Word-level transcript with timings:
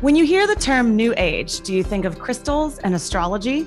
When 0.00 0.14
you 0.14 0.24
hear 0.24 0.46
the 0.46 0.54
term 0.54 0.94
New 0.94 1.12
Age, 1.16 1.60
do 1.62 1.74
you 1.74 1.82
think 1.82 2.04
of 2.04 2.20
crystals 2.20 2.78
and 2.78 2.94
astrology? 2.94 3.66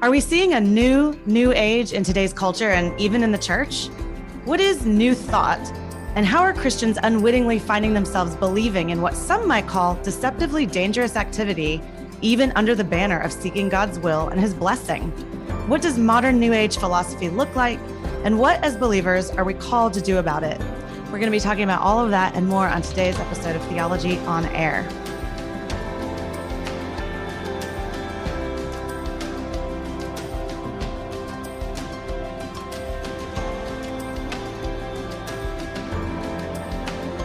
Are 0.00 0.10
we 0.10 0.20
seeing 0.20 0.54
a 0.54 0.60
new, 0.60 1.14
new 1.26 1.52
age 1.52 1.92
in 1.92 2.02
today's 2.02 2.32
culture 2.32 2.70
and 2.70 2.98
even 2.98 3.22
in 3.22 3.30
the 3.30 3.36
church? 3.36 3.88
What 4.46 4.58
is 4.58 4.86
new 4.86 5.14
thought? 5.14 5.60
And 6.14 6.24
how 6.24 6.40
are 6.40 6.54
Christians 6.54 6.96
unwittingly 7.02 7.58
finding 7.58 7.92
themselves 7.92 8.34
believing 8.36 8.88
in 8.88 9.02
what 9.02 9.14
some 9.14 9.46
might 9.46 9.66
call 9.66 9.96
deceptively 9.96 10.64
dangerous 10.64 11.14
activity, 11.14 11.82
even 12.22 12.52
under 12.52 12.74
the 12.74 12.82
banner 12.82 13.20
of 13.20 13.30
seeking 13.30 13.68
God's 13.68 13.98
will 13.98 14.28
and 14.28 14.40
his 14.40 14.54
blessing? 14.54 15.10
What 15.68 15.82
does 15.82 15.98
modern 15.98 16.40
New 16.40 16.54
Age 16.54 16.78
philosophy 16.78 17.28
look 17.28 17.54
like? 17.54 17.78
And 18.24 18.38
what, 18.38 18.64
as 18.64 18.78
believers, 18.78 19.28
are 19.32 19.44
we 19.44 19.52
called 19.52 19.92
to 19.92 20.00
do 20.00 20.16
about 20.16 20.42
it? 20.42 20.58
We're 21.08 21.18
going 21.18 21.24
to 21.24 21.30
be 21.30 21.38
talking 21.38 21.64
about 21.64 21.82
all 21.82 22.02
of 22.02 22.10
that 22.12 22.34
and 22.34 22.48
more 22.48 22.66
on 22.66 22.80
today's 22.80 23.18
episode 23.18 23.56
of 23.56 23.62
Theology 23.66 24.16
on 24.20 24.46
Air. 24.46 24.88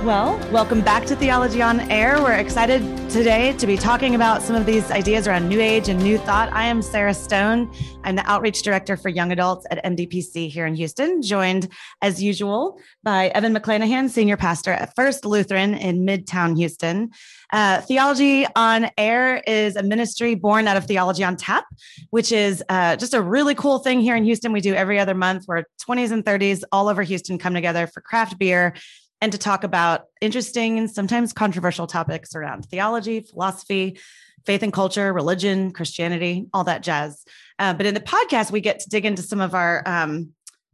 Well, 0.03 0.35
welcome 0.51 0.81
back 0.81 1.05
to 1.05 1.15
Theology 1.15 1.61
on 1.61 1.79
Air. 1.91 2.19
We're 2.23 2.33
excited 2.33 2.81
today 3.11 3.53
to 3.59 3.67
be 3.67 3.77
talking 3.77 4.15
about 4.15 4.41
some 4.41 4.55
of 4.55 4.65
these 4.65 4.89
ideas 4.89 5.27
around 5.27 5.47
New 5.47 5.61
Age 5.61 5.89
and 5.89 6.01
New 6.01 6.17
Thought. 6.17 6.51
I 6.51 6.63
am 6.63 6.81
Sarah 6.81 7.13
Stone. 7.13 7.71
I'm 8.03 8.15
the 8.15 8.27
Outreach 8.27 8.63
Director 8.63 8.97
for 8.97 9.09
Young 9.09 9.31
Adults 9.31 9.67
at 9.69 9.85
MDPC 9.85 10.49
here 10.49 10.65
in 10.65 10.73
Houston, 10.73 11.21
joined 11.21 11.71
as 12.01 12.21
usual 12.21 12.79
by 13.03 13.27
Evan 13.27 13.53
McClanahan, 13.53 14.09
Senior 14.09 14.37
Pastor 14.37 14.71
at 14.71 14.95
First 14.95 15.23
Lutheran 15.23 15.75
in 15.75 16.03
Midtown 16.03 16.57
Houston. 16.57 17.11
Uh, 17.53 17.81
Theology 17.81 18.47
on 18.55 18.89
Air 18.97 19.43
is 19.45 19.75
a 19.75 19.83
ministry 19.83 20.33
born 20.33 20.67
out 20.67 20.77
of 20.77 20.85
Theology 20.85 21.23
on 21.23 21.37
Tap, 21.37 21.65
which 22.09 22.31
is 22.31 22.63
uh, 22.69 22.95
just 22.95 23.13
a 23.13 23.21
really 23.21 23.53
cool 23.53 23.77
thing 23.77 24.01
here 24.01 24.15
in 24.15 24.23
Houston. 24.23 24.51
We 24.51 24.61
do 24.61 24.73
every 24.73 24.97
other 24.97 25.13
month 25.13 25.43
where 25.45 25.67
20s 25.87 26.11
and 26.11 26.25
30s 26.25 26.63
all 26.71 26.87
over 26.87 27.03
Houston 27.03 27.37
come 27.37 27.53
together 27.53 27.85
for 27.85 28.01
craft 28.01 28.39
beer 28.39 28.73
and 29.21 29.31
to 29.31 29.37
talk 29.37 29.63
about 29.63 30.05
interesting 30.19 30.77
and 30.79 30.89
sometimes 30.89 31.31
controversial 31.31 31.87
topics 31.87 32.35
around 32.35 32.65
theology, 32.65 33.21
philosophy, 33.21 33.99
faith 34.45 34.63
and 34.63 34.73
culture, 34.73 35.13
religion, 35.13 35.71
Christianity, 35.71 36.47
all 36.53 36.63
that 36.63 36.81
jazz. 36.81 37.23
Uh, 37.59 37.73
but 37.73 37.85
in 37.85 37.93
the 37.93 37.99
podcast, 37.99 38.51
we 38.51 38.59
get 38.59 38.79
to 38.79 38.89
dig 38.89 39.05
into 39.05 39.21
some 39.21 39.39
of 39.39 39.53
our 39.53 39.83
um, 39.85 40.33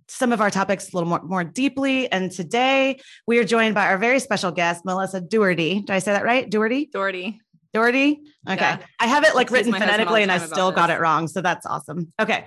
some 0.10 0.32
of 0.32 0.40
our 0.40 0.50
topics 0.50 0.94
a 0.94 0.96
little 0.96 1.10
more, 1.10 1.22
more 1.22 1.44
deeply. 1.44 2.10
And 2.10 2.32
today 2.32 3.02
we 3.26 3.40
are 3.40 3.44
joined 3.44 3.76
by 3.76 3.88
our 3.88 3.98
very 3.98 4.20
special 4.20 4.52
guest, 4.52 4.86
Melissa 4.86 5.20
Dougherty. 5.20 5.82
Did 5.82 5.90
I 5.90 6.00
say 6.00 6.14
that 6.14 6.24
right? 6.24 6.50
Dougherty? 6.50 6.86
Dougherty. 6.86 7.42
Dougherty. 7.74 8.22
Okay. 8.48 8.56
Yeah. 8.58 8.80
I 9.02 9.08
have 9.08 9.26
it 9.26 9.36
like 9.36 9.52
written 9.52 9.74
phonetically 9.74 10.24
and 10.24 10.32
I 10.32 10.38
still 10.38 10.72
got 10.72 10.90
it 10.90 11.02
wrong. 11.02 11.28
So 11.28 11.42
that's 11.42 11.66
awesome. 11.66 12.14
Okay. 12.20 12.46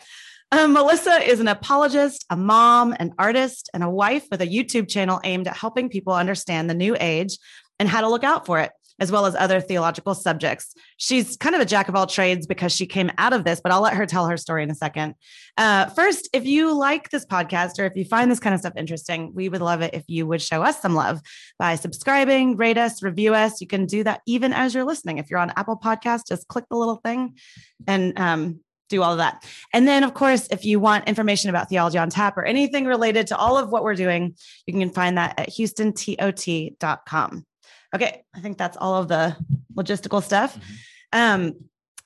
Um, 0.53 0.73
Melissa 0.73 1.23
is 1.23 1.39
an 1.39 1.47
apologist, 1.47 2.25
a 2.29 2.37
mom, 2.37 2.95
an 2.99 3.15
artist, 3.19 3.71
and 3.73 3.85
a 3.85 3.91
wife 3.91 4.27
with 4.33 4.41
a 4.41 4.47
YouTube 4.47 4.89
channel 4.89 5.21
aimed 5.23 5.47
at 5.47 5.57
helping 5.57 5.89
people 5.89 6.13
understand 6.13 6.69
the 6.69 6.75
new 6.75 6.97
age 6.99 7.39
and 7.79 7.89
how 7.89 8.01
to 8.01 8.09
look 8.09 8.25
out 8.25 8.47
for 8.47 8.59
it, 8.59 8.73
as 8.99 9.13
well 9.13 9.27
as 9.27 9.37
other 9.37 9.61
theological 9.61 10.13
subjects. 10.13 10.75
She's 10.97 11.37
kind 11.37 11.55
of 11.55 11.61
a 11.61 11.65
jack 11.65 11.89
of 11.89 11.95
all 11.95 12.09
trades 12.09 12.49
because 12.49 12.75
she 12.75 12.85
came 12.85 13.13
out 13.17 13.33
of 13.33 13.45
this, 13.45 13.61
but 13.63 13.71
I'll 13.71 13.81
let 13.81 13.95
her 13.95 14.07
tell 14.07 14.27
her 14.27 14.37
story 14.37 14.65
in 14.65 14.71
a 14.73 14.75
second. 14.75 15.15
Uh, 15.57 15.87
first, 15.87 16.29
if 16.33 16.45
you 16.45 16.75
like 16.77 17.11
this 17.11 17.25
podcast 17.25 17.79
or 17.79 17.85
if 17.85 17.95
you 17.95 18.05
find 18.05 18.29
this 18.29 18.41
kind 18.41 18.53
of 18.53 18.59
stuff 18.59 18.73
interesting, 18.77 19.33
we 19.33 19.49
would 19.49 19.63
love 19.63 19.83
it 19.83 19.95
if 19.95 20.03
you 20.09 20.27
would 20.27 20.43
show 20.43 20.63
us 20.65 20.83
some 20.83 20.97
love 20.97 21.21
by 21.61 21.77
subscribing, 21.77 22.57
rate 22.57 22.77
us, 22.77 23.05
review 23.05 23.35
us. 23.35 23.61
You 23.61 23.69
can 23.69 23.87
do 23.87 24.03
that 24.03 24.21
even 24.27 24.53
as 24.53 24.75
you're 24.75 24.85
listening. 24.85 25.19
If 25.19 25.31
you're 25.31 25.39
on 25.39 25.53
Apple 25.55 25.79
Podcast, 25.79 26.23
just 26.29 26.49
click 26.49 26.65
the 26.69 26.77
little 26.77 26.97
thing 26.97 27.37
and 27.87 28.19
um, 28.19 28.61
do 28.91 29.03
all 29.03 29.13
of 29.13 29.19
that. 29.19 29.45
And 29.73 29.89
then, 29.89 30.05
of 30.05 30.13
course, 30.13 30.49
if 30.51 30.65
you 30.65 30.79
want 30.79 31.09
information 31.09 31.49
about 31.49 31.71
Theology 31.71 31.97
on 31.97 32.11
Tap 32.11 32.37
or 32.37 32.45
anything 32.45 32.85
related 32.85 33.29
to 33.29 33.37
all 33.37 33.57
of 33.57 33.71
what 33.71 33.83
we're 33.83 33.95
doing, 33.95 34.35
you 34.67 34.75
can 34.75 34.91
find 34.91 35.17
that 35.17 35.39
at 35.39 35.49
houstontot.com. 35.51 37.47
Okay, 37.95 38.23
I 38.35 38.41
think 38.41 38.59
that's 38.59 38.77
all 38.77 38.97
of 38.97 39.09
the 39.09 39.37
logistical 39.75 40.23
stuff. 40.23 40.57
Mm-hmm. 40.57 40.73
Um, 41.13 41.55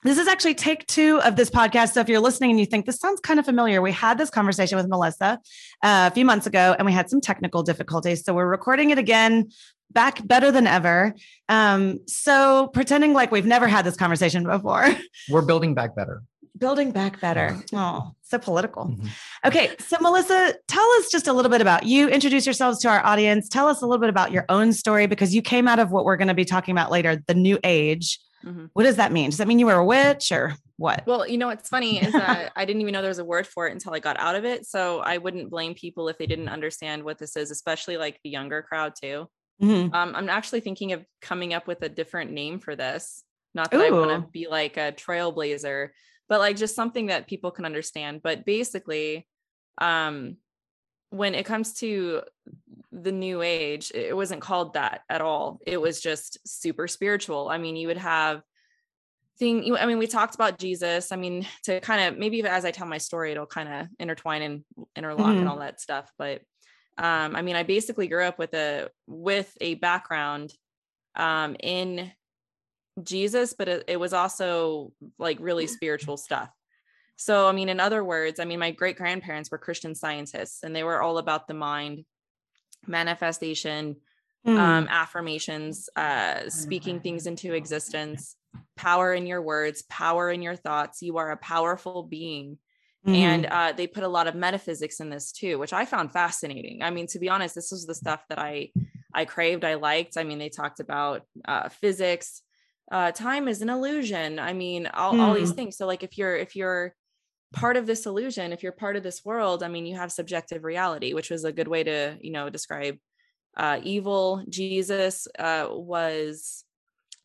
this 0.04 0.18
is 0.18 0.28
actually 0.28 0.54
take 0.54 0.86
two 0.86 1.18
of 1.22 1.34
this 1.34 1.48
podcast. 1.48 1.94
So 1.94 2.00
if 2.00 2.10
you're 2.10 2.20
listening 2.20 2.50
and 2.50 2.60
you 2.60 2.66
think 2.66 2.84
this 2.84 2.98
sounds 2.98 3.20
kind 3.20 3.38
of 3.38 3.46
familiar, 3.46 3.80
we 3.80 3.90
had 3.90 4.18
this 4.18 4.28
conversation 4.28 4.76
with 4.76 4.86
Melissa 4.86 5.40
uh, 5.82 6.10
a 6.10 6.14
few 6.14 6.26
months 6.26 6.46
ago 6.46 6.76
and 6.78 6.84
we 6.84 6.92
had 6.92 7.08
some 7.08 7.22
technical 7.22 7.62
difficulties. 7.62 8.22
So 8.22 8.34
we're 8.34 8.46
recording 8.46 8.90
it 8.90 8.98
again 8.98 9.48
back 9.90 10.26
better 10.26 10.50
than 10.50 10.66
ever. 10.66 11.14
Um, 11.48 12.00
so 12.06 12.68
pretending 12.68 13.14
like 13.14 13.30
we've 13.30 13.46
never 13.46 13.66
had 13.66 13.86
this 13.86 13.96
conversation 13.96 14.44
before. 14.44 14.86
We're 15.30 15.42
building 15.42 15.74
back 15.74 15.94
better 15.94 16.22
building 16.56 16.90
back 16.90 17.20
better. 17.20 17.56
Oh, 17.72 18.12
so 18.22 18.38
political. 18.38 18.86
Mm-hmm. 18.86 19.06
Okay. 19.46 19.74
So, 19.78 19.96
Melissa, 20.00 20.54
tell 20.68 20.88
us 20.98 21.10
just 21.10 21.26
a 21.26 21.32
little 21.32 21.50
bit 21.50 21.60
about 21.60 21.84
you. 21.84 22.08
Introduce 22.08 22.46
yourselves 22.46 22.80
to 22.80 22.88
our 22.88 23.04
audience. 23.04 23.48
Tell 23.48 23.68
us 23.68 23.82
a 23.82 23.86
little 23.86 24.00
bit 24.00 24.10
about 24.10 24.32
your 24.32 24.44
own 24.48 24.72
story 24.72 25.06
because 25.06 25.34
you 25.34 25.42
came 25.42 25.68
out 25.68 25.78
of 25.78 25.90
what 25.90 26.04
we're 26.04 26.16
going 26.16 26.28
to 26.28 26.34
be 26.34 26.44
talking 26.44 26.72
about 26.72 26.90
later 26.90 27.22
the 27.26 27.34
new 27.34 27.58
age. 27.64 28.18
Mm-hmm. 28.44 28.66
What 28.74 28.84
does 28.84 28.96
that 28.96 29.12
mean? 29.12 29.30
Does 29.30 29.38
that 29.38 29.48
mean 29.48 29.58
you 29.58 29.66
were 29.66 29.74
a 29.74 29.84
witch 29.84 30.30
or 30.30 30.56
what? 30.76 31.04
Well, 31.06 31.26
you 31.26 31.38
know 31.38 31.46
what's 31.46 31.68
funny 31.68 32.02
is 32.02 32.12
that 32.12 32.52
I 32.56 32.64
didn't 32.64 32.82
even 32.82 32.92
know 32.92 33.00
there 33.00 33.08
was 33.08 33.18
a 33.18 33.24
word 33.24 33.46
for 33.46 33.66
it 33.68 33.72
until 33.72 33.94
I 33.94 34.00
got 34.00 34.18
out 34.18 34.34
of 34.34 34.44
it. 34.44 34.66
So 34.66 35.00
I 35.00 35.18
wouldn't 35.18 35.50
blame 35.50 35.74
people 35.74 36.08
if 36.08 36.18
they 36.18 36.26
didn't 36.26 36.48
understand 36.48 37.04
what 37.04 37.18
this 37.18 37.36
is, 37.36 37.50
especially 37.50 37.96
like 37.96 38.20
the 38.22 38.30
younger 38.30 38.62
crowd 38.62 38.94
too. 39.00 39.28
Mm-hmm. 39.62 39.94
Um, 39.94 40.14
I'm 40.16 40.28
actually 40.28 40.60
thinking 40.60 40.92
of 40.92 41.04
coming 41.22 41.54
up 41.54 41.66
with 41.66 41.82
a 41.82 41.88
different 41.88 42.32
name 42.32 42.58
for 42.58 42.74
this. 42.76 43.22
Not 43.54 43.70
that 43.70 43.80
Ooh. 43.80 43.84
I 43.84 43.90
want 43.90 44.10
to 44.10 44.30
be 44.30 44.48
like 44.48 44.76
a 44.76 44.92
trailblazer, 44.92 45.90
but 46.28 46.40
like 46.40 46.56
just 46.56 46.74
something 46.74 47.06
that 47.06 47.26
people 47.26 47.50
can 47.50 47.64
understand. 47.64 48.22
But 48.22 48.44
basically, 48.44 49.26
um, 49.78 50.36
when 51.10 51.34
it 51.34 51.46
comes 51.46 51.74
to 51.74 52.22
the 52.90 53.12
new 53.12 53.42
age, 53.42 53.92
it 53.94 54.16
wasn't 54.16 54.40
called 54.40 54.74
that 54.74 55.02
at 55.08 55.20
all. 55.20 55.60
It 55.66 55.80
was 55.80 56.00
just 56.00 56.38
super 56.46 56.88
spiritual. 56.88 57.48
I 57.48 57.58
mean, 57.58 57.76
you 57.76 57.88
would 57.88 57.98
have 57.98 58.42
thing 59.38 59.76
i 59.76 59.86
mean 59.86 59.98
we 59.98 60.06
talked 60.06 60.34
about 60.34 60.58
jesus 60.58 61.10
i 61.10 61.16
mean 61.16 61.46
to 61.64 61.80
kind 61.80 62.00
of 62.00 62.18
maybe 62.18 62.42
as 62.44 62.64
i 62.64 62.70
tell 62.70 62.86
my 62.86 62.98
story 62.98 63.32
it'll 63.32 63.46
kind 63.46 63.68
of 63.68 63.88
intertwine 63.98 64.42
and 64.42 64.64
interlock 64.96 65.26
mm-hmm. 65.26 65.40
and 65.40 65.48
all 65.48 65.58
that 65.58 65.80
stuff 65.80 66.10
but 66.18 66.40
um 66.98 67.34
i 67.34 67.42
mean 67.42 67.56
i 67.56 67.64
basically 67.64 68.06
grew 68.06 68.22
up 68.22 68.38
with 68.38 68.54
a 68.54 68.88
with 69.08 69.52
a 69.60 69.74
background 69.74 70.52
um 71.16 71.56
in 71.60 72.12
Jesus, 73.02 73.54
but 73.56 73.68
it, 73.68 73.84
it 73.88 73.96
was 73.98 74.12
also 74.12 74.92
like 75.18 75.38
really 75.40 75.66
spiritual 75.66 76.16
stuff. 76.16 76.50
So, 77.16 77.48
I 77.48 77.52
mean, 77.52 77.68
in 77.68 77.80
other 77.80 78.02
words, 78.04 78.40
I 78.40 78.44
mean, 78.44 78.58
my 78.58 78.72
great 78.72 78.96
grandparents 78.96 79.50
were 79.50 79.58
Christian 79.58 79.94
scientists 79.94 80.62
and 80.62 80.74
they 80.74 80.82
were 80.82 81.00
all 81.00 81.18
about 81.18 81.46
the 81.46 81.54
mind, 81.54 82.04
manifestation, 82.86 83.96
mm. 84.46 84.58
um, 84.58 84.88
affirmations, 84.90 85.88
uh, 85.96 86.48
speaking 86.48 87.00
things 87.00 87.26
into 87.26 87.54
existence, 87.54 88.36
power 88.76 89.14
in 89.14 89.26
your 89.26 89.42
words, 89.42 89.82
power 89.82 90.30
in 90.30 90.42
your 90.42 90.56
thoughts. 90.56 91.02
You 91.02 91.18
are 91.18 91.30
a 91.30 91.36
powerful 91.36 92.02
being. 92.02 92.58
Mm. 93.06 93.14
And 93.14 93.46
uh, 93.46 93.72
they 93.72 93.86
put 93.86 94.02
a 94.02 94.08
lot 94.08 94.26
of 94.26 94.34
metaphysics 94.34 94.98
in 94.98 95.10
this 95.10 95.30
too, 95.30 95.58
which 95.58 95.72
I 95.72 95.84
found 95.84 96.12
fascinating. 96.12 96.82
I 96.82 96.90
mean, 96.90 97.06
to 97.08 97.18
be 97.18 97.28
honest, 97.28 97.54
this 97.54 97.70
was 97.70 97.86
the 97.86 97.94
stuff 97.94 98.24
that 98.28 98.38
I 98.38 98.70
I 99.14 99.24
craved, 99.24 99.64
I 99.64 99.74
liked. 99.74 100.16
I 100.16 100.24
mean, 100.24 100.38
they 100.38 100.48
talked 100.48 100.80
about 100.80 101.22
uh, 101.46 101.68
physics, 101.68 102.42
uh, 102.90 103.12
time 103.12 103.48
is 103.48 103.62
an 103.62 103.70
illusion. 103.70 104.38
I 104.38 104.52
mean, 104.52 104.86
all, 104.86 105.18
all 105.20 105.34
these 105.34 105.50
hmm. 105.50 105.56
things. 105.56 105.76
So 105.76 105.86
like 105.86 106.02
if 106.02 106.18
you're 106.18 106.36
if 106.36 106.54
you're 106.54 106.94
part 107.52 107.76
of 107.76 107.86
this 107.86 108.06
illusion, 108.06 108.52
if 108.52 108.62
you're 108.62 108.72
part 108.72 108.96
of 108.96 109.02
this 109.02 109.24
world, 109.24 109.62
I 109.62 109.68
mean, 109.68 109.86
you 109.86 109.96
have 109.96 110.12
subjective 110.12 110.64
reality, 110.64 111.14
which 111.14 111.30
was 111.30 111.44
a 111.44 111.52
good 111.52 111.68
way 111.68 111.84
to, 111.84 112.18
you 112.20 112.32
know, 112.32 112.50
describe 112.50 112.98
uh, 113.56 113.80
evil. 113.82 114.44
Jesus 114.48 115.26
uh, 115.38 115.68
was 115.70 116.64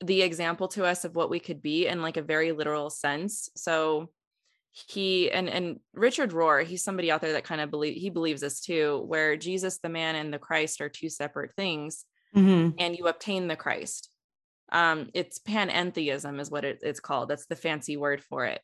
the 0.02 0.22
example 0.22 0.70
to 0.70 0.86
us 0.86 1.04
of 1.04 1.16
what 1.16 1.30
we 1.30 1.40
could 1.40 1.62
be 1.62 1.88
in 1.88 2.02
like 2.02 2.18
a 2.18 2.22
very 2.22 2.52
literal 2.52 2.90
sense. 2.90 3.50
So 3.56 4.10
he 4.72 5.30
and 5.32 5.50
and 5.50 5.80
Richard 5.94 6.32
Rohr, 6.32 6.64
he's 6.64 6.84
somebody 6.84 7.12
out 7.12 7.22
there 7.22 7.34
that 7.34 7.44
kind 7.44 7.60
of 7.60 7.72
believe 7.72 7.96
he 7.96 8.10
believes 8.10 8.42
this 8.42 8.62
too, 8.62 9.04
where 9.08 9.36
Jesus, 9.36 9.80
the 9.80 9.90
man, 9.90 10.16
and 10.16 10.32
the 10.32 10.40
Christ 10.40 10.80
are 10.80 10.90
two 10.90 11.10
separate 11.10 11.52
things, 11.58 12.06
mm-hmm. 12.36 12.78
and 12.78 12.98
you 12.98 13.08
obtain 13.08 13.48
the 13.48 13.56
Christ 13.56 14.10
um, 14.72 15.10
it's 15.14 15.40
panentheism 15.40 16.40
is 16.40 16.52
what 16.52 16.66
it, 16.66 16.80
it's 16.82 17.00
called. 17.00 17.30
That's 17.30 17.46
the 17.46 17.56
fancy 17.56 17.98
word 17.98 18.24
for 18.24 18.46
it. 18.46 18.62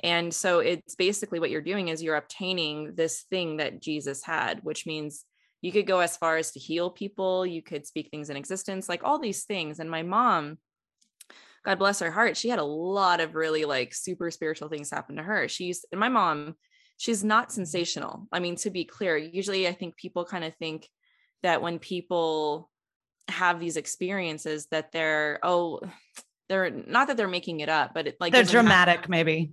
And 0.00 0.32
so 0.32 0.60
it's 0.60 0.94
basically 0.94 1.40
what 1.40 1.50
you're 1.50 1.60
doing 1.60 1.88
is 1.88 2.02
you're 2.02 2.16
obtaining 2.16 2.94
this 2.94 3.22
thing 3.30 3.56
that 3.56 3.82
jesus 3.82 4.22
had 4.22 4.60
which 4.62 4.86
means 4.86 5.24
you 5.60 5.72
could 5.72 5.86
go 5.86 5.98
as 5.98 6.16
far 6.16 6.36
as 6.36 6.52
to 6.52 6.60
heal 6.60 6.88
people 6.88 7.44
you 7.44 7.62
could 7.62 7.84
speak 7.86 8.08
things 8.10 8.30
in 8.30 8.36
existence 8.36 8.88
like 8.88 9.02
all 9.02 9.18
these 9.18 9.44
things. 9.44 9.80
And 9.80 9.90
my 9.90 10.02
mom 10.02 10.58
god 11.64 11.78
bless 11.78 11.98
her 11.98 12.10
heart 12.10 12.36
she 12.36 12.48
had 12.48 12.60
a 12.60 12.64
lot 12.64 13.20
of 13.20 13.34
really 13.34 13.64
like 13.64 13.92
super 13.92 14.30
spiritual 14.30 14.68
things 14.68 14.90
happen 14.90 15.16
to 15.16 15.22
her. 15.22 15.48
She's 15.48 15.84
and 15.90 15.98
my 15.98 16.08
mom 16.08 16.54
she's 16.96 17.24
not 17.24 17.52
sensational. 17.52 18.28
I 18.32 18.38
mean 18.38 18.56
to 18.56 18.70
be 18.70 18.84
clear 18.84 19.16
usually 19.16 19.66
i 19.66 19.72
think 19.72 19.96
people 19.96 20.24
kind 20.24 20.44
of 20.44 20.54
think 20.56 20.88
that 21.42 21.62
when 21.62 21.78
people 21.78 22.70
have 23.28 23.60
these 23.60 23.76
experiences 23.76 24.66
that 24.70 24.92
they're 24.92 25.38
oh 25.42 25.80
they're 26.48 26.70
not 26.70 27.08
that 27.08 27.16
they're 27.16 27.28
making 27.28 27.60
it 27.60 27.68
up, 27.68 27.92
but 27.94 28.06
it 28.06 28.16
like 28.20 28.32
they're 28.32 28.42
dramatic, 28.42 29.08
maybe. 29.08 29.52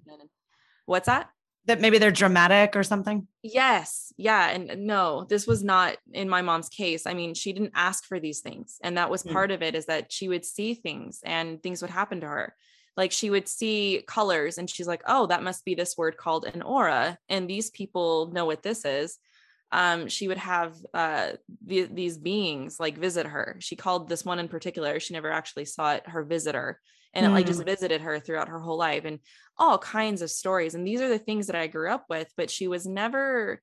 What's 0.86 1.08
that? 1.08 1.30
That 1.66 1.82
maybe 1.82 1.98
they're 1.98 2.12
dramatic 2.12 2.76
or 2.76 2.84
something. 2.84 3.28
Yes. 3.42 4.14
Yeah. 4.18 4.50
And 4.50 4.86
no, 4.86 5.26
this 5.28 5.48
was 5.48 5.64
not 5.64 5.98
in 6.14 6.30
my 6.30 6.42
mom's 6.42 6.70
case. 6.70 7.08
I 7.08 7.14
mean, 7.14 7.34
she 7.34 7.54
didn't 7.54 7.72
ask 7.74 8.06
for 8.06 8.20
these 8.20 8.42
things. 8.42 8.78
And 8.84 8.98
that 8.98 9.10
was 9.10 9.24
mm. 9.24 9.34
part 9.34 9.52
of 9.52 9.64
it 9.64 9.74
is 9.74 9.88
that 9.88 10.12
she 10.12 10.30
would 10.30 10.46
see 10.46 10.76
things 10.76 11.22
and 11.26 11.62
things 11.62 11.82
would 11.82 11.92
happen 11.92 12.22
to 12.22 12.28
her. 12.28 12.56
Like 12.96 13.12
she 13.12 13.30
would 13.30 13.48
see 13.48 14.04
colors 14.08 14.58
and 14.58 14.70
she's 14.70 14.88
like, 14.88 15.02
oh, 15.08 15.26
that 15.26 15.44
must 15.44 15.66
be 15.66 15.74
this 15.74 15.98
word 15.98 16.18
called 16.18 16.46
an 16.46 16.62
aura. 16.62 17.18
And 17.30 17.50
these 17.50 17.72
people 17.72 18.32
know 18.32 18.46
what 18.46 18.64
this 18.64 18.86
is 18.86 19.18
um, 19.72 20.08
she 20.08 20.28
would 20.28 20.38
have 20.38 20.76
uh, 20.94 21.32
the, 21.66 21.84
these 21.84 22.18
beings 22.18 22.80
like 22.80 22.98
visit 22.98 23.26
her. 23.26 23.58
She 23.60 23.76
called 23.76 24.08
this 24.08 24.24
one 24.24 24.40
in 24.40 24.48
particular. 24.48 25.00
She 25.00 25.14
never 25.14 25.32
actually 25.32 25.66
saw 25.66 25.94
it. 25.94 26.08
Her 26.08 26.24
visitor, 26.24 26.80
and 27.14 27.26
mm. 27.26 27.30
it 27.30 27.34
like 27.34 27.46
just 27.46 27.62
mm. 27.62 27.66
visited 27.66 28.02
her 28.02 28.20
throughout 28.20 28.50
her 28.50 28.60
whole 28.60 28.78
life, 28.78 29.06
and 29.06 29.20
all 29.58 29.78
kinds 29.78 30.22
of 30.22 30.30
stories. 30.30 30.76
And 30.76 30.88
these 30.88 31.02
are 31.02 31.10
the 31.10 31.20
things 31.20 31.48
that 31.48 31.56
I 31.56 31.68
grew 31.68 31.90
up 31.90 32.06
with. 32.10 32.32
But 32.38 32.50
she 32.50 32.68
was 32.68 32.86
never, 32.86 33.62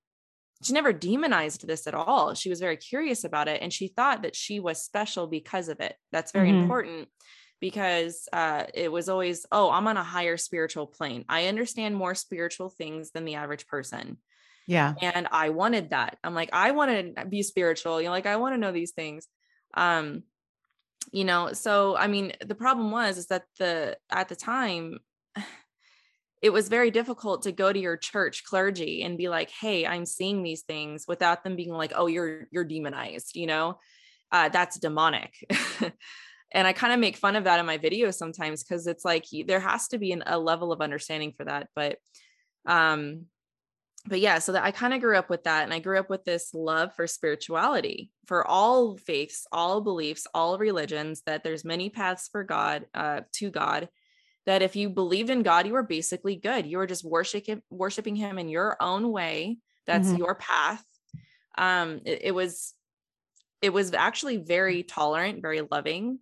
she 0.62 0.72
never 0.72 0.92
demonized 0.92 1.66
this 1.66 1.86
at 1.86 1.94
all. 1.94 2.34
She 2.34 2.50
was 2.50 2.60
very 2.60 2.76
curious 2.76 3.24
about 3.24 3.48
it, 3.48 3.62
and 3.62 3.72
she 3.72 3.88
thought 3.88 4.22
that 4.22 4.36
she 4.36 4.60
was 4.60 4.82
special 4.82 5.26
because 5.26 5.68
of 5.68 5.80
it. 5.80 5.94
That's 6.10 6.32
very 6.32 6.50
mm-hmm. 6.50 6.62
important 6.62 7.08
because 7.60 8.28
uh, 8.32 8.64
it 8.74 8.90
was 8.90 9.08
always, 9.08 9.46
oh, 9.52 9.70
I'm 9.70 9.86
on 9.86 9.96
a 9.96 10.02
higher 10.02 10.36
spiritual 10.36 10.86
plane. 10.88 11.24
I 11.28 11.46
understand 11.46 11.94
more 11.94 12.16
spiritual 12.16 12.68
things 12.68 13.12
than 13.12 13.24
the 13.24 13.36
average 13.36 13.68
person. 13.68 14.18
Yeah. 14.66 14.94
And 15.00 15.28
I 15.30 15.50
wanted 15.50 15.90
that. 15.90 16.18
I'm 16.22 16.34
like, 16.34 16.50
I 16.52 16.70
want 16.70 17.16
to 17.16 17.26
be 17.26 17.42
spiritual. 17.42 18.00
You 18.00 18.06
know, 18.06 18.12
like 18.12 18.26
I 18.26 18.36
want 18.36 18.54
to 18.54 18.60
know 18.60 18.72
these 18.72 18.92
things. 18.92 19.26
Um, 19.74 20.22
you 21.10 21.24
know, 21.24 21.52
so 21.52 21.96
I 21.96 22.06
mean, 22.06 22.32
the 22.44 22.54
problem 22.54 22.90
was 22.90 23.18
is 23.18 23.26
that 23.26 23.44
the 23.58 23.96
at 24.10 24.28
the 24.28 24.36
time 24.36 24.98
it 26.42 26.50
was 26.50 26.68
very 26.68 26.90
difficult 26.90 27.42
to 27.42 27.52
go 27.52 27.72
to 27.72 27.78
your 27.78 27.96
church 27.96 28.44
clergy 28.44 29.02
and 29.02 29.16
be 29.16 29.28
like, 29.28 29.50
hey, 29.50 29.86
I'm 29.86 30.04
seeing 30.04 30.42
these 30.42 30.62
things 30.62 31.04
without 31.06 31.44
them 31.44 31.54
being 31.56 31.72
like, 31.72 31.92
oh, 31.94 32.06
you're 32.06 32.48
you're 32.50 32.64
demonized, 32.64 33.36
you 33.36 33.46
know, 33.46 33.78
uh, 34.30 34.48
that's 34.48 34.78
demonic. 34.78 35.34
and 36.52 36.66
I 36.66 36.72
kind 36.72 36.92
of 36.92 37.00
make 37.00 37.16
fun 37.16 37.36
of 37.36 37.44
that 37.44 37.60
in 37.60 37.66
my 37.66 37.78
videos 37.78 38.14
sometimes 38.14 38.62
because 38.62 38.86
it's 38.86 39.04
like 39.04 39.24
there 39.46 39.60
has 39.60 39.88
to 39.88 39.98
be 39.98 40.12
an, 40.12 40.22
a 40.26 40.38
level 40.38 40.72
of 40.72 40.80
understanding 40.80 41.32
for 41.36 41.44
that. 41.44 41.68
But 41.74 41.98
um 42.64 43.26
but 44.04 44.20
yeah, 44.20 44.40
so 44.40 44.52
that 44.52 44.64
I 44.64 44.72
kind 44.72 44.92
of 44.92 45.00
grew 45.00 45.16
up 45.16 45.30
with 45.30 45.44
that. 45.44 45.64
And 45.64 45.72
I 45.72 45.78
grew 45.78 45.98
up 45.98 46.10
with 46.10 46.24
this 46.24 46.52
love 46.54 46.94
for 46.94 47.06
spirituality, 47.06 48.10
for 48.26 48.46
all 48.46 48.96
faiths, 48.96 49.46
all 49.52 49.80
beliefs, 49.80 50.26
all 50.34 50.58
religions, 50.58 51.22
that 51.26 51.44
there's 51.44 51.64
many 51.64 51.88
paths 51.88 52.28
for 52.30 52.42
God, 52.42 52.86
uh, 52.94 53.20
to 53.34 53.50
God. 53.50 53.88
That 54.46 54.62
if 54.62 54.74
you 54.74 54.90
believed 54.90 55.30
in 55.30 55.44
God, 55.44 55.68
you 55.68 55.72
were 55.72 55.84
basically 55.84 56.34
good. 56.34 56.66
You 56.66 56.78
were 56.78 56.86
just 56.86 57.04
worshiping 57.04 57.62
worshiping 57.70 58.16
him 58.16 58.40
in 58.40 58.48
your 58.48 58.76
own 58.80 59.12
way. 59.12 59.58
That's 59.86 60.08
mm-hmm. 60.08 60.16
your 60.16 60.34
path. 60.34 60.84
Um, 61.56 62.00
it, 62.04 62.22
it 62.24 62.34
was 62.34 62.74
it 63.60 63.72
was 63.72 63.92
actually 63.92 64.38
very 64.38 64.82
tolerant, 64.82 65.42
very 65.42 65.60
loving 65.70 66.18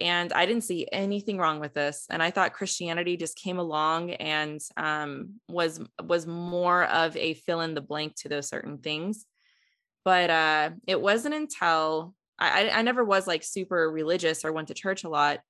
and 0.00 0.32
i 0.32 0.44
didn't 0.46 0.64
see 0.64 0.86
anything 0.92 1.38
wrong 1.38 1.60
with 1.60 1.74
this 1.74 2.06
and 2.10 2.22
i 2.22 2.30
thought 2.30 2.52
christianity 2.52 3.16
just 3.16 3.36
came 3.36 3.58
along 3.58 4.12
and 4.12 4.60
um, 4.76 5.40
was 5.48 5.80
was 6.02 6.26
more 6.26 6.84
of 6.84 7.16
a 7.16 7.34
fill 7.34 7.60
in 7.60 7.74
the 7.74 7.80
blank 7.80 8.14
to 8.16 8.28
those 8.28 8.48
certain 8.48 8.78
things. 8.78 9.26
But 10.04 10.30
uh, 10.30 10.70
it 10.86 11.00
wasn't 11.00 11.34
until 11.34 12.14
I, 12.38 12.70
I 12.70 12.82
never 12.82 13.04
was 13.04 13.26
like 13.26 13.42
super 13.42 13.90
religious 13.90 14.44
or 14.44 14.52
went 14.52 14.68
to 14.68 14.74
church 14.74 15.04
a 15.04 15.08
lot 15.08 15.40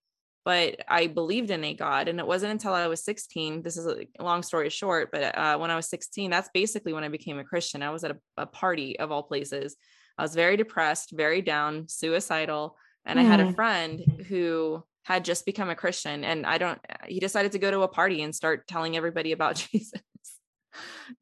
but 0.45 0.77
i 0.89 1.07
believed 1.07 1.51
in 1.51 1.63
a 1.65 1.75
god 1.75 2.09
and 2.09 2.19
it 2.19 2.27
wasn't 2.27 2.51
until 2.51 2.73
i 2.73 2.87
was 2.87 3.05
16 3.05 3.63
this 3.63 3.77
is 3.77 3.87
a 3.87 4.07
long 4.23 4.43
story 4.43 4.71
short 4.71 5.11
but 5.13 5.37
uh, 5.37 5.59
when 5.59 5.71
i 5.71 5.77
was 5.77 5.91
16 5.91 6.31
that's 6.31 6.49
basically 6.55 6.93
when 6.93 7.05
i 7.05 7.09
became 7.09 7.39
a 7.39 7.45
christian. 7.45 7.83
I 7.83 7.91
was 7.91 8.05
at 8.05 8.13
a, 8.13 8.19
a 8.39 8.47
party 8.47 8.99
of 8.99 9.13
all 9.13 9.23
places. 9.23 9.77
I 10.17 10.23
was 10.23 10.35
very 10.35 10.57
depressed 10.57 11.11
very 11.13 11.43
down 11.43 11.89
suicidal 11.89 12.77
and 13.09 13.19
mm. 13.19 13.23
I 13.23 13.25
had 13.25 13.41
a 13.41 13.53
friend 13.53 14.25
who 14.29 14.85
had 15.05 15.25
just 15.25 15.47
become 15.47 15.71
a 15.71 15.75
Christian 15.75 16.23
and 16.23 16.47
I 16.47 16.59
don't, 16.59 16.79
he 17.07 17.19
decided 17.19 17.53
to 17.53 17.59
go 17.59 17.71
to 17.71 17.81
a 17.81 17.89
party 17.89 18.23
and 18.23 18.35
start 18.35 18.69
telling 18.69 18.97
everybody 18.97 19.33
about 19.33 19.57
Jesus. 19.73 20.03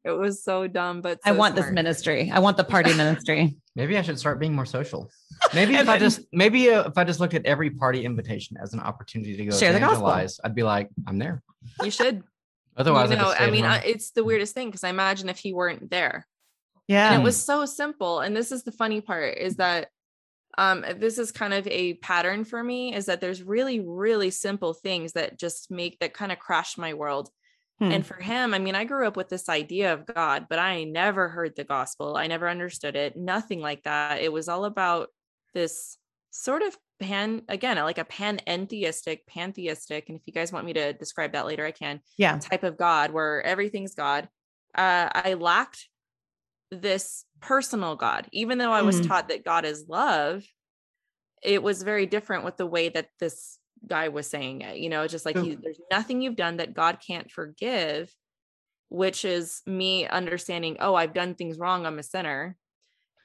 It 0.03 0.11
was 0.11 0.43
so 0.43 0.67
dumb, 0.67 1.01
but 1.01 1.23
so 1.23 1.29
I 1.29 1.31
want 1.31 1.55
smart. 1.55 1.67
this 1.67 1.73
ministry. 1.73 2.29
I 2.29 2.39
want 2.39 2.57
the 2.57 2.65
party 2.65 2.93
ministry. 2.93 3.57
Maybe 3.75 3.97
I 3.97 4.01
should 4.01 4.19
start 4.19 4.39
being 4.39 4.53
more 4.53 4.65
social. 4.65 5.09
Maybe 5.53 5.75
if 5.75 5.87
I 5.87 5.97
just 5.97 6.21
maybe 6.31 6.69
uh, 6.71 6.89
if 6.89 6.97
I 6.97 7.03
just 7.03 7.19
looked 7.19 7.35
at 7.35 7.45
every 7.45 7.69
party 7.69 8.03
invitation 8.03 8.57
as 8.61 8.73
an 8.73 8.79
opportunity 8.79 9.37
to 9.37 9.45
go 9.45 9.55
share 9.55 9.69
evangelize, 9.75 10.37
the 10.37 10.41
gospel. 10.41 10.41
I'd 10.45 10.55
be 10.55 10.63
like, 10.63 10.89
I'm 11.05 11.19
there. 11.19 11.43
You 11.83 11.91
should. 11.91 12.23
Otherwise, 12.75 13.11
you 13.11 13.17
know, 13.17 13.29
I, 13.29 13.45
I 13.45 13.51
mean, 13.51 13.65
I, 13.65 13.77
it's 13.79 14.11
the 14.11 14.23
weirdest 14.23 14.55
thing 14.55 14.69
because 14.69 14.83
I 14.83 14.89
imagine 14.89 15.29
if 15.29 15.37
he 15.37 15.53
weren't 15.53 15.91
there. 15.91 16.27
Yeah, 16.87 17.13
and 17.13 17.21
it 17.21 17.23
was 17.23 17.41
so 17.41 17.65
simple. 17.65 18.19
And 18.19 18.35
this 18.35 18.51
is 18.51 18.63
the 18.63 18.71
funny 18.71 18.99
part: 18.99 19.37
is 19.37 19.57
that 19.57 19.89
um, 20.57 20.83
this 20.97 21.17
is 21.17 21.31
kind 21.31 21.53
of 21.53 21.67
a 21.67 21.95
pattern 21.95 22.43
for 22.43 22.63
me 22.63 22.93
is 22.93 23.05
that 23.05 23.21
there's 23.21 23.43
really 23.43 23.79
really 23.79 24.31
simple 24.31 24.73
things 24.73 25.13
that 25.13 25.37
just 25.37 25.69
make 25.71 25.99
that 25.99 26.13
kind 26.13 26.31
of 26.31 26.39
crash 26.39 26.77
my 26.77 26.93
world. 26.93 27.29
Hmm. 27.79 27.91
and 27.91 28.03
for 28.07 28.15
him 28.15 28.55
i 28.55 28.57
mean 28.57 28.73
i 28.73 28.85
grew 28.85 29.05
up 29.05 29.15
with 29.15 29.29
this 29.29 29.47
idea 29.47 29.93
of 29.93 30.07
god 30.07 30.47
but 30.49 30.57
i 30.57 30.83
never 30.83 31.29
heard 31.29 31.55
the 31.55 31.63
gospel. 31.63 32.17
I 32.17 32.25
never 32.25 32.49
understood 32.49 32.95
it 32.95 33.15
nothing 33.15 33.61
like 33.61 33.83
that. 33.83 34.19
It 34.19 34.33
was 34.33 34.49
all 34.49 34.65
about 34.65 35.09
this 35.53 35.97
sort 36.31 36.63
of 36.63 36.75
pan 36.99 37.43
again 37.47 37.77
like 37.77 37.99
a 37.99 38.05
panentheistic 38.05 39.19
pantheistic 39.27 40.09
and 40.09 40.17
if 40.17 40.23
you 40.25 40.33
guys 40.33 40.51
want 40.51 40.65
me 40.65 40.73
to 40.73 40.93
describe 40.93 41.33
that 41.33 41.45
later 41.45 41.65
i 41.65 41.71
can 41.71 42.01
yeah. 42.17 42.37
type 42.39 42.63
of 42.63 42.77
god 42.77 43.11
where 43.11 43.43
everything's 43.43 43.93
god. 43.93 44.27
Uh, 44.75 45.09
i 45.13 45.35
lacked 45.35 45.87
this 46.71 47.25
personal 47.41 47.95
God. 47.95 48.27
Even 48.31 48.57
though 48.57 48.71
I 48.71 48.81
was 48.81 49.01
mm. 49.01 49.07
taught 49.07 49.29
that 49.29 49.45
God 49.45 49.65
is 49.65 49.85
love, 49.87 50.43
it 51.43 51.61
was 51.61 51.83
very 51.83 52.05
different 52.05 52.43
with 52.43 52.57
the 52.57 52.65
way 52.65 52.89
that 52.89 53.09
this 53.19 53.59
guy 53.85 54.09
was 54.09 54.27
saying 54.27 54.61
it. 54.61 54.77
You 54.77 54.89
know, 54.89 55.07
just 55.07 55.25
like 55.25 55.37
he, 55.37 55.55
there's 55.55 55.79
nothing 55.91 56.21
you've 56.21 56.35
done 56.35 56.57
that 56.57 56.73
God 56.73 56.99
can't 57.05 57.31
forgive, 57.31 58.13
which 58.89 59.25
is 59.25 59.61
me 59.65 60.07
understanding, 60.07 60.77
oh, 60.79 60.95
I've 60.95 61.13
done 61.13 61.35
things 61.35 61.57
wrong. 61.57 61.85
I'm 61.85 61.99
a 61.99 62.03
sinner. 62.03 62.57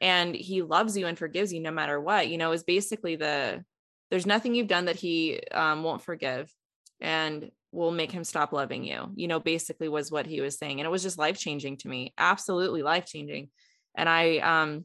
And 0.00 0.34
he 0.34 0.62
loves 0.62 0.96
you 0.96 1.06
and 1.06 1.16
forgives 1.16 1.52
you 1.52 1.60
no 1.60 1.70
matter 1.70 2.00
what, 2.00 2.28
you 2.28 2.36
know, 2.36 2.52
is 2.52 2.64
basically 2.64 3.16
the 3.16 3.64
there's 4.10 4.26
nothing 4.26 4.54
you've 4.54 4.68
done 4.68 4.86
that 4.86 4.96
he 4.96 5.40
um, 5.52 5.82
won't 5.82 6.02
forgive 6.02 6.52
and 7.00 7.50
will 7.72 7.90
make 7.90 8.12
him 8.12 8.24
stop 8.24 8.52
loving 8.52 8.84
you, 8.84 9.10
you 9.14 9.26
know, 9.26 9.40
basically 9.40 9.88
was 9.88 10.10
what 10.10 10.26
he 10.26 10.42
was 10.42 10.58
saying. 10.58 10.80
And 10.80 10.86
it 10.86 10.90
was 10.90 11.02
just 11.02 11.18
life 11.18 11.38
changing 11.38 11.78
to 11.78 11.88
me, 11.88 12.12
absolutely 12.18 12.82
life 12.82 13.06
changing 13.06 13.48
and 13.94 14.08
I 14.08 14.38
um 14.38 14.84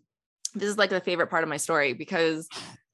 this 0.56 0.70
is 0.70 0.78
like 0.78 0.90
the 0.90 1.02
favorite 1.02 1.30
part 1.30 1.44
of 1.44 1.50
my 1.50 1.58
story 1.58 1.94
because 1.94 2.48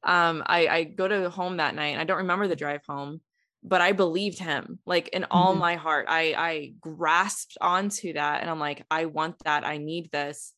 um 0.03 0.43
I 0.46 0.67
I 0.67 0.84
go 0.84 1.08
to 1.08 1.29
home 1.29 1.58
that 1.58 1.75
night 1.75 1.89
and 1.89 2.01
I 2.01 2.05
don't 2.05 2.17
remember 2.17 2.48
the 2.48 2.55
drive 2.55 2.82
home 2.88 3.22
but 3.63 3.82
I 3.82 3.93
believed 3.93 4.39
him 4.39 4.79
like 4.86 5.08
in 5.10 5.25
all 5.32 5.51
mm-hmm. 5.51 5.60
my 5.60 5.75
heart. 5.75 6.08
I 6.10 6.34
I 6.38 6.74
grasped 6.79 7.58
onto 7.62 8.13
that 8.13 8.41
and 8.41 8.50
I'm 8.50 8.60
like 8.60 8.86
I 8.91 9.05
want 9.05 9.39
that. 9.46 9.65
I 9.65 9.77
need 9.77 10.12
this. 10.12 10.53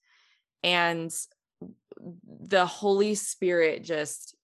And 0.64 1.12
the 2.48 2.66
holy 2.66 3.14
spirit 3.14 3.84
just 3.84 4.36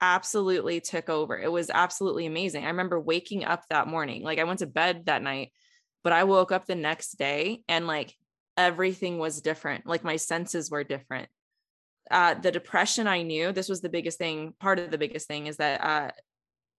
absolutely 0.00 0.80
took 0.80 1.08
over. 1.08 1.38
It 1.38 1.52
was 1.52 1.70
absolutely 1.70 2.26
amazing. 2.26 2.64
I 2.64 2.68
remember 2.68 2.98
waking 2.98 3.44
up 3.44 3.62
that 3.70 3.86
morning 3.86 4.24
like 4.24 4.40
I 4.40 4.44
went 4.44 4.58
to 4.58 4.66
bed 4.66 5.06
that 5.06 5.22
night 5.22 5.52
but 6.02 6.12
I 6.12 6.24
woke 6.24 6.52
up 6.52 6.66
the 6.66 6.74
next 6.74 7.12
day 7.12 7.62
and 7.68 7.86
like 7.86 8.14
everything 8.56 9.18
was 9.18 9.40
different. 9.40 9.86
Like 9.86 10.04
my 10.04 10.16
senses 10.16 10.70
were 10.70 10.84
different. 10.84 11.28
Uh, 12.10 12.34
the 12.34 12.50
depression 12.50 13.06
I 13.06 13.22
knew, 13.22 13.52
this 13.52 13.68
was 13.68 13.80
the 13.80 13.88
biggest 13.88 14.18
thing. 14.18 14.54
Part 14.60 14.78
of 14.78 14.90
the 14.90 14.98
biggest 14.98 15.28
thing 15.28 15.46
is 15.46 15.56
that 15.56 15.82
uh, 15.82 16.10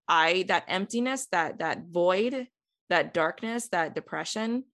I, 0.07 0.45
that 0.47 0.65
emptiness, 0.67 1.27
that, 1.31 1.59
that 1.59 1.85
void, 1.89 2.47
that 2.89 3.13
darkness, 3.13 3.69
that 3.69 3.95
depression, 3.95 4.65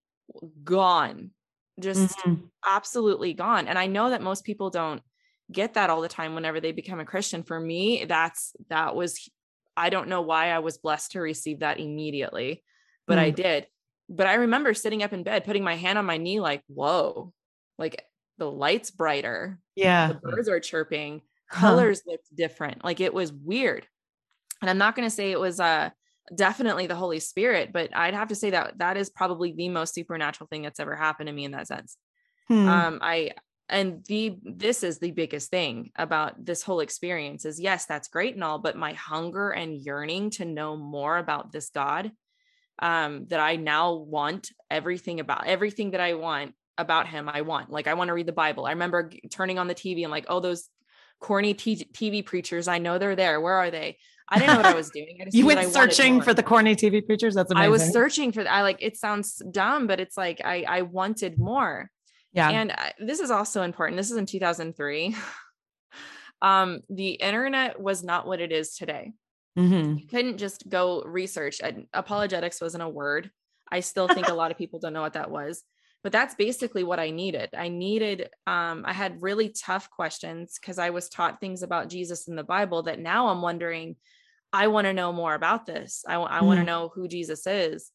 gone, 0.64 1.32
just 1.80 2.18
mm-hmm. 2.18 2.46
absolutely 2.68 3.34
gone. 3.34 3.68
And 3.68 3.78
I 3.78 3.88
know 3.88 4.10
that 4.10 4.22
most 4.22 4.44
people 4.44 4.70
don't 4.70 5.02
get 5.52 5.76
that 5.76 5.90
all 5.90 6.02
the 6.02 6.10
time 6.10 6.36
whenever 6.36 6.60
they 6.60 6.72
become 6.72 7.00
a 7.00 7.06
Christian. 7.06 7.44
For 7.44 7.60
me, 7.60 8.06
that's, 8.06 8.54
that 8.70 8.96
was, 8.96 9.30
I 9.78 9.90
don't 9.90 10.10
know 10.10 10.22
why 10.22 10.50
I 10.50 10.60
was 10.60 10.78
blessed 10.78 11.14
to 11.14 11.22
receive 11.22 11.60
that 11.60 11.80
immediately, 11.80 12.64
but 13.08 13.18
mm. 13.18 13.22
I 13.22 13.30
did 13.30 13.68
but 14.10 14.28
I 14.28 14.36
remember 14.36 14.74
sitting 14.74 15.04
up 15.04 15.14
in 15.14 15.24
bed, 15.24 15.46
putting 15.46 15.64
my 15.64 15.76
hand 15.76 15.98
on 15.98 16.06
my 16.06 16.18
knee, 16.18 16.40
like, 16.40 16.64
whoa, 16.68 17.32
like 17.78 18.04
the 18.38 18.50
light's 18.50 18.92
brighter. 18.92 19.60
Yeah. 19.76 20.08
The 20.08 20.16
birds 20.16 20.50
are 20.50 20.60
chirping, 20.60 21.22
colors 21.50 22.02
huh. 22.06 22.14
looked 22.14 22.36
different. 22.36 22.84
Like 22.84 23.00
it 23.00 23.14
was 23.14 23.32
weird. 23.32 23.86
And 24.62 24.70
I'm 24.70 24.78
not 24.78 24.96
going 24.96 25.08
to 25.08 25.16
say 25.16 25.32
it 25.32 25.40
was 25.40 25.60
uh 25.60 25.92
definitely 26.36 26.88
the 26.88 26.96
Holy 26.96 27.20
Spirit, 27.20 27.72
but 27.72 27.96
I'd 27.96 28.14
have 28.14 28.28
to 28.30 28.36
say 28.36 28.52
that 28.52 28.78
that 28.78 28.98
is 28.98 29.10
probably 29.10 29.52
the 29.52 29.70
most 29.70 29.94
supernatural 29.94 30.48
thing 30.48 30.62
that's 30.62 30.80
ever 30.80 30.96
happened 30.96 31.28
to 31.28 31.34
me 31.34 31.46
in 31.46 31.52
that 31.52 31.68
sense. 31.68 31.98
Hmm. 32.48 32.68
Um, 32.68 33.00
I 33.02 33.32
and 33.70 34.04
the 34.06 34.38
this 34.44 34.84
is 34.84 34.98
the 34.98 35.12
biggest 35.12 35.52
thing 35.52 35.92
about 35.96 36.44
this 36.44 36.64
whole 36.64 36.80
experience 36.80 37.46
is 37.46 37.60
yes 37.60 37.86
that's 37.86 38.08
great 38.08 38.34
and 38.34 38.44
all 38.44 38.58
but 38.58 38.76
my 38.76 38.94
hunger 38.94 39.52
and 39.52 39.78
yearning 39.78 40.32
to 40.32 40.44
know 40.44 40.76
more 40.76 41.18
about 41.18 41.52
this 41.52 41.70
god 41.70 42.12
um 42.82 43.26
that 43.28 43.40
i 43.40 43.56
now 43.56 43.94
want 43.94 44.52
everything 44.70 45.20
about 45.20 45.48
everything 45.48 45.92
that 45.92 46.02
i 46.02 46.14
want 46.14 46.54
about 46.78 47.08
him 47.08 47.30
i 47.30 47.42
want 47.42 47.70
like 47.70 47.88
i 47.88 47.94
want 47.94 48.08
to 48.08 48.14
read 48.14 48.26
the 48.26 48.32
bible 48.32 48.66
i 48.66 48.72
remember 48.72 49.12
turning 49.30 49.60
on 49.60 49.68
the 49.68 49.76
tv 49.76 50.04
and 50.04 50.12
like 50.12 50.26
oh 50.30 50.40
those 50.40 50.70
corny 51.20 51.54
t- 51.54 51.88
tv 51.94 52.26
preachers 52.26 52.68
i 52.68 52.78
know 52.78 52.98
they're 52.98 53.16
there 53.16 53.42
where 53.42 53.56
are 53.56 53.72
they 53.72 53.98
I 54.32 54.38
didn't 54.38 54.54
know 54.54 54.58
what 54.58 54.66
I 54.68 54.76
was 54.76 54.90
doing. 54.92 55.20
you 55.32 55.46
went 55.46 55.72
searching 55.72 56.22
for 56.22 56.34
the 56.34 56.44
corny 56.44 56.76
TV 56.76 57.04
preachers. 57.04 57.34
That's 57.34 57.52
amazing. 57.52 57.66
I 57.66 57.70
was 57.70 57.92
searching 57.92 58.32
for. 58.32 58.48
I 58.48 58.62
like. 58.62 58.78
It 58.80 58.96
sounds 58.96 59.42
dumb, 59.52 59.88
but 59.88 60.00
it's 60.00 60.16
like 60.16 60.42
I 60.46 60.64
I 60.68 60.82
wanted 60.84 61.40
more. 61.40 61.90
Yeah. 62.34 62.50
And 62.50 62.76
this 63.00 63.20
is 63.20 63.32
also 63.32 63.64
important. 63.64 63.98
This 63.98 64.12
is 64.12 64.18
in 64.18 64.26
2003. 64.26 65.16
um, 66.42 66.82
the 66.90 67.12
internet 67.12 67.82
was 67.82 68.04
not 68.04 68.28
what 68.28 68.40
it 68.40 68.52
is 68.52 68.76
today. 68.76 69.14
Mm-hmm. 69.58 69.98
You 69.98 70.08
couldn't 70.08 70.38
just 70.38 70.70
go 70.70 71.02
research. 71.04 71.60
Apologetics 71.94 72.62
wasn't 72.62 72.84
a 72.84 72.90
word. 72.90 73.32
I 73.72 73.82
still 73.82 74.08
think 74.08 74.28
a 74.28 74.34
lot 74.34 74.52
of 74.52 74.58
people 74.58 74.80
don't 74.80 74.94
know 74.94 75.02
what 75.02 75.14
that 75.14 75.32
was, 75.32 75.64
but 76.04 76.12
that's 76.12 76.36
basically 76.36 76.84
what 76.84 77.00
I 77.00 77.12
needed. 77.12 77.50
I 77.56 77.70
needed, 77.70 78.30
um, 78.48 78.84
I 78.86 78.94
had 78.94 79.22
really 79.22 79.50
tough 79.50 79.90
questions 79.90 80.58
because 80.60 80.80
I 80.80 80.90
was 80.90 81.10
taught 81.10 81.40
things 81.40 81.62
about 81.62 81.90
Jesus 81.90 82.28
in 82.28 82.36
the 82.36 82.44
Bible 82.44 82.84
that 82.84 83.00
now 83.00 83.28
I'm 83.28 83.42
wondering, 83.42 83.96
I 84.52 84.68
want 84.68 84.86
to 84.86 84.94
know 84.94 85.14
more 85.14 85.36
about 85.36 85.66
this. 85.66 86.04
I, 86.08 86.16
I 86.16 86.18
mm-hmm. 86.18 86.46
want 86.46 86.60
to 86.60 86.66
know 86.66 86.92
who 86.94 87.08
Jesus 87.08 87.46
is. 87.46 87.92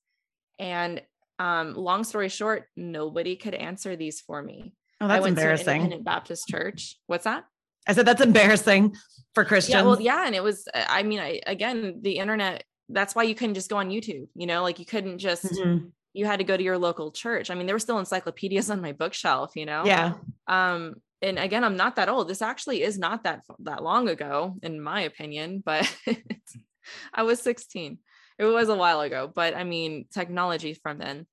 And 0.59 1.03
um, 1.41 1.75
long 1.75 2.05
story 2.05 2.29
short, 2.29 2.69
nobody 2.77 3.35
could 3.35 3.55
answer 3.55 3.97
these 3.97 4.21
for 4.21 4.41
me. 4.41 4.75
Oh, 5.01 5.09
that's 5.09 5.27
embarrassing. 5.27 5.69
Independent 5.69 6.05
Baptist 6.05 6.47
Church. 6.49 6.97
What's 7.07 7.25
that? 7.25 7.45
I 7.87 7.93
said 7.93 8.07
that's 8.07 8.21
embarrassing 8.21 8.97
for 9.35 9.45
Christians. 9.45 9.75
Yeah, 9.75 9.83
well, 9.83 10.01
yeah, 10.01 10.27
and 10.27 10.35
it 10.35 10.43
was. 10.43 10.67
I 10.75 11.03
mean, 11.03 11.21
I 11.21 11.41
again, 11.47 12.01
the 12.03 12.19
internet. 12.19 12.65
That's 12.89 13.15
why 13.15 13.23
you 13.23 13.35
couldn't 13.35 13.55
just 13.55 13.71
go 13.71 13.77
on 13.77 13.91
YouTube. 13.91 14.29
You 14.35 14.47
know, 14.47 14.63
like 14.63 14.79
you 14.79 14.87
couldn't 14.87 15.19
just. 15.19 15.45
Mm-hmm. 15.45 15.87
You 16.13 16.27
had 16.27 16.39
to 16.39 16.45
go 16.45 16.57
to 16.57 16.63
your 16.63 16.79
local 16.79 17.11
church. 17.11 17.51
I 17.51 17.57
mean, 17.57 17.67
there 17.67 17.75
were 17.75 17.81
still 17.81 17.99
encyclopedias 17.99 18.71
on 18.71 18.81
my 18.81 18.93
bookshelf. 18.93 19.53
You 19.57 19.67
know. 19.67 19.85
Yeah. 19.85 20.15
Um. 20.47 20.97
And 21.23 21.39
again, 21.39 21.65
I'm 21.65 21.77
not 21.77 21.97
that 21.97 22.11
old. 22.11 22.29
This 22.29 22.43
actually 22.43 22.83
is 22.83 22.99
not 22.99 23.25
that 23.25 23.43
that 23.61 23.83
long 23.83 24.09
ago, 24.09 24.57
in 24.63 24.81
my 24.81 25.03
opinion. 25.03 25.63
But 25.65 25.91
I 27.15 27.23
was 27.23 27.41
16 27.41 27.99
it 28.39 28.45
was 28.45 28.69
a 28.69 28.75
while 28.75 29.01
ago, 29.01 29.31
but 29.33 29.55
I 29.55 29.65
mean, 29.65 30.07
technology 30.13 30.75
from 30.75 30.99
then 30.99 31.27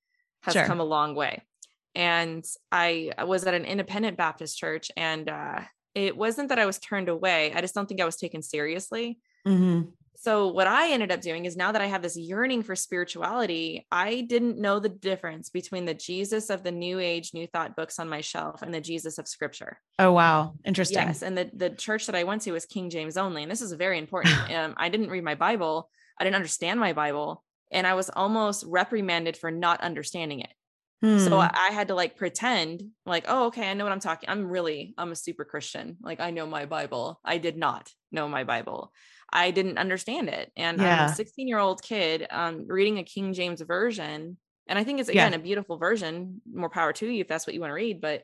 has 0.43 0.53
sure. 0.53 0.65
come 0.65 0.79
a 0.79 0.85
long 0.85 1.15
way. 1.15 1.43
And 1.95 2.45
I 2.71 3.11
was 3.23 3.43
at 3.45 3.53
an 3.53 3.65
independent 3.65 4.17
Baptist 4.17 4.57
church, 4.57 4.91
and 4.95 5.29
uh, 5.29 5.61
it 5.95 6.15
wasn't 6.15 6.49
that 6.49 6.59
I 6.59 6.65
was 6.65 6.79
turned 6.79 7.09
away. 7.09 7.53
I 7.53 7.61
just 7.61 7.75
don't 7.75 7.87
think 7.87 8.01
I 8.01 8.05
was 8.05 8.15
taken 8.15 8.41
seriously. 8.41 9.19
Mm-hmm. 9.47 9.89
So, 10.15 10.49
what 10.49 10.67
I 10.67 10.91
ended 10.91 11.11
up 11.11 11.21
doing 11.21 11.45
is 11.45 11.57
now 11.57 11.71
that 11.71 11.81
I 11.81 11.87
have 11.87 12.03
this 12.03 12.15
yearning 12.15 12.61
for 12.61 12.75
spirituality, 12.75 13.87
I 13.91 14.21
didn't 14.21 14.59
know 14.59 14.79
the 14.79 14.89
difference 14.89 15.49
between 15.49 15.85
the 15.85 15.95
Jesus 15.95 16.51
of 16.51 16.63
the 16.63 16.71
New 16.71 16.99
Age, 16.99 17.33
New 17.33 17.47
Thought 17.47 17.75
books 17.75 17.97
on 17.97 18.07
my 18.07 18.21
shelf 18.21 18.61
and 18.61 18.71
the 18.71 18.81
Jesus 18.81 19.17
of 19.17 19.27
Scripture. 19.27 19.79
Oh, 19.97 20.11
wow. 20.11 20.53
Interesting. 20.63 21.07
Yes. 21.07 21.23
And 21.23 21.35
the, 21.35 21.49
the 21.53 21.71
church 21.71 22.05
that 22.05 22.15
I 22.15 22.23
went 22.23 22.43
to 22.43 22.51
was 22.51 22.67
King 22.67 22.91
James 22.91 23.17
only. 23.17 23.41
And 23.41 23.51
this 23.51 23.61
is 23.61 23.71
very 23.73 23.97
important. 23.97 24.35
um, 24.55 24.75
I 24.77 24.89
didn't 24.89 25.09
read 25.09 25.23
my 25.23 25.35
Bible 25.35 25.89
I 26.21 26.23
didn't 26.23 26.35
understand 26.35 26.79
my 26.79 26.93
Bible 26.93 27.43
and 27.71 27.87
I 27.87 27.95
was 27.95 28.11
almost 28.11 28.63
reprimanded 28.67 29.35
for 29.35 29.49
not 29.49 29.81
understanding 29.81 30.41
it. 30.41 30.53
Hmm. 31.01 31.17
So 31.17 31.39
I 31.39 31.71
had 31.71 31.87
to 31.87 31.95
like 31.95 32.15
pretend 32.15 32.83
like, 33.05 33.25
oh, 33.27 33.47
okay, 33.47 33.69
I 33.69 33.73
know 33.73 33.83
what 33.83 33.93
I'm 33.93 33.99
talking. 33.99 34.29
I'm 34.29 34.47
really, 34.47 34.93
I'm 34.97 35.11
a 35.11 35.15
super 35.15 35.43
Christian. 35.43 35.97
Like 36.01 36.19
I 36.19 36.29
know 36.29 36.45
my 36.45 36.65
Bible. 36.65 37.19
I 37.25 37.39
did 37.39 37.57
not 37.57 37.89
know 38.11 38.27
my 38.27 38.43
Bible. 38.43 38.93
I 39.33 39.51
didn't 39.51 39.79
understand 39.79 40.29
it. 40.29 40.51
And 40.55 40.79
yeah. 40.79 41.05
I'm 41.05 41.09
a 41.09 41.15
16 41.15 41.47
year 41.47 41.57
old 41.57 41.81
kid 41.81 42.27
um, 42.29 42.65
reading 42.67 42.99
a 42.99 43.03
King 43.03 43.33
James 43.33 43.61
version. 43.61 44.37
And 44.67 44.77
I 44.77 44.83
think 44.83 44.99
it's 44.99 45.09
again 45.09 45.31
yeah. 45.31 45.39
a 45.39 45.41
beautiful 45.41 45.77
version. 45.77 46.41
More 46.51 46.69
power 46.69 46.93
to 46.93 47.07
you 47.07 47.21
if 47.21 47.27
that's 47.27 47.47
what 47.47 47.55
you 47.55 47.61
want 47.61 47.71
to 47.71 47.75
read. 47.75 47.99
But 47.99 48.23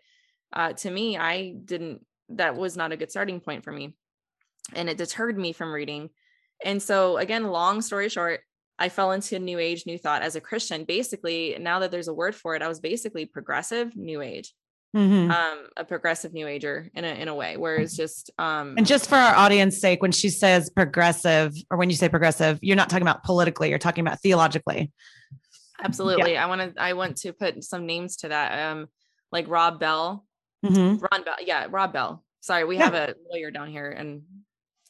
uh, 0.54 0.74
to 0.74 0.92
me, 0.92 1.18
I 1.18 1.56
didn't, 1.64 2.06
that 2.30 2.56
was 2.56 2.78
not 2.78 2.92
a 2.92 2.98
good 2.98 3.10
starting 3.10 3.40
point 3.40 3.64
for 3.64 3.72
me. 3.72 3.96
And 4.74 4.88
it 4.90 4.98
deterred 4.98 5.38
me 5.38 5.54
from 5.54 5.72
reading. 5.72 6.10
And 6.64 6.82
so, 6.82 7.18
again, 7.18 7.48
long 7.48 7.82
story 7.82 8.10
short, 8.10 8.42
I 8.80 8.90
fell 8.90 9.12
into 9.12 9.40
new 9.40 9.60
age, 9.60 9.86
new 9.86 9.98
thought 9.98 10.22
as 10.22 10.36
a 10.36 10.42
Christian. 10.42 10.84
Basically, 10.84 11.58
now 11.60 11.80
that 11.80 11.92
there's 11.92 12.08
a 12.08 12.14
word 12.14 12.36
for 12.36 12.56
it, 12.56 12.62
I 12.62 12.68
was 12.68 12.80
basically 12.80 13.26
progressive 13.26 13.96
new 13.96 14.22
age. 14.22 14.54
Mm-hmm. 14.96 15.30
Um, 15.30 15.68
a 15.76 15.84
progressive 15.84 16.34
new 16.34 16.48
ager 16.48 16.90
in 16.94 17.04
a 17.04 17.10
in 17.10 17.28
a 17.28 17.36
way 17.36 17.58
where 17.58 17.76
it's 17.76 17.96
just 17.96 18.32
um 18.40 18.76
and 18.78 18.88
just 18.88 19.10
for 19.10 19.16
our 19.16 19.36
audience 19.36 19.80
sake, 19.80 20.02
when 20.02 20.14
she 20.14 20.30
says 20.30 20.70
progressive 20.70 21.54
or 21.70 21.78
when 21.78 21.90
you 21.90 21.96
say 21.96 22.08
progressive, 22.08 22.58
you're 22.62 22.78
not 22.78 22.90
talking 22.90 23.04
about 23.04 23.24
politically, 23.24 23.70
you're 23.70 23.80
talking 23.80 24.08
about 24.08 24.22
theologically. 24.22 24.92
Absolutely. 25.84 26.34
Yeah. 26.34 26.46
I 26.46 26.48
want 26.48 26.76
to 26.76 26.82
I 26.82 26.94
want 26.94 27.18
to 27.18 27.34
put 27.34 27.64
some 27.64 27.86
names 27.86 28.16
to 28.18 28.30
that. 28.30 28.72
Um 28.72 28.88
like 29.32 29.48
Rob 29.50 29.80
Bell. 29.80 30.26
Mm-hmm. 30.66 31.06
Ron 31.12 31.24
Bell. 31.24 31.36
Yeah, 31.42 31.68
Rob 31.70 31.92
Bell. 31.92 32.24
Sorry, 32.40 32.64
we 32.64 32.78
yeah. 32.78 32.86
have 32.86 32.94
a 32.94 33.16
lawyer 33.30 33.52
down 33.52 33.70
here 33.70 33.92
and 33.92 34.22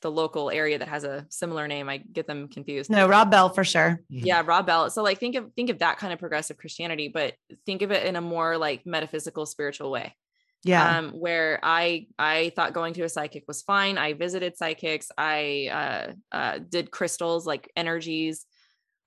the 0.02 0.12
local 0.12 0.50
area 0.50 0.78
that 0.80 0.88
has 0.88 1.04
a 1.04 1.26
similar 1.30 1.68
name. 1.68 1.90
I 1.90 1.98
get 1.98 2.28
them 2.28 2.48
confused. 2.48 2.90
No, 2.90 3.08
Rob 3.08 3.32
Bell 3.32 3.50
for 3.50 3.64
sure. 3.64 4.02
Mm-hmm. 4.12 4.26
Yeah, 4.26 4.44
Rob 4.46 4.66
Bell. 4.66 4.90
So 4.90 5.04
like 5.04 5.20
think 5.20 5.36
of 5.36 5.52
think 5.56 5.70
of 5.70 5.80
that 5.80 5.98
kind 5.98 6.14
of 6.14 6.20
progressive 6.20 6.58
Christianity, 6.58 7.08
but 7.08 7.34
think 7.66 7.82
of 7.82 7.92
it 7.92 8.06
in 8.06 8.16
a 8.16 8.22
more 8.22 8.58
like 8.58 8.86
metaphysical 8.86 9.46
spiritual 9.46 9.92
way. 9.92 10.16
Yeah. 10.64 10.98
Um, 10.98 11.12
where 11.12 11.60
I 11.64 12.08
I 12.18 12.52
thought 12.56 12.74
going 12.74 12.94
to 12.96 13.04
a 13.04 13.10
psychic 13.10 13.44
was 13.48 13.62
fine. 13.62 13.98
I 13.98 14.14
visited 14.14 14.58
psychics. 14.58 15.10
I 15.18 15.70
uh, 16.32 16.36
uh, 16.36 16.60
did 16.60 16.92
crystals 16.92 17.46
like 17.46 17.72
energies. 17.76 18.46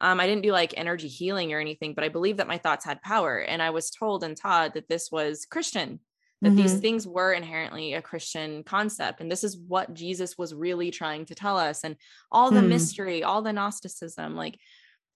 Um, 0.00 0.18
I 0.18 0.26
didn't 0.26 0.42
do 0.42 0.52
like 0.52 0.72
energy 0.76 1.08
healing 1.08 1.52
or 1.52 1.60
anything, 1.60 1.94
but 1.94 2.04
I 2.04 2.08
believe 2.08 2.38
that 2.38 2.48
my 2.48 2.56
thoughts 2.56 2.84
had 2.84 3.02
power. 3.02 3.38
And 3.38 3.60
I 3.60 3.70
was 3.70 3.90
told 3.90 4.24
and 4.24 4.36
taught 4.36 4.74
that 4.74 4.88
this 4.88 5.10
was 5.10 5.44
Christian 5.44 6.00
that 6.42 6.48
mm-hmm. 6.48 6.56
these 6.56 6.78
things 6.78 7.06
were 7.06 7.32
inherently 7.32 7.94
a 7.94 8.02
Christian 8.02 8.62
concept. 8.64 9.20
And 9.20 9.30
this 9.30 9.44
is 9.44 9.58
what 9.58 9.92
Jesus 9.92 10.38
was 10.38 10.54
really 10.54 10.90
trying 10.90 11.26
to 11.26 11.34
tell 11.34 11.58
us. 11.58 11.84
And 11.84 11.96
all 12.32 12.50
the 12.50 12.60
mm. 12.60 12.68
mystery, 12.68 13.22
all 13.22 13.42
the 13.42 13.52
Gnosticism, 13.52 14.36
like 14.36 14.58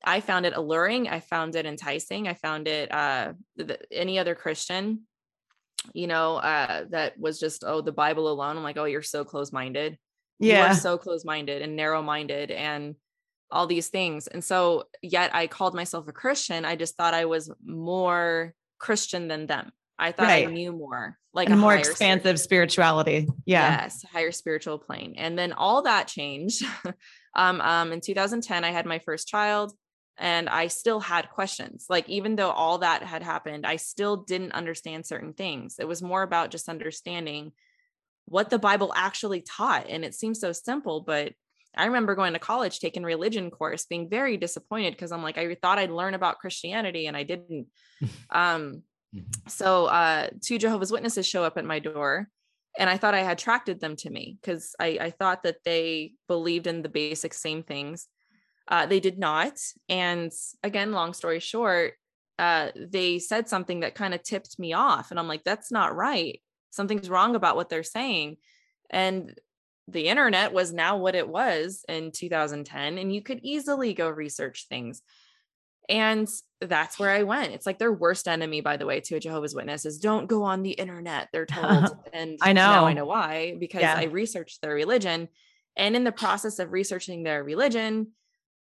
I 0.04 0.20
found 0.20 0.44
it 0.44 0.54
alluring. 0.54 1.08
I 1.08 1.20
found 1.20 1.56
it 1.56 1.64
enticing. 1.64 2.28
I 2.28 2.34
found 2.34 2.68
it, 2.68 2.92
uh, 2.92 3.32
th- 3.56 3.80
any 3.90 4.18
other 4.18 4.34
Christian, 4.34 5.06
you 5.94 6.06
know, 6.06 6.36
uh, 6.36 6.84
that 6.90 7.18
was 7.18 7.40
just, 7.40 7.64
oh, 7.66 7.80
the 7.80 7.92
Bible 7.92 8.30
alone. 8.30 8.58
I'm 8.58 8.62
like, 8.62 8.76
oh, 8.76 8.84
you're 8.84 9.02
so 9.02 9.24
close 9.24 9.50
minded. 9.50 9.98
Yeah. 10.40 10.66
You're 10.66 10.74
so 10.74 10.98
close 10.98 11.24
minded 11.24 11.62
and 11.62 11.74
narrow 11.74 12.02
minded 12.02 12.50
and 12.50 12.96
all 13.50 13.66
these 13.66 13.88
things. 13.88 14.26
And 14.26 14.44
so, 14.44 14.84
yet 15.00 15.34
I 15.34 15.46
called 15.46 15.74
myself 15.74 16.08
a 16.08 16.12
Christian. 16.12 16.64
I 16.64 16.76
just 16.76 16.96
thought 16.96 17.14
I 17.14 17.24
was 17.24 17.50
more 17.64 18.52
Christian 18.78 19.28
than 19.28 19.46
them. 19.46 19.72
I 19.98 20.12
thought 20.12 20.26
right. 20.26 20.48
I 20.48 20.50
knew 20.50 20.72
more, 20.72 21.16
like 21.32 21.50
a 21.50 21.56
more 21.56 21.74
expansive 21.74 22.40
spirituality. 22.40 23.28
Yeah. 23.46 23.82
Yes, 23.82 24.04
higher 24.12 24.32
spiritual 24.32 24.78
plane. 24.78 25.14
And 25.16 25.38
then 25.38 25.52
all 25.52 25.82
that 25.82 26.08
changed. 26.08 26.64
um, 27.36 27.60
um, 27.60 27.92
in 27.92 28.00
2010, 28.00 28.64
I 28.64 28.70
had 28.70 28.86
my 28.86 28.98
first 28.98 29.28
child 29.28 29.72
and 30.18 30.48
I 30.48 30.66
still 30.68 31.00
had 31.00 31.30
questions. 31.30 31.86
Like, 31.88 32.08
even 32.08 32.36
though 32.36 32.50
all 32.50 32.78
that 32.78 33.02
had 33.02 33.22
happened, 33.22 33.66
I 33.66 33.76
still 33.76 34.16
didn't 34.16 34.52
understand 34.52 35.06
certain 35.06 35.32
things. 35.32 35.76
It 35.78 35.88
was 35.88 36.02
more 36.02 36.22
about 36.22 36.50
just 36.50 36.68
understanding 36.68 37.52
what 38.26 38.50
the 38.50 38.58
Bible 38.58 38.92
actually 38.96 39.42
taught. 39.42 39.86
And 39.88 40.04
it 40.04 40.14
seems 40.14 40.40
so 40.40 40.52
simple, 40.52 41.02
but 41.02 41.34
I 41.76 41.86
remember 41.86 42.14
going 42.14 42.32
to 42.34 42.38
college, 42.38 42.78
taking 42.78 43.02
religion 43.02 43.50
course, 43.50 43.86
being 43.86 44.08
very 44.08 44.36
disappointed 44.36 44.92
because 44.92 45.12
I'm 45.12 45.22
like, 45.22 45.38
I 45.38 45.54
thought 45.56 45.78
I'd 45.78 45.90
learn 45.90 46.14
about 46.14 46.38
Christianity 46.38 47.06
and 47.06 47.16
I 47.16 47.24
didn't. 47.24 47.66
um, 48.30 48.82
Mm-hmm. 49.14 49.48
So 49.48 49.86
uh, 49.86 50.28
two 50.40 50.58
Jehovah's 50.58 50.92
Witnesses 50.92 51.26
show 51.26 51.44
up 51.44 51.56
at 51.56 51.64
my 51.64 51.78
door, 51.78 52.28
and 52.78 52.90
I 52.90 52.96
thought 52.96 53.14
I 53.14 53.22
had 53.22 53.38
attracted 53.38 53.80
them 53.80 53.96
to 53.96 54.10
me 54.10 54.36
because 54.40 54.74
I, 54.80 54.98
I, 55.00 55.10
thought 55.10 55.44
that 55.44 55.58
they 55.64 56.14
believed 56.26 56.66
in 56.66 56.82
the 56.82 56.88
basic 56.88 57.32
same 57.32 57.62
things. 57.62 58.08
Uh, 58.66 58.86
they 58.86 58.98
did 58.98 59.18
not. 59.18 59.58
And 59.88 60.32
again, 60.62 60.92
long 60.92 61.12
story 61.12 61.38
short, 61.38 61.94
uh, 62.38 62.70
they 62.74 63.18
said 63.20 63.48
something 63.48 63.80
that 63.80 63.94
kind 63.94 64.14
of 64.14 64.22
tipped 64.22 64.58
me 64.58 64.72
off. 64.72 65.10
And 65.10 65.20
I'm 65.20 65.28
like, 65.28 65.44
that's 65.44 65.70
not 65.70 65.94
right. 65.94 66.40
Something's 66.70 67.08
wrong 67.08 67.36
about 67.36 67.56
what 67.56 67.68
they're 67.68 67.84
saying. 67.84 68.38
And 68.90 69.38
the 69.86 70.08
internet 70.08 70.52
was 70.52 70.72
now 70.72 70.96
what 70.96 71.14
it 71.14 71.28
was 71.28 71.84
in 71.88 72.10
2010. 72.10 72.98
And 72.98 73.14
you 73.14 73.22
could 73.22 73.40
easily 73.42 73.94
go 73.94 74.08
research 74.08 74.66
things. 74.68 75.02
And 75.88 76.28
that's 76.60 76.98
where 76.98 77.10
I 77.10 77.24
went. 77.24 77.52
It's 77.52 77.66
like 77.66 77.78
their 77.78 77.92
worst 77.92 78.26
enemy, 78.26 78.60
by 78.60 78.76
the 78.76 78.86
way, 78.86 79.00
to 79.00 79.16
a 79.16 79.20
Jehovah's 79.20 79.54
Witness 79.54 79.84
is 79.84 79.98
don't 79.98 80.26
go 80.26 80.42
on 80.44 80.62
the 80.62 80.70
internet. 80.70 81.28
They're 81.32 81.46
told. 81.46 81.96
And 82.12 82.38
I 82.40 82.52
know. 82.52 82.84
I 82.86 82.92
know 82.92 83.06
why, 83.06 83.56
because 83.58 83.82
yeah. 83.82 83.96
I 83.96 84.04
researched 84.04 84.62
their 84.62 84.74
religion. 84.74 85.28
And 85.76 85.96
in 85.96 86.04
the 86.04 86.12
process 86.12 86.60
of 86.60 86.72
researching 86.72 87.24
their 87.24 87.42
religion, 87.42 88.12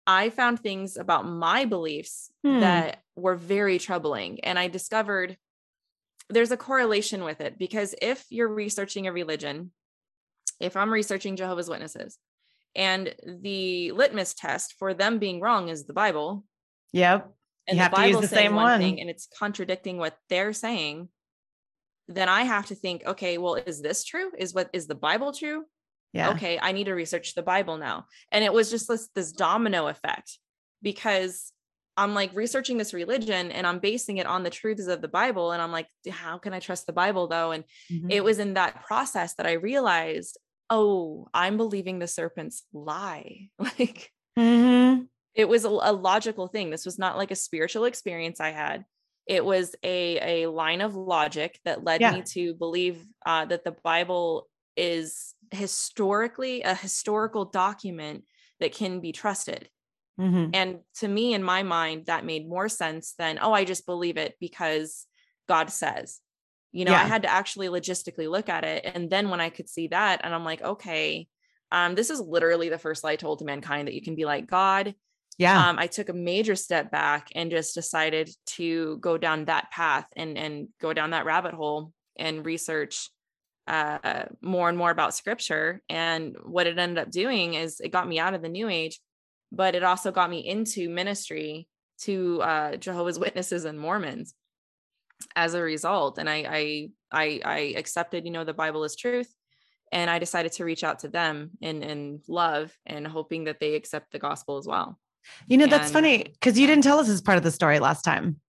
I 0.06 0.30
found 0.30 0.60
things 0.60 0.96
about 0.96 1.26
my 1.26 1.64
beliefs 1.64 2.30
hmm. 2.44 2.60
that 2.60 3.02
were 3.16 3.36
very 3.36 3.78
troubling. 3.78 4.40
And 4.44 4.58
I 4.58 4.68
discovered 4.68 5.36
there's 6.30 6.50
a 6.50 6.56
correlation 6.56 7.24
with 7.24 7.40
it 7.40 7.58
because 7.58 7.94
if 8.00 8.26
you're 8.30 8.52
researching 8.52 9.06
a 9.06 9.12
religion, 9.12 9.70
if 10.60 10.76
I'm 10.76 10.92
researching 10.92 11.36
Jehovah's 11.36 11.68
Witnesses 11.68 12.18
and 12.74 13.14
the 13.26 13.92
litmus 13.92 14.34
test 14.34 14.74
for 14.78 14.94
them 14.94 15.18
being 15.18 15.40
wrong 15.40 15.68
is 15.68 15.84
the 15.84 15.92
Bible. 15.92 16.44
Yep. 16.92 17.32
And 17.66 17.78
you 17.78 17.84
the 17.84 17.90
Bible 17.90 18.20
the 18.20 18.28
same 18.28 18.54
one, 18.54 18.64
one 18.64 18.80
thing 18.80 19.00
and 19.00 19.10
it's 19.10 19.28
contradicting 19.38 19.98
what 19.98 20.16
they're 20.30 20.52
saying, 20.52 21.08
then 22.08 22.28
I 22.28 22.42
have 22.42 22.66
to 22.66 22.74
think, 22.74 23.04
okay, 23.06 23.36
well, 23.36 23.56
is 23.56 23.82
this 23.82 24.04
true? 24.04 24.30
Is 24.38 24.54
what 24.54 24.70
is 24.72 24.86
the 24.86 24.94
Bible 24.94 25.32
true? 25.32 25.64
Yeah. 26.12 26.30
Okay, 26.30 26.58
I 26.60 26.72
need 26.72 26.84
to 26.84 26.94
research 26.94 27.34
the 27.34 27.42
Bible 27.42 27.76
now. 27.76 28.06
And 28.32 28.42
it 28.42 28.52
was 28.52 28.70
just 28.70 28.88
this, 28.88 29.08
this 29.14 29.32
domino 29.32 29.88
effect 29.88 30.38
because 30.82 31.52
I'm 31.98 32.14
like 32.14 32.34
researching 32.34 32.78
this 32.78 32.94
religion 32.94 33.50
and 33.50 33.66
I'm 33.66 33.80
basing 33.80 34.16
it 34.16 34.26
on 34.26 34.42
the 34.42 34.50
truths 34.50 34.86
of 34.86 35.02
the 35.02 35.08
Bible. 35.08 35.52
And 35.52 35.60
I'm 35.60 35.72
like, 35.72 35.88
how 36.08 36.38
can 36.38 36.54
I 36.54 36.60
trust 36.60 36.86
the 36.86 36.92
Bible 36.92 37.26
though? 37.26 37.50
And 37.50 37.64
mm-hmm. 37.92 38.10
it 38.10 38.24
was 38.24 38.38
in 38.38 38.54
that 38.54 38.84
process 38.84 39.34
that 39.34 39.46
I 39.46 39.52
realized, 39.52 40.38
oh, 40.70 41.28
I'm 41.34 41.56
believing 41.56 41.98
the 41.98 42.06
serpent's 42.06 42.62
lie. 42.72 43.48
like 43.58 44.12
mm-hmm. 44.38 45.02
It 45.38 45.48
was 45.48 45.64
a, 45.64 45.68
a, 45.68 45.92
logical 45.92 46.48
thing. 46.48 46.68
This 46.68 46.84
was 46.84 46.98
not 46.98 47.16
like 47.16 47.30
a 47.30 47.36
spiritual 47.36 47.84
experience 47.84 48.40
I 48.40 48.50
had. 48.50 48.84
It 49.24 49.44
was 49.44 49.76
a, 49.84 50.42
a 50.42 50.50
line 50.50 50.80
of 50.80 50.96
logic 50.96 51.60
that 51.64 51.84
led 51.84 52.00
yeah. 52.00 52.12
me 52.12 52.22
to 52.32 52.54
believe 52.54 53.06
uh, 53.24 53.44
that 53.44 53.62
the 53.62 53.76
Bible 53.84 54.48
is 54.76 55.34
historically 55.52 56.62
a 56.62 56.74
historical 56.74 57.44
document 57.44 58.24
that 58.58 58.74
can 58.74 58.98
be 59.00 59.12
trusted. 59.12 59.68
Mm-hmm. 60.20 60.50
And 60.54 60.78
to 60.96 61.06
me, 61.06 61.34
in 61.34 61.44
my 61.44 61.62
mind, 61.62 62.06
that 62.06 62.24
made 62.24 62.48
more 62.48 62.68
sense 62.68 63.14
than, 63.16 63.38
oh, 63.40 63.52
I 63.52 63.64
just 63.64 63.86
believe 63.86 64.16
it 64.16 64.34
because 64.40 65.06
God 65.46 65.70
says. 65.70 66.18
You 66.72 66.84
know, 66.84 66.90
yeah. 66.90 67.02
I 67.02 67.06
had 67.06 67.22
to 67.22 67.30
actually 67.30 67.68
logistically 67.68 68.28
look 68.28 68.48
at 68.48 68.64
it. 68.64 68.84
And 68.92 69.08
then 69.08 69.30
when 69.30 69.40
I 69.40 69.50
could 69.50 69.68
see 69.68 69.86
that, 69.88 70.20
and 70.24 70.34
I'm 70.34 70.44
like, 70.44 70.62
okay, 70.62 71.28
um, 71.70 71.94
this 71.94 72.10
is 72.10 72.20
literally 72.20 72.70
the 72.70 72.78
first 72.78 73.04
lie 73.04 73.16
told 73.16 73.38
to 73.38 73.44
mankind 73.44 73.86
that 73.86 73.94
you 73.94 74.02
can 74.02 74.16
be 74.16 74.24
like 74.24 74.48
God. 74.48 74.94
Yeah. 75.38 75.68
Um, 75.68 75.78
I 75.78 75.86
took 75.86 76.08
a 76.08 76.14
major 76.14 76.56
step 76.56 76.90
back 76.90 77.28
and 77.34 77.50
just 77.50 77.74
decided 77.74 78.30
to 78.46 78.98
go 78.98 79.16
down 79.16 79.44
that 79.46 79.70
path 79.70 80.06
and 80.16 80.36
and 80.36 80.68
go 80.80 80.92
down 80.92 81.10
that 81.10 81.24
rabbit 81.24 81.54
hole 81.54 81.92
and 82.18 82.44
research 82.44 83.10
uh, 83.68 84.24
more 84.40 84.68
and 84.68 84.76
more 84.76 84.90
about 84.90 85.14
scripture. 85.14 85.80
And 85.88 86.36
what 86.44 86.66
it 86.66 86.78
ended 86.78 86.98
up 86.98 87.10
doing 87.10 87.54
is 87.54 87.80
it 87.80 87.90
got 87.92 88.08
me 88.08 88.18
out 88.18 88.34
of 88.34 88.42
the 88.42 88.48
new 88.48 88.68
age 88.68 89.00
but 89.52 89.74
it 89.74 89.82
also 89.82 90.10
got 90.10 90.30
me 90.30 90.46
into 90.46 90.88
ministry 90.88 91.68
to 92.00 92.42
uh, 92.42 92.76
Jehovah's 92.76 93.18
Witnesses 93.18 93.64
and 93.64 93.78
Mormons 93.78 94.34
as 95.34 95.54
a 95.54 95.62
result. 95.62 96.18
And 96.18 96.28
I, 96.28 96.44
I, 96.48 96.90
I, 97.10 97.40
I 97.44 97.58
accepted, 97.76 98.24
you 98.24 98.30
know, 98.30 98.44
the 98.44 98.54
Bible 98.54 98.84
is 98.84 98.96
truth. 98.96 99.32
And 99.90 100.10
I 100.10 100.18
decided 100.18 100.52
to 100.52 100.64
reach 100.64 100.84
out 100.84 100.98
to 101.00 101.08
them 101.08 101.52
in, 101.62 101.82
in 101.82 102.20
love 102.28 102.76
and 102.84 103.06
hoping 103.06 103.44
that 103.44 103.58
they 103.58 103.74
accept 103.74 104.12
the 104.12 104.18
gospel 104.18 104.58
as 104.58 104.66
well. 104.66 104.98
You 105.46 105.56
know, 105.56 105.66
that's 105.66 105.90
funny 105.90 106.24
because 106.24 106.58
you 106.58 106.66
didn't 106.66 106.84
tell 106.84 106.98
us 106.98 107.08
as 107.08 107.20
part 107.20 107.38
of 107.38 107.44
the 107.44 107.50
story 107.50 107.78
last 107.78 108.02
time. 108.02 108.40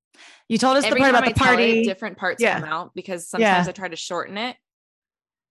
You 0.47 0.57
told 0.57 0.77
us 0.77 0.83
the 0.83 0.95
part 0.95 1.09
about 1.11 1.25
the 1.25 1.33
party. 1.33 1.81
It, 1.81 1.85
different 1.85 2.17
parts 2.17 2.41
yeah. 2.41 2.59
come 2.59 2.67
out 2.67 2.91
because 2.95 3.29
sometimes 3.29 3.67
yeah. 3.67 3.69
I 3.69 3.71
try 3.71 3.87
to 3.87 3.95
shorten 3.95 4.37
it 4.37 4.55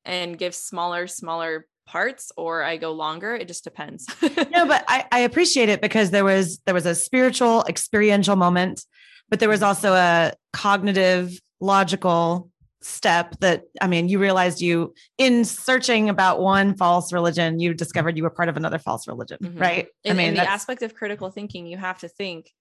and 0.04 0.36
give 0.36 0.54
smaller, 0.54 1.06
smaller 1.06 1.66
parts 1.86 2.32
or 2.36 2.62
I 2.62 2.76
go 2.76 2.92
longer. 2.92 3.34
It 3.34 3.48
just 3.48 3.64
depends. 3.64 4.06
no, 4.22 4.66
but 4.66 4.84
I, 4.88 5.06
I 5.10 5.20
appreciate 5.20 5.68
it 5.68 5.80
because 5.80 6.10
there 6.10 6.24
was 6.24 6.58
there 6.66 6.74
was 6.74 6.86
a 6.86 6.94
spiritual 6.94 7.64
experiential 7.68 8.36
moment, 8.36 8.84
but 9.28 9.40
there 9.40 9.48
was 9.48 9.60
mm-hmm. 9.60 9.68
also 9.68 9.94
a 9.94 10.32
cognitive, 10.52 11.40
logical 11.60 12.50
step 12.80 13.36
that 13.40 13.64
I 13.80 13.86
mean, 13.86 14.08
you 14.08 14.18
realized 14.18 14.60
you 14.60 14.94
in 15.16 15.44
searching 15.44 16.08
about 16.08 16.40
one 16.40 16.76
false 16.76 17.12
religion, 17.12 17.60
you 17.60 17.74
discovered 17.74 18.16
you 18.16 18.22
were 18.22 18.30
part 18.30 18.48
of 18.48 18.56
another 18.56 18.78
false 18.78 19.08
religion, 19.08 19.38
mm-hmm. 19.42 19.58
right? 19.58 19.88
I 20.06 20.12
mean, 20.12 20.28
in 20.28 20.34
the 20.34 20.48
aspect 20.48 20.82
of 20.82 20.94
critical 20.94 21.30
thinking, 21.30 21.66
you 21.66 21.76
have 21.76 21.98
to 22.00 22.08
think 22.08 22.52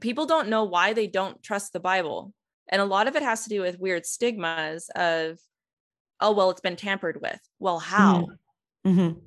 people 0.00 0.26
don't 0.26 0.48
know 0.48 0.64
why 0.64 0.92
they 0.92 1.06
don't 1.06 1.42
trust 1.42 1.72
the 1.72 1.80
Bible. 1.80 2.32
And 2.68 2.80
a 2.80 2.86
lot 2.86 3.08
of 3.08 3.16
it 3.16 3.22
has 3.22 3.44
to 3.44 3.48
do 3.48 3.60
with 3.60 3.80
weird 3.80 4.06
stigmas 4.06 4.90
of 4.94 5.38
oh 6.22 6.32
well 6.32 6.50
it's 6.50 6.60
been 6.60 6.76
tampered 6.76 7.20
with 7.20 7.40
well 7.58 7.78
how 7.78 8.28
mm-hmm. 8.86 9.00
mm-hmm. 9.00 9.18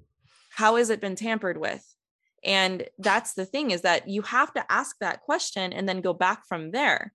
how 0.49 0.77
has 0.77 0.89
it 0.89 1.01
been 1.01 1.15
tampered 1.15 1.57
with 1.57 1.85
and 2.43 2.87
that's 2.99 3.33
the 3.33 3.45
thing 3.45 3.71
is 3.71 3.81
that 3.81 4.07
you 4.07 4.21
have 4.21 4.53
to 4.53 4.71
ask 4.71 4.95
that 4.99 5.21
question 5.21 5.73
and 5.73 5.87
then 5.87 6.01
go 6.01 6.13
back 6.13 6.47
from 6.47 6.71
there 6.71 7.13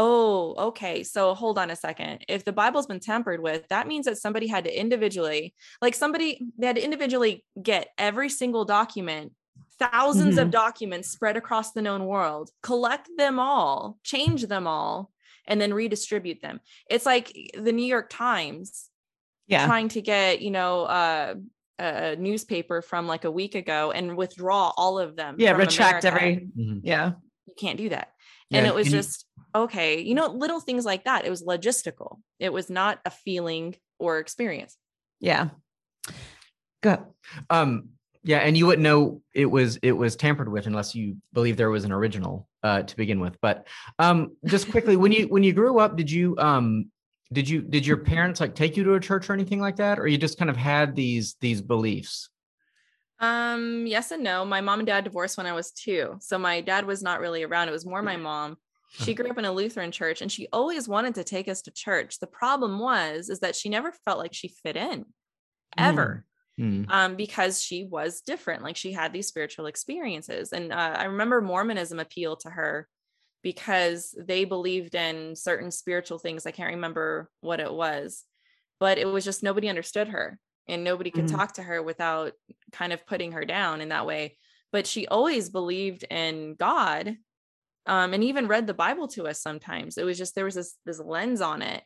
oh 0.00 0.54
okay 0.68 1.02
so 1.02 1.34
hold 1.34 1.58
on 1.58 1.70
a 1.70 1.76
second 1.76 2.24
if 2.28 2.44
the 2.44 2.52
bible's 2.52 2.86
been 2.86 3.00
tampered 3.00 3.40
with 3.40 3.66
that 3.68 3.86
means 3.86 4.06
that 4.06 4.18
somebody 4.18 4.46
had 4.46 4.64
to 4.64 4.80
individually 4.80 5.54
like 5.82 5.94
somebody 5.94 6.46
they 6.58 6.66
had 6.66 6.76
to 6.76 6.84
individually 6.84 7.44
get 7.62 7.88
every 7.98 8.28
single 8.28 8.64
document 8.64 9.32
1000s 9.80 10.14
mm-hmm. 10.14 10.38
of 10.38 10.50
documents 10.50 11.10
spread 11.10 11.36
across 11.36 11.72
the 11.72 11.82
known 11.82 12.06
world 12.06 12.50
collect 12.62 13.08
them 13.16 13.38
all 13.38 13.98
change 14.04 14.46
them 14.46 14.66
all 14.66 15.10
and 15.46 15.60
then 15.60 15.74
redistribute 15.74 16.40
them 16.40 16.60
it's 16.88 17.06
like 17.06 17.32
the 17.54 17.72
new 17.72 17.84
york 17.84 18.08
times 18.10 18.90
yeah. 19.50 19.66
trying 19.66 19.88
to 19.88 20.00
get, 20.00 20.40
you 20.40 20.50
know, 20.50 20.82
uh, 20.82 21.34
a 21.78 22.16
newspaper 22.16 22.82
from 22.82 23.06
like 23.06 23.24
a 23.24 23.30
week 23.30 23.54
ago 23.54 23.90
and 23.90 24.16
withdraw 24.16 24.72
all 24.76 24.98
of 24.98 25.16
them. 25.16 25.36
Yeah, 25.38 25.52
retract 25.52 26.04
America. 26.04 26.24
every. 26.24 26.46
Mm-hmm. 26.56 26.78
Yeah. 26.82 27.12
You 27.46 27.54
can't 27.58 27.78
do 27.78 27.88
that. 27.88 28.12
Yeah, 28.50 28.58
and 28.58 28.66
it 28.66 28.74
was 28.74 28.90
just 28.90 29.26
okay, 29.54 30.00
you 30.00 30.14
know, 30.14 30.26
little 30.26 30.60
things 30.60 30.84
like 30.84 31.04
that. 31.04 31.24
It 31.24 31.30
was 31.30 31.42
logistical. 31.42 32.18
It 32.38 32.52
was 32.52 32.68
not 32.68 32.98
a 33.04 33.10
feeling 33.10 33.76
or 33.98 34.18
experience. 34.18 34.76
Yeah. 35.20 35.50
Good. 36.82 37.00
Um 37.48 37.90
yeah, 38.22 38.38
and 38.38 38.56
you 38.56 38.66
wouldn't 38.66 38.82
know 38.82 39.22
it 39.34 39.46
was 39.46 39.78
it 39.82 39.92
was 39.92 40.16
tampered 40.16 40.50
with 40.50 40.66
unless 40.66 40.94
you 40.94 41.16
believe 41.32 41.56
there 41.56 41.70
was 41.70 41.84
an 41.84 41.92
original 41.92 42.48
uh 42.62 42.82
to 42.82 42.96
begin 42.96 43.20
with. 43.20 43.38
But 43.40 43.66
um 43.98 44.36
just 44.44 44.70
quickly 44.70 44.96
when 44.96 45.12
you 45.12 45.28
when 45.28 45.42
you 45.42 45.52
grew 45.52 45.78
up 45.78 45.96
did 45.96 46.10
you 46.10 46.36
um 46.38 46.90
did 47.32 47.48
you 47.48 47.62
did 47.62 47.86
your 47.86 47.98
parents 47.98 48.40
like 48.40 48.54
take 48.54 48.76
you 48.76 48.84
to 48.84 48.94
a 48.94 49.00
church 49.00 49.30
or 49.30 49.32
anything 49.32 49.60
like 49.60 49.76
that 49.76 49.98
or 49.98 50.08
you 50.08 50.18
just 50.18 50.38
kind 50.38 50.50
of 50.50 50.56
had 50.56 50.96
these 50.96 51.36
these 51.40 51.62
beliefs 51.62 52.28
um 53.20 53.86
yes 53.86 54.10
and 54.10 54.24
no. 54.24 54.44
My 54.44 54.60
mom 54.60 54.80
and 54.80 54.86
dad 54.86 55.04
divorced 55.04 55.36
when 55.36 55.46
i 55.46 55.52
was 55.52 55.72
two 55.72 56.16
so 56.20 56.38
my 56.38 56.60
dad 56.60 56.86
was 56.86 57.02
not 57.02 57.20
really 57.20 57.42
around. 57.42 57.68
It 57.68 57.72
was 57.72 57.86
more 57.86 58.02
my 58.02 58.16
mom. 58.16 58.56
She 58.92 59.14
grew 59.14 59.30
up 59.30 59.38
in 59.38 59.44
a 59.44 59.52
lutheran 59.52 59.92
church 59.92 60.20
and 60.20 60.32
she 60.32 60.48
always 60.52 60.88
wanted 60.88 61.14
to 61.16 61.24
take 61.24 61.48
us 61.48 61.62
to 61.62 61.70
church. 61.70 62.18
The 62.18 62.26
problem 62.26 62.78
was 62.78 63.28
is 63.28 63.40
that 63.40 63.56
she 63.56 63.68
never 63.68 63.92
felt 64.04 64.18
like 64.18 64.34
she 64.34 64.48
fit 64.48 64.76
in 64.76 65.04
ever. 65.76 66.24
Mm. 66.24 66.30
Mm. 66.60 66.90
Um, 66.90 67.16
because 67.16 67.62
she 67.62 67.84
was 67.84 68.20
different. 68.20 68.62
Like 68.62 68.76
she 68.76 68.92
had 68.92 69.12
these 69.12 69.28
spiritual 69.28 69.66
experiences 69.66 70.52
and 70.52 70.72
uh, 70.72 70.94
i 70.98 71.04
remember 71.04 71.40
mormonism 71.40 71.98
appealed 71.98 72.40
to 72.40 72.50
her 72.50 72.86
because 73.42 74.14
they 74.18 74.44
believed 74.44 74.94
in 74.94 75.34
certain 75.34 75.70
spiritual 75.70 76.18
things. 76.18 76.46
I 76.46 76.50
can't 76.50 76.74
remember 76.74 77.30
what 77.40 77.60
it 77.60 77.72
was, 77.72 78.24
but 78.78 78.98
it 78.98 79.06
was 79.06 79.24
just 79.24 79.42
nobody 79.42 79.68
understood 79.68 80.08
her 80.08 80.38
and 80.70 80.84
nobody 80.84 81.10
could 81.10 81.26
mm-hmm. 81.26 81.36
talk 81.36 81.54
to 81.54 81.62
her 81.62 81.82
without 81.82 82.32
kind 82.72 82.92
of 82.92 83.06
putting 83.06 83.32
her 83.32 83.44
down 83.44 83.80
in 83.80 83.90
that 83.90 84.06
way. 84.06 84.36
But 84.72 84.86
she 84.86 85.06
always 85.06 85.48
believed 85.48 86.04
in 86.04 86.54
God 86.54 87.16
um, 87.86 88.14
and 88.14 88.22
even 88.22 88.46
read 88.46 88.66
the 88.66 88.74
Bible 88.74 89.08
to 89.08 89.26
us 89.26 89.42
sometimes. 89.42 89.98
It 89.98 90.04
was 90.04 90.16
just 90.16 90.34
there 90.34 90.44
was 90.44 90.54
this 90.54 90.76
this 90.86 91.00
lens 91.00 91.40
on 91.40 91.62
it, 91.62 91.82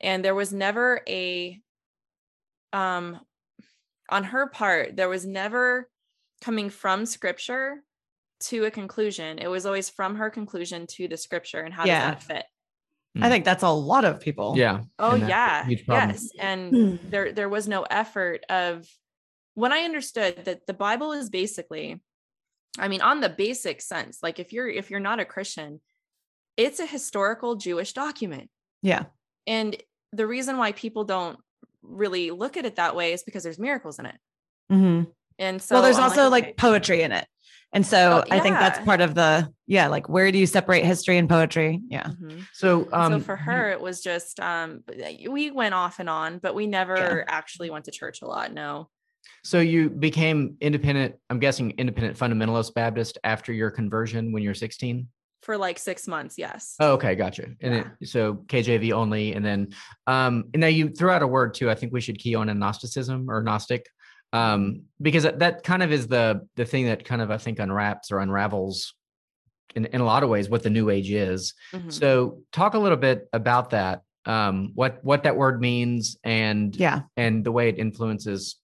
and 0.00 0.24
there 0.24 0.34
was 0.34 0.52
never 0.52 1.00
a 1.08 1.60
um 2.72 3.20
on 4.08 4.24
her 4.24 4.46
part 4.46 4.96
there 4.96 5.08
was 5.08 5.26
never 5.26 5.90
coming 6.40 6.70
from 6.70 7.06
scripture 7.06 7.82
to 8.40 8.64
a 8.64 8.70
conclusion. 8.70 9.38
It 9.38 9.48
was 9.48 9.66
always 9.66 9.88
from 9.88 10.16
her 10.16 10.30
conclusion 10.30 10.86
to 10.88 11.08
the 11.08 11.16
scripture 11.16 11.60
and 11.60 11.72
how 11.72 11.84
yeah. 11.84 12.14
does 12.14 12.26
that 12.26 12.34
fit? 12.34 12.44
I 13.20 13.28
think 13.28 13.44
that's 13.44 13.62
a 13.62 13.68
lot 13.68 14.04
of 14.04 14.20
people. 14.20 14.54
Yeah. 14.56 14.82
Oh 14.98 15.14
yeah. 15.14 15.68
Yes. 15.68 16.30
And 16.38 16.70
hmm. 16.70 17.10
there 17.10 17.32
there 17.32 17.48
was 17.48 17.68
no 17.68 17.82
effort 17.82 18.44
of 18.48 18.88
when 19.54 19.72
I 19.72 19.80
understood 19.80 20.44
that 20.46 20.66
the 20.66 20.72
Bible 20.72 21.12
is 21.12 21.28
basically 21.28 22.00
I 22.78 22.88
mean 22.88 23.02
on 23.02 23.20
the 23.20 23.28
basic 23.28 23.82
sense 23.82 24.20
like 24.22 24.38
if 24.38 24.52
you're 24.52 24.68
if 24.68 24.90
you're 24.90 25.00
not 25.00 25.20
a 25.20 25.24
Christian 25.26 25.80
it's 26.56 26.80
a 26.80 26.86
historical 26.86 27.56
Jewish 27.56 27.92
document. 27.92 28.48
Yeah. 28.82 29.04
And 29.46 29.76
the 30.12 30.26
reason 30.26 30.56
why 30.56 30.72
people 30.72 31.04
don't 31.04 31.38
really 31.82 32.30
look 32.30 32.56
at 32.56 32.64
it 32.64 32.76
that 32.76 32.94
way 32.94 33.12
is 33.12 33.22
because 33.22 33.42
there's 33.42 33.58
miracles 33.58 33.98
in 33.98 34.06
it. 34.06 34.16
Mm-hmm. 34.70 35.10
And 35.38 35.60
so 35.60 35.74
well 35.74 35.82
there's 35.82 35.98
I'm 35.98 36.04
also 36.04 36.30
like, 36.30 36.44
like 36.44 36.56
poetry 36.56 37.02
in 37.02 37.12
it. 37.12 37.26
And 37.72 37.86
so 37.86 38.22
oh, 38.22 38.24
yeah. 38.26 38.34
I 38.34 38.40
think 38.40 38.56
that's 38.56 38.78
part 38.84 39.00
of 39.00 39.14
the 39.14 39.50
yeah, 39.66 39.88
like 39.88 40.08
where 40.08 40.30
do 40.30 40.38
you 40.38 40.46
separate 40.46 40.84
history 40.84 41.16
and 41.16 41.28
poetry? 41.28 41.80
Yeah. 41.88 42.04
Mm-hmm. 42.04 42.40
So 42.52 42.88
um 42.92 43.12
so 43.12 43.20
for 43.20 43.36
her 43.36 43.70
it 43.70 43.80
was 43.80 44.02
just 44.02 44.40
um 44.40 44.82
we 45.28 45.50
went 45.50 45.74
off 45.74 45.98
and 45.98 46.08
on, 46.08 46.38
but 46.38 46.54
we 46.54 46.66
never 46.66 46.96
yeah. 46.96 47.24
actually 47.28 47.70
went 47.70 47.86
to 47.86 47.90
church 47.90 48.22
a 48.22 48.26
lot. 48.26 48.52
No. 48.52 48.90
So 49.44 49.60
you 49.60 49.88
became 49.88 50.56
independent, 50.60 51.14
I'm 51.30 51.38
guessing 51.38 51.72
independent 51.78 52.18
fundamentalist 52.18 52.74
Baptist 52.74 53.18
after 53.24 53.52
your 53.52 53.70
conversion 53.70 54.32
when 54.32 54.42
you're 54.42 54.54
16? 54.54 55.08
for 55.42 55.58
like 55.58 55.78
six 55.78 56.08
months. 56.08 56.38
Yes. 56.38 56.76
Oh, 56.80 56.92
okay, 56.92 57.14
gotcha. 57.14 57.48
And 57.60 57.74
yeah. 57.74 57.84
it, 58.00 58.08
so 58.08 58.34
KJV 58.34 58.92
only, 58.92 59.34
and 59.34 59.44
then 59.44 59.74
um, 60.06 60.44
and 60.54 60.60
now 60.60 60.68
you 60.68 60.88
threw 60.88 61.10
out 61.10 61.22
a 61.22 61.26
word 61.26 61.54
too. 61.54 61.68
I 61.70 61.74
think 61.74 61.92
we 61.92 62.00
should 62.00 62.18
key 62.18 62.34
on 62.34 62.46
Gnosticism 62.58 63.28
or 63.28 63.42
Gnostic, 63.42 63.88
um, 64.32 64.82
because 65.00 65.24
that, 65.24 65.62
kind 65.62 65.82
of 65.82 65.92
is 65.92 66.08
the 66.08 66.46
the 66.56 66.64
thing 66.64 66.86
that 66.86 67.04
kind 67.04 67.20
of 67.22 67.30
I 67.30 67.38
think 67.38 67.58
unwraps 67.58 68.10
or 68.10 68.20
unravels 68.20 68.94
in, 69.74 69.86
in 69.86 70.00
a 70.00 70.04
lot 70.04 70.22
of 70.22 70.28
ways 70.28 70.48
what 70.48 70.62
the 70.62 70.70
new 70.70 70.90
age 70.90 71.10
is. 71.10 71.54
Mm-hmm. 71.72 71.90
So 71.90 72.42
talk 72.52 72.74
a 72.74 72.78
little 72.78 72.96
bit 72.96 73.28
about 73.32 73.70
that. 73.70 74.02
Um, 74.24 74.70
what 74.74 75.00
what 75.02 75.24
that 75.24 75.36
word 75.36 75.60
means 75.60 76.16
and 76.22 76.74
yeah, 76.76 77.02
and 77.16 77.44
the 77.44 77.52
way 77.52 77.68
it 77.68 77.78
influences. 77.78 78.56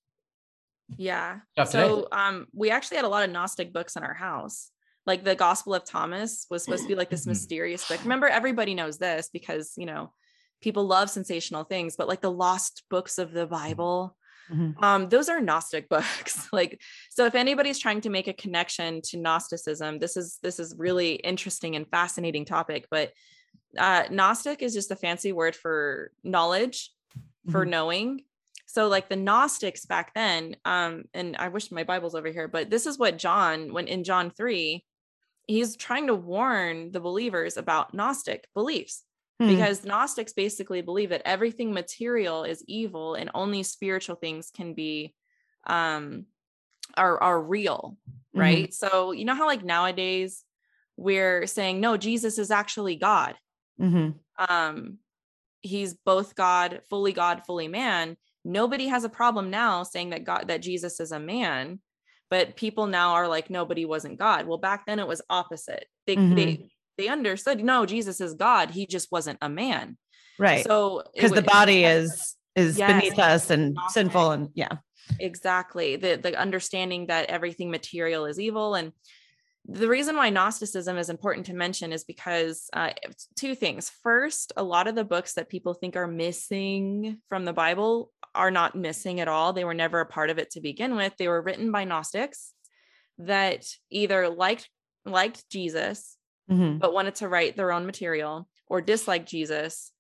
Yeah. 0.97 1.41
So 1.67 2.09
um, 2.13 2.47
we 2.55 2.71
actually 2.71 2.97
had 2.97 3.05
a 3.05 3.09
lot 3.09 3.25
of 3.25 3.31
Gnostic 3.31 3.75
books 3.75 3.97
in 3.97 4.03
our 4.03 4.15
house 4.15 4.71
like 5.09 5.25
the 5.25 5.35
gospel 5.35 5.75
of 5.75 5.85
thomas 5.85 6.47
was 6.51 6.63
supposed 6.63 6.83
to 6.83 6.89
be 6.89 6.95
like 6.95 7.11
this 7.11 7.23
mm-hmm. 7.23 7.31
mysterious 7.31 7.89
book 7.89 8.01
remember 8.03 8.29
everybody 8.29 8.75
knows 8.75 8.99
this 8.99 9.31
because 9.33 9.73
you 9.77 9.87
know 9.87 10.13
people 10.61 10.87
love 10.87 11.11
sensational 11.11 11.65
things 11.65 11.97
but 11.97 12.07
like 12.07 12.21
the 12.21 12.31
lost 12.31 12.85
books 12.91 13.19
of 13.19 13.33
the 13.33 13.47
bible 13.47 14.17
mm-hmm. 14.51 14.85
um 14.85 15.09
those 15.09 15.29
are 15.29 15.41
gnostic 15.41 15.89
books 15.91 16.49
like 16.53 16.81
so 17.11 17.27
if 17.27 17.35
anybody's 17.35 17.79
trying 17.79 18.01
to 18.01 18.11
make 18.11 18.29
a 18.29 18.33
connection 18.33 19.01
to 19.03 19.19
gnosticism 19.19 19.99
this 19.99 20.17
is 20.17 20.39
this 20.43 20.59
is 20.59 20.75
really 20.79 21.15
interesting 21.15 21.77
and 21.77 21.89
fascinating 21.89 22.45
topic 22.45 22.87
but 22.91 23.13
uh 23.79 24.05
gnostic 24.11 24.63
is 24.63 24.75
just 24.75 24.91
a 24.91 24.97
fancy 24.97 25.33
word 25.33 25.55
for 25.55 26.11
knowledge 26.23 26.91
for 27.51 27.63
mm-hmm. 27.63 27.71
knowing 27.71 28.21
so 28.67 28.89
like 28.89 29.09
the 29.09 29.17
gnostics 29.17 29.87
back 29.87 30.13
then 30.15 30.57
um 30.65 31.05
and 31.15 31.37
i 31.39 31.49
wish 31.49 31.71
my 31.71 31.85
bible's 31.85 32.15
over 32.15 32.29
here 32.29 32.49
but 32.49 32.71
this 32.71 32.87
is 32.87 32.99
what 32.99 33.19
john 33.19 33.73
when 33.73 33.87
in 33.87 34.05
john 34.05 34.31
3 34.31 34.85
he's 35.49 35.77
trying 35.77 36.07
to 36.07 36.15
warn 36.15 36.93
the 36.93 37.01
believers 37.01 37.57
about 37.57 37.95
Gnostic 37.95 38.47
beliefs 38.55 39.03
hmm. 39.39 39.49
because 39.49 39.85
Gnostics 39.85 40.33
basically 40.33 40.83
believe 40.83 41.11
that 41.11 41.23
everything 41.25 41.73
material 41.73 42.45
is 42.45 42.65
evil 42.67 43.15
and 43.15 43.31
only 43.35 43.63
spiritual 43.63 44.17
things 44.17 44.51
can 44.55 44.75
be 44.75 45.15
um 45.67 46.27
are 46.97 47.23
are 47.23 47.41
real, 47.41 47.97
mm-hmm. 48.09 48.41
right? 48.41 48.69
Mm-hmm. 48.71 48.87
So 48.87 49.13
you 49.13 49.25
know 49.25 49.35
how 49.35 49.47
like 49.47 49.65
nowadays 49.65 50.45
we're 50.97 51.47
saying 51.47 51.81
no, 51.81 51.97
Jesus 51.97 52.39
is 52.39 52.51
actually 52.51 52.97
God. 52.97 53.37
Mm-hmm. 53.81 54.11
Um 54.53 54.99
he's 55.61 55.95
both 55.95 56.35
God, 56.35 56.81
fully 56.89 57.13
God, 57.13 57.43
fully 57.47 57.69
man. 57.69 58.17
Nobody 58.45 58.87
has 58.87 59.05
a 59.05 59.09
problem 59.09 59.51
now 59.51 59.83
saying 59.83 60.11
that 60.11 60.25
God 60.25 60.49
that 60.49 60.63
Jesus 60.63 61.01
is 61.01 61.13
a 61.13 61.21
man 61.21 61.81
but 62.31 62.57
people 62.57 62.87
now 62.87 63.13
are 63.13 63.29
like 63.29 63.51
nobody 63.51 63.85
wasn't 63.85 64.19
god 64.19 64.47
well 64.47 64.59
back 64.59 64.87
then 64.87 64.99
it 64.99 65.07
was 65.07 65.23
opposite 65.31 65.87
they 66.07 66.17
mm-hmm. 66.17 66.35
they 66.35 66.71
they 66.99 67.09
understood 67.09 67.65
no 67.65 67.87
jesus 67.87 68.21
is 68.21 68.35
god. 68.35 68.71
He 68.71 68.87
just 68.87 69.11
wasn't 69.11 69.39
a 69.41 69.49
man. 69.49 69.97
Right. 70.39 70.65
So 70.65 71.03
because 71.15 71.33
the 71.33 71.43
body 71.43 71.85
is 71.85 72.37
is 72.55 72.79
yes, 72.79 72.93
beneath 72.93 73.19
us 73.19 73.51
and 73.51 73.77
sinful 73.89 74.31
and 74.31 74.49
yeah. 74.55 74.77
Exactly. 75.19 75.97
The 75.97 76.17
the 76.17 76.37
understanding 76.37 77.07
that 77.07 77.31
everything 77.31 77.71
material 77.71 78.27
is 78.27 78.39
evil. 78.39 78.75
And 78.75 78.93
the 79.71 79.89
reason 79.89 80.17
why 80.17 80.31
Gnosticism 80.31 80.97
is 80.97 81.11
important 81.11 81.47
to 81.47 81.55
mention 81.55 81.93
is 81.93 82.05
because 82.05 82.71
uh, 82.73 82.91
two 83.37 83.55
things. 83.55 83.91
First, 84.03 84.53
a 84.57 84.63
lot 84.63 84.87
of 84.87 84.95
the 84.95 85.05
books 85.05 85.35
that 85.35 85.51
people 85.51 85.75
think 85.75 85.95
are 85.97 86.07
missing 86.07 87.19
from 87.29 87.45
the 87.45 87.53
Bible 87.53 88.11
are 88.35 88.51
not 88.51 88.75
missing 88.75 89.21
at 89.21 89.29
all. 89.29 89.53
They 89.53 89.65
were 89.65 89.75
never 89.75 90.01
a 90.01 90.07
part 90.07 90.31
of 90.31 90.39
it 90.39 90.51
to 90.53 90.61
begin 90.61 90.97
with. 90.97 91.15
They 91.19 91.29
were 91.29 91.43
written 91.43 91.71
by 91.71 91.85
Gnostics 91.85 92.53
that 93.19 93.67
either 93.91 94.29
liked 94.29 94.69
liked 95.05 95.49
Jesus 95.51 96.18
mm-hmm. 96.51 96.79
but 96.79 96.93
wanted 96.93 97.17
to 97.17 97.29
write 97.29 97.57
their 97.57 97.73
own 97.73 97.87
material 97.87 98.49
or 98.67 98.81
disliked 98.81 99.29
Jesus 99.29 99.93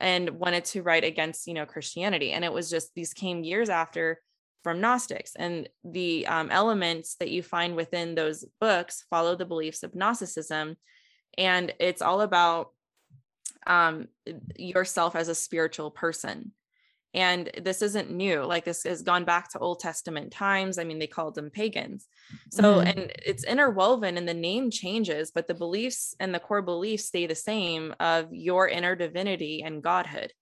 and 0.00 0.30
wanted 0.30 0.64
to 0.66 0.82
write 0.82 1.04
against, 1.04 1.46
you 1.46 1.54
know, 1.54 1.66
Christianity. 1.66 2.32
And 2.32 2.44
it 2.44 2.52
was 2.52 2.70
just 2.70 2.94
these 2.94 3.14
came 3.14 3.44
years 3.44 3.68
after 3.68 4.20
from 4.62 4.80
Gnostics. 4.80 5.32
And 5.36 5.68
the 5.84 6.26
um, 6.26 6.50
elements 6.50 7.16
that 7.20 7.30
you 7.30 7.42
find 7.42 7.76
within 7.76 8.14
those 8.14 8.44
books 8.60 9.04
follow 9.08 9.36
the 9.36 9.46
beliefs 9.46 9.82
of 9.82 9.94
Gnosticism. 9.94 10.76
And 11.38 11.72
it's 11.78 12.02
all 12.02 12.20
about 12.20 12.70
um, 13.66 14.08
yourself 14.56 15.16
as 15.16 15.28
a 15.28 15.34
spiritual 15.34 15.90
person. 15.90 16.52
And 17.16 17.50
this 17.62 17.80
isn't 17.80 18.10
new. 18.10 18.44
Like 18.44 18.64
this 18.64 18.84
has 18.84 19.00
gone 19.00 19.24
back 19.24 19.50
to 19.50 19.58
Old 19.58 19.80
Testament 19.80 20.32
times. 20.32 20.78
I 20.78 20.84
mean, 20.84 20.98
they 20.98 21.06
called 21.06 21.34
them 21.34 21.50
pagans. 21.50 22.06
So, 22.50 22.76
mm-hmm. 22.76 22.86
and 22.86 23.12
it's 23.24 23.42
interwoven 23.42 24.18
and 24.18 24.28
the 24.28 24.34
name 24.34 24.70
changes, 24.70 25.30
but 25.34 25.48
the 25.48 25.54
beliefs 25.54 26.14
and 26.20 26.34
the 26.34 26.38
core 26.38 26.62
beliefs 26.62 27.06
stay 27.06 27.26
the 27.26 27.34
same 27.34 27.94
of 27.98 28.34
your 28.34 28.68
inner 28.68 28.94
divinity 28.94 29.62
and 29.64 29.82
godhood. 29.82 30.32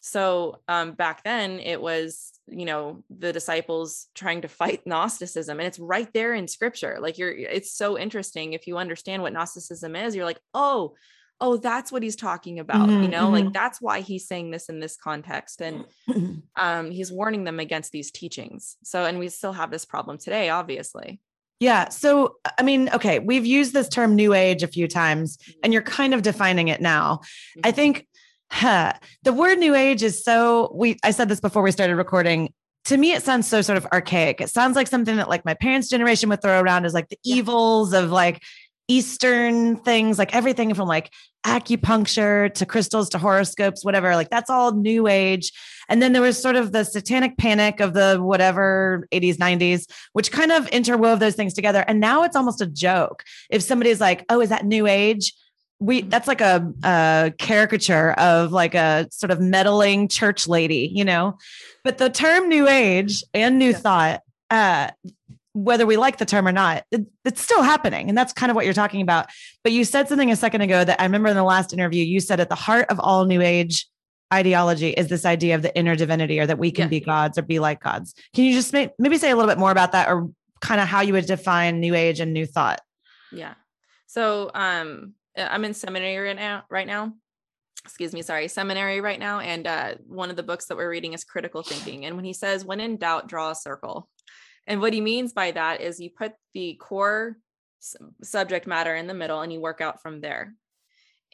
So 0.00 0.60
um, 0.68 0.92
back 0.92 1.24
then 1.24 1.58
it 1.58 1.82
was, 1.82 2.32
you 2.46 2.64
know, 2.64 3.02
the 3.10 3.32
disciples 3.32 4.06
trying 4.14 4.42
to 4.42 4.48
fight 4.48 4.82
Gnosticism, 4.86 5.58
and 5.58 5.66
it's 5.66 5.80
right 5.80 6.08
there 6.14 6.32
in 6.32 6.46
Scripture. 6.46 6.98
Like 7.00 7.18
you're, 7.18 7.32
it's 7.32 7.72
so 7.72 7.98
interesting 7.98 8.52
if 8.52 8.68
you 8.68 8.78
understand 8.78 9.22
what 9.22 9.32
Gnosticism 9.32 9.96
is. 9.96 10.14
You're 10.14 10.24
like, 10.24 10.40
oh, 10.54 10.94
oh, 11.40 11.56
that's 11.56 11.92
what 11.92 12.02
he's 12.02 12.16
talking 12.16 12.58
about. 12.58 12.88
Mm-hmm, 12.88 13.02
you 13.02 13.08
know, 13.08 13.24
mm-hmm. 13.24 13.46
like 13.46 13.52
that's 13.52 13.80
why 13.80 14.00
he's 14.00 14.26
saying 14.26 14.50
this 14.50 14.68
in 14.68 14.80
this 14.80 14.96
context, 14.96 15.60
and 15.60 15.84
um, 16.56 16.90
he's 16.90 17.12
warning 17.12 17.44
them 17.44 17.60
against 17.60 17.92
these 17.92 18.10
teachings. 18.10 18.76
So, 18.82 19.04
and 19.04 19.18
we 19.18 19.28
still 19.28 19.52
have 19.52 19.70
this 19.70 19.84
problem 19.84 20.18
today, 20.18 20.48
obviously. 20.48 21.20
Yeah. 21.58 21.88
So, 21.88 22.36
I 22.58 22.62
mean, 22.62 22.90
okay, 22.90 23.18
we've 23.18 23.46
used 23.46 23.72
this 23.72 23.88
term 23.88 24.14
new 24.14 24.34
age 24.34 24.62
a 24.62 24.68
few 24.68 24.88
times, 24.88 25.38
and 25.62 25.72
you're 25.72 25.82
kind 25.82 26.12
of 26.12 26.22
defining 26.22 26.68
it 26.68 26.80
now. 26.80 27.20
I 27.62 27.68
mm-hmm. 27.70 27.76
think 27.76 28.06
Huh. 28.50 28.92
The 29.24 29.32
word 29.32 29.58
new 29.58 29.74
age 29.74 30.02
is 30.02 30.22
so 30.22 30.72
we 30.74 30.98
I 31.02 31.10
said 31.10 31.28
this 31.28 31.40
before 31.40 31.62
we 31.62 31.72
started 31.72 31.96
recording. 31.96 32.52
To 32.84 32.96
me, 32.96 33.12
it 33.12 33.24
sounds 33.24 33.48
so 33.48 33.62
sort 33.62 33.76
of 33.76 33.86
archaic. 33.92 34.40
It 34.40 34.48
sounds 34.48 34.76
like 34.76 34.86
something 34.86 35.16
that 35.16 35.28
like 35.28 35.44
my 35.44 35.54
parents' 35.54 35.88
generation 35.88 36.28
would 36.28 36.40
throw 36.40 36.60
around 36.60 36.84
as 36.84 36.94
like 36.94 37.08
the 37.08 37.18
yeah. 37.24 37.36
evils 37.36 37.92
of 37.92 38.10
like 38.10 38.42
Eastern 38.88 39.76
things, 39.76 40.18
like 40.18 40.34
everything 40.34 40.74
from 40.74 40.88
like 40.88 41.12
acupuncture 41.44 42.52
to 42.54 42.66
crystals 42.66 43.08
to 43.10 43.18
horoscopes, 43.18 43.84
whatever. 43.84 44.14
Like 44.14 44.30
that's 44.30 44.50
all 44.50 44.72
new 44.72 45.06
age. 45.06 45.52
And 45.88 46.02
then 46.02 46.12
there 46.12 46.22
was 46.22 46.40
sort 46.40 46.56
of 46.56 46.72
the 46.72 46.84
satanic 46.84 47.36
panic 47.38 47.80
of 47.80 47.94
the 47.94 48.18
whatever 48.20 49.06
80s, 49.12 49.36
90s, 49.36 49.90
which 50.12 50.32
kind 50.32 50.50
of 50.50 50.66
interwove 50.70 51.20
those 51.20 51.36
things 51.36 51.54
together. 51.54 51.84
And 51.86 52.00
now 52.00 52.24
it's 52.24 52.36
almost 52.36 52.60
a 52.60 52.66
joke. 52.66 53.22
If 53.50 53.62
somebody's 53.62 54.00
like, 54.00 54.24
oh, 54.28 54.40
is 54.40 54.48
that 54.48 54.66
new 54.66 54.86
age? 54.86 55.32
we 55.78 56.00
mm-hmm. 56.00 56.08
that's 56.08 56.28
like 56.28 56.40
a, 56.40 56.72
a 56.84 57.32
caricature 57.38 58.12
of 58.12 58.52
like 58.52 58.74
a 58.74 59.08
sort 59.10 59.30
of 59.30 59.40
meddling 59.40 60.08
church 60.08 60.48
lady, 60.48 60.90
you 60.92 61.04
know. 61.04 61.38
But 61.84 61.98
the 61.98 62.10
term 62.10 62.48
new 62.48 62.68
age 62.68 63.22
and 63.34 63.58
new 63.58 63.70
yeah. 63.70 63.76
thought, 63.76 64.22
uh, 64.50 64.90
whether 65.56 65.86
we 65.86 65.96
like 65.96 66.18
the 66.18 66.26
term 66.26 66.46
or 66.46 66.52
not, 66.52 66.84
it, 66.90 67.06
it's 67.24 67.40
still 67.40 67.62
happening. 67.62 68.08
And 68.08 68.16
that's 68.16 68.32
kind 68.32 68.50
of 68.50 68.56
what 68.56 68.66
you're 68.66 68.74
talking 68.74 69.00
about. 69.00 69.26
But 69.64 69.72
you 69.72 69.84
said 69.84 70.08
something 70.08 70.30
a 70.30 70.36
second 70.36 70.60
ago 70.60 70.84
that 70.84 71.00
I 71.00 71.04
remember 71.04 71.28
in 71.28 71.36
the 71.36 71.44
last 71.44 71.72
interview, 71.72 72.04
you 72.04 72.20
said 72.20 72.40
at 72.40 72.50
the 72.50 72.54
heart 72.54 72.90
of 72.90 73.00
all 73.00 73.24
new 73.24 73.40
age 73.40 73.88
ideology 74.34 74.90
is 74.90 75.08
this 75.08 75.24
idea 75.24 75.54
of 75.54 75.62
the 75.62 75.76
inner 75.76 75.96
divinity 75.96 76.38
or 76.38 76.46
that 76.46 76.58
we 76.58 76.70
can 76.70 76.84
yeah. 76.84 76.88
be 76.88 77.00
gods 77.00 77.38
or 77.38 77.42
be 77.42 77.58
like 77.58 77.80
gods. 77.80 78.14
Can 78.34 78.44
you 78.44 78.52
just 78.52 78.72
may, 78.72 78.90
maybe 78.98 79.16
say 79.16 79.30
a 79.30 79.36
little 79.36 79.50
bit 79.50 79.58
more 79.58 79.70
about 79.70 79.92
that 79.92 80.08
or 80.10 80.28
kind 80.60 80.80
of 80.80 80.88
how 80.88 81.00
you 81.00 81.14
would 81.14 81.26
define 81.26 81.80
new 81.80 81.94
age 81.94 82.20
and 82.20 82.34
new 82.34 82.44
thought? 82.44 82.80
Yeah. 83.32 83.54
So 84.06 84.50
um 84.54 85.14
uh, 85.36 85.48
I'm 85.50 85.64
in 85.64 85.74
seminary 85.74 86.28
right 86.28 86.36
now, 86.36 86.64
right 86.70 86.86
now. 86.86 87.14
Excuse 87.84 88.12
me, 88.12 88.22
sorry, 88.22 88.48
seminary 88.48 89.00
right 89.00 89.20
now. 89.20 89.38
And 89.38 89.66
uh, 89.66 89.94
one 90.06 90.30
of 90.30 90.36
the 90.36 90.42
books 90.42 90.66
that 90.66 90.76
we're 90.76 90.90
reading 90.90 91.12
is 91.12 91.22
Critical 91.22 91.62
Thinking. 91.62 92.04
And 92.04 92.16
when 92.16 92.24
he 92.24 92.32
says, 92.32 92.64
when 92.64 92.80
in 92.80 92.96
doubt, 92.96 93.28
draw 93.28 93.50
a 93.50 93.54
circle. 93.54 94.08
And 94.66 94.80
what 94.80 94.92
he 94.92 95.00
means 95.00 95.32
by 95.32 95.52
that 95.52 95.80
is 95.80 96.00
you 96.00 96.10
put 96.10 96.32
the 96.54 96.74
core 96.74 97.36
subject 98.22 98.66
matter 98.66 98.94
in 98.94 99.06
the 99.06 99.14
middle 99.14 99.40
and 99.40 99.52
you 99.52 99.60
work 99.60 99.80
out 99.80 100.02
from 100.02 100.20
there. 100.20 100.54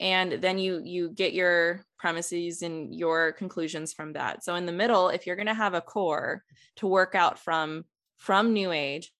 And 0.00 0.32
then 0.32 0.58
you 0.58 0.80
you 0.84 1.10
get 1.10 1.32
your 1.32 1.84
premises 1.98 2.62
and 2.62 2.94
your 2.94 3.32
conclusions 3.32 3.92
from 3.92 4.14
that. 4.14 4.42
So 4.42 4.54
in 4.54 4.66
the 4.66 4.72
middle, 4.72 5.08
if 5.08 5.26
you're 5.26 5.36
going 5.36 5.46
to 5.46 5.54
have 5.54 5.74
a 5.74 5.80
core 5.80 6.42
to 6.76 6.86
work 6.86 7.14
out 7.14 7.38
from 7.38 7.84
from 8.18 8.52
new 8.52 8.72
age, 8.72 9.12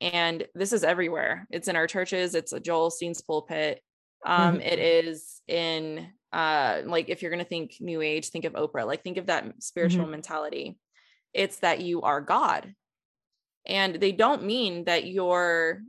and 0.00 0.46
this 0.54 0.72
is 0.72 0.84
everywhere. 0.84 1.46
It's 1.50 1.68
in 1.68 1.76
our 1.76 1.86
churches, 1.86 2.34
it's 2.34 2.52
a 2.52 2.60
Joel 2.60 2.90
Osteen's 2.90 3.20
pulpit, 3.20 3.82
um 4.26 4.54
mm-hmm. 4.54 4.60
it 4.60 4.78
is 4.78 5.40
in 5.48 6.08
uh 6.32 6.82
like 6.84 7.08
if 7.08 7.22
you're 7.22 7.30
going 7.30 7.42
to 7.42 7.48
think 7.48 7.76
new 7.80 8.00
age 8.00 8.28
think 8.28 8.44
of 8.44 8.52
oprah 8.52 8.86
like 8.86 9.02
think 9.02 9.16
of 9.16 9.26
that 9.26 9.44
spiritual 9.62 10.02
mm-hmm. 10.02 10.12
mentality 10.12 10.78
it's 11.32 11.58
that 11.58 11.80
you 11.80 12.02
are 12.02 12.20
god 12.20 12.74
and 13.66 13.96
they 13.96 14.12
don't 14.12 14.44
mean 14.44 14.84
that 14.84 15.06
you're 15.06 15.82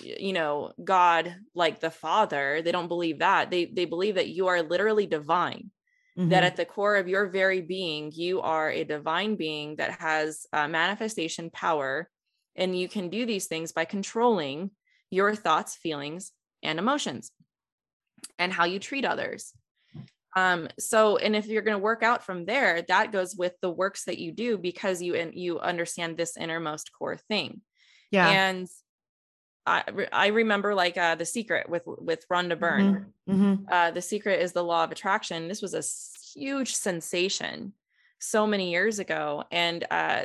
you 0.00 0.32
know 0.32 0.72
god 0.82 1.36
like 1.54 1.80
the 1.80 1.90
father 1.90 2.62
they 2.62 2.72
don't 2.72 2.88
believe 2.88 3.18
that 3.18 3.50
they 3.50 3.66
they 3.66 3.84
believe 3.84 4.14
that 4.14 4.28
you 4.28 4.46
are 4.46 4.62
literally 4.62 5.06
divine 5.06 5.70
mm-hmm. 6.18 6.30
that 6.30 6.44
at 6.44 6.56
the 6.56 6.64
core 6.64 6.96
of 6.96 7.08
your 7.08 7.26
very 7.26 7.60
being 7.60 8.10
you 8.14 8.40
are 8.40 8.70
a 8.70 8.84
divine 8.84 9.36
being 9.36 9.76
that 9.76 10.00
has 10.00 10.46
uh, 10.54 10.66
manifestation 10.66 11.50
power 11.50 12.08
and 12.56 12.78
you 12.78 12.88
can 12.88 13.10
do 13.10 13.26
these 13.26 13.46
things 13.46 13.72
by 13.72 13.84
controlling 13.84 14.70
your 15.10 15.34
thoughts 15.34 15.76
feelings 15.76 16.32
and 16.62 16.78
emotions 16.78 17.30
and 18.38 18.52
how 18.52 18.64
you 18.64 18.78
treat 18.78 19.04
others. 19.04 19.52
Um, 20.36 20.68
so, 20.78 21.16
and 21.16 21.34
if 21.34 21.46
you're 21.46 21.62
going 21.62 21.78
to 21.78 21.82
work 21.82 22.02
out 22.02 22.22
from 22.22 22.44
there, 22.44 22.82
that 22.82 23.10
goes 23.10 23.34
with 23.34 23.54
the 23.62 23.70
works 23.70 24.04
that 24.04 24.18
you 24.18 24.32
do 24.32 24.58
because 24.58 25.00
you 25.00 25.14
and 25.14 25.34
you 25.34 25.58
understand 25.58 26.16
this 26.16 26.36
innermost 26.36 26.92
core 26.92 27.16
thing. 27.16 27.62
Yeah. 28.10 28.28
And 28.28 28.68
I, 29.66 29.82
I 30.12 30.26
remember 30.28 30.74
like 30.74 30.98
uh, 30.98 31.14
the 31.14 31.24
secret 31.24 31.68
with 31.68 31.84
with 31.86 32.28
Rhonda 32.28 32.58
Byrne. 32.58 33.06
Mm-hmm. 33.28 33.32
Mm-hmm. 33.32 33.64
Uh, 33.68 33.90
the 33.92 34.02
secret 34.02 34.40
is 34.42 34.52
the 34.52 34.62
law 34.62 34.84
of 34.84 34.92
attraction. 34.92 35.48
This 35.48 35.62
was 35.62 35.74
a 35.74 36.38
huge 36.38 36.74
sensation 36.74 37.72
so 38.20 38.46
many 38.46 38.70
years 38.70 38.98
ago, 38.98 39.44
and 39.50 39.84
uh, 39.90 40.24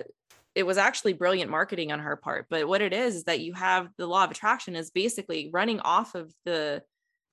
it 0.53 0.63
was 0.63 0.77
actually 0.77 1.13
brilliant 1.13 1.49
marketing 1.49 1.91
on 1.91 1.99
her 1.99 2.17
part. 2.17 2.47
But 2.49 2.67
what 2.67 2.81
it 2.81 2.93
is 2.93 3.15
is 3.15 3.23
that 3.23 3.39
you 3.39 3.53
have 3.53 3.89
the 3.97 4.07
law 4.07 4.25
of 4.25 4.31
attraction 4.31 4.75
is 4.75 4.91
basically 4.91 5.49
running 5.51 5.79
off 5.79 6.15
of 6.15 6.33
the 6.43 6.83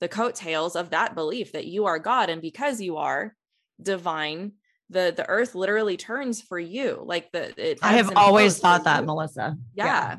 the 0.01 0.09
coattails 0.09 0.77
of 0.77 0.91
that 0.91 1.15
belief 1.15 1.53
that 1.53 1.67
you 1.67 1.87
are 1.87 1.99
God, 1.99 2.31
and 2.31 2.41
because 2.41 2.81
you 2.81 2.97
are 2.99 3.35
divine, 3.81 4.53
the 4.91 5.13
the 5.17 5.29
earth 5.29 5.55
literally 5.55 5.97
turns 5.97 6.41
for 6.41 6.59
you. 6.59 7.03
Like 7.05 7.31
the 7.33 7.77
I 7.83 7.93
have 7.95 8.17
always 8.17 8.59
thought 8.59 8.85
that, 8.85 9.05
Melissa. 9.05 9.57
Yeah. 9.75 9.85
yeah. 9.85 10.19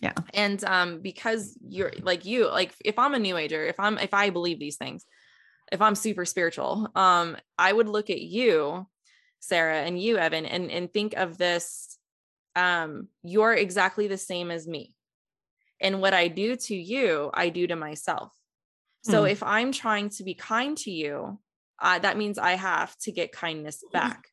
Yeah. 0.00 0.12
And 0.32 0.64
um 0.64 1.00
because 1.00 1.56
you're 1.66 1.92
like 2.00 2.24
you 2.24 2.48
like 2.50 2.72
if 2.84 2.98
I'm 2.98 3.14
a 3.14 3.18
new 3.18 3.36
ager, 3.36 3.64
if 3.64 3.80
I'm 3.80 3.98
if 3.98 4.14
I 4.14 4.30
believe 4.30 4.58
these 4.58 4.76
things, 4.76 5.04
if 5.72 5.80
I'm 5.80 5.94
super 5.94 6.24
spiritual, 6.24 6.88
um 6.94 7.36
I 7.58 7.72
would 7.72 7.88
look 7.88 8.10
at 8.10 8.20
you 8.20 8.86
Sarah 9.40 9.78
and 9.78 10.00
you 10.00 10.18
Evan 10.18 10.46
and 10.46 10.70
and 10.70 10.92
think 10.92 11.14
of 11.14 11.38
this 11.38 11.98
um 12.54 13.08
you're 13.22 13.54
exactly 13.54 14.06
the 14.06 14.18
same 14.18 14.50
as 14.50 14.66
me. 14.68 14.94
And 15.80 16.00
what 16.00 16.14
I 16.14 16.28
do 16.28 16.56
to 16.56 16.74
you, 16.74 17.30
I 17.34 17.48
do 17.48 17.66
to 17.66 17.76
myself. 17.76 18.32
So 19.04 19.24
mm. 19.24 19.30
if 19.30 19.42
I'm 19.42 19.70
trying 19.70 20.08
to 20.10 20.24
be 20.24 20.34
kind 20.34 20.76
to 20.78 20.90
you, 20.90 21.38
uh, 21.80 21.98
that 21.98 22.16
means 22.16 22.38
I 22.38 22.52
have 22.52 22.96
to 23.00 23.12
get 23.12 23.32
kindness 23.32 23.84
back. 23.92 24.26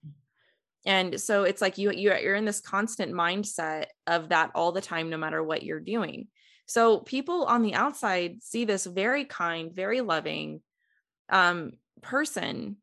And 0.86 1.20
so 1.20 1.44
it's 1.44 1.62
like 1.62 1.78
you 1.78 1.92
you 1.92 2.14
you're 2.16 2.36
in 2.36 2.46
this 2.46 2.62
constant 2.62 3.12
mindset 3.12 3.86
of 4.08 4.30
that 4.30 4.52
all 4.56 4.72
the 4.72 4.82
time 4.82 5.10
no 5.10 5.18
matter 5.18 5.44
what 5.44 5.64
you're 5.64 5.80
doing. 5.80 6.28
So 6.66 7.00
people 7.00 7.46
on 7.46 7.62
the 7.62 7.74
outside 7.74 8.42
see 8.42 8.66
this 8.66 8.86
very 8.86 9.26
kind, 9.26 9.74
very 9.74 10.02
loving 10.02 10.62
um 11.30 11.74
person 12.02 12.78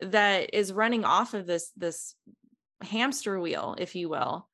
that 0.00 0.54
is 0.54 0.72
running 0.72 1.04
off 1.04 1.34
of 1.34 1.46
this 1.46 1.70
this 1.76 2.14
hamster 2.82 3.38
wheel 3.38 3.76
if 3.78 3.94
you 3.94 4.08
will 4.08 4.48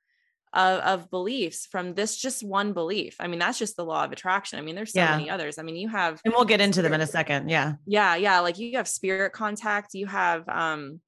of, 0.52 0.80
of 0.80 1.10
beliefs 1.10 1.66
from 1.66 1.94
this 1.94 2.16
just 2.16 2.44
one 2.44 2.72
belief. 2.72 3.16
I 3.20 3.26
mean, 3.26 3.38
that's 3.38 3.58
just 3.58 3.76
the 3.76 3.84
law 3.84 4.04
of 4.04 4.12
attraction. 4.12 4.58
I 4.58 4.62
mean, 4.62 4.74
there's 4.74 4.92
so 4.92 5.00
yeah. 5.00 5.16
many 5.16 5.30
others. 5.30 5.58
I 5.58 5.62
mean, 5.62 5.76
you 5.76 5.88
have 5.88 6.20
and 6.24 6.34
we'll 6.34 6.44
get 6.44 6.60
into 6.60 6.74
spirit, 6.74 6.90
them 6.90 6.94
in 6.94 7.00
a 7.00 7.06
second. 7.06 7.48
Yeah. 7.48 7.74
Yeah. 7.86 8.16
Yeah. 8.16 8.40
Like 8.40 8.58
you 8.58 8.76
have 8.76 8.88
spirit 8.88 9.32
contact, 9.32 9.94
you 9.94 10.06
have 10.06 10.48
um 10.48 11.00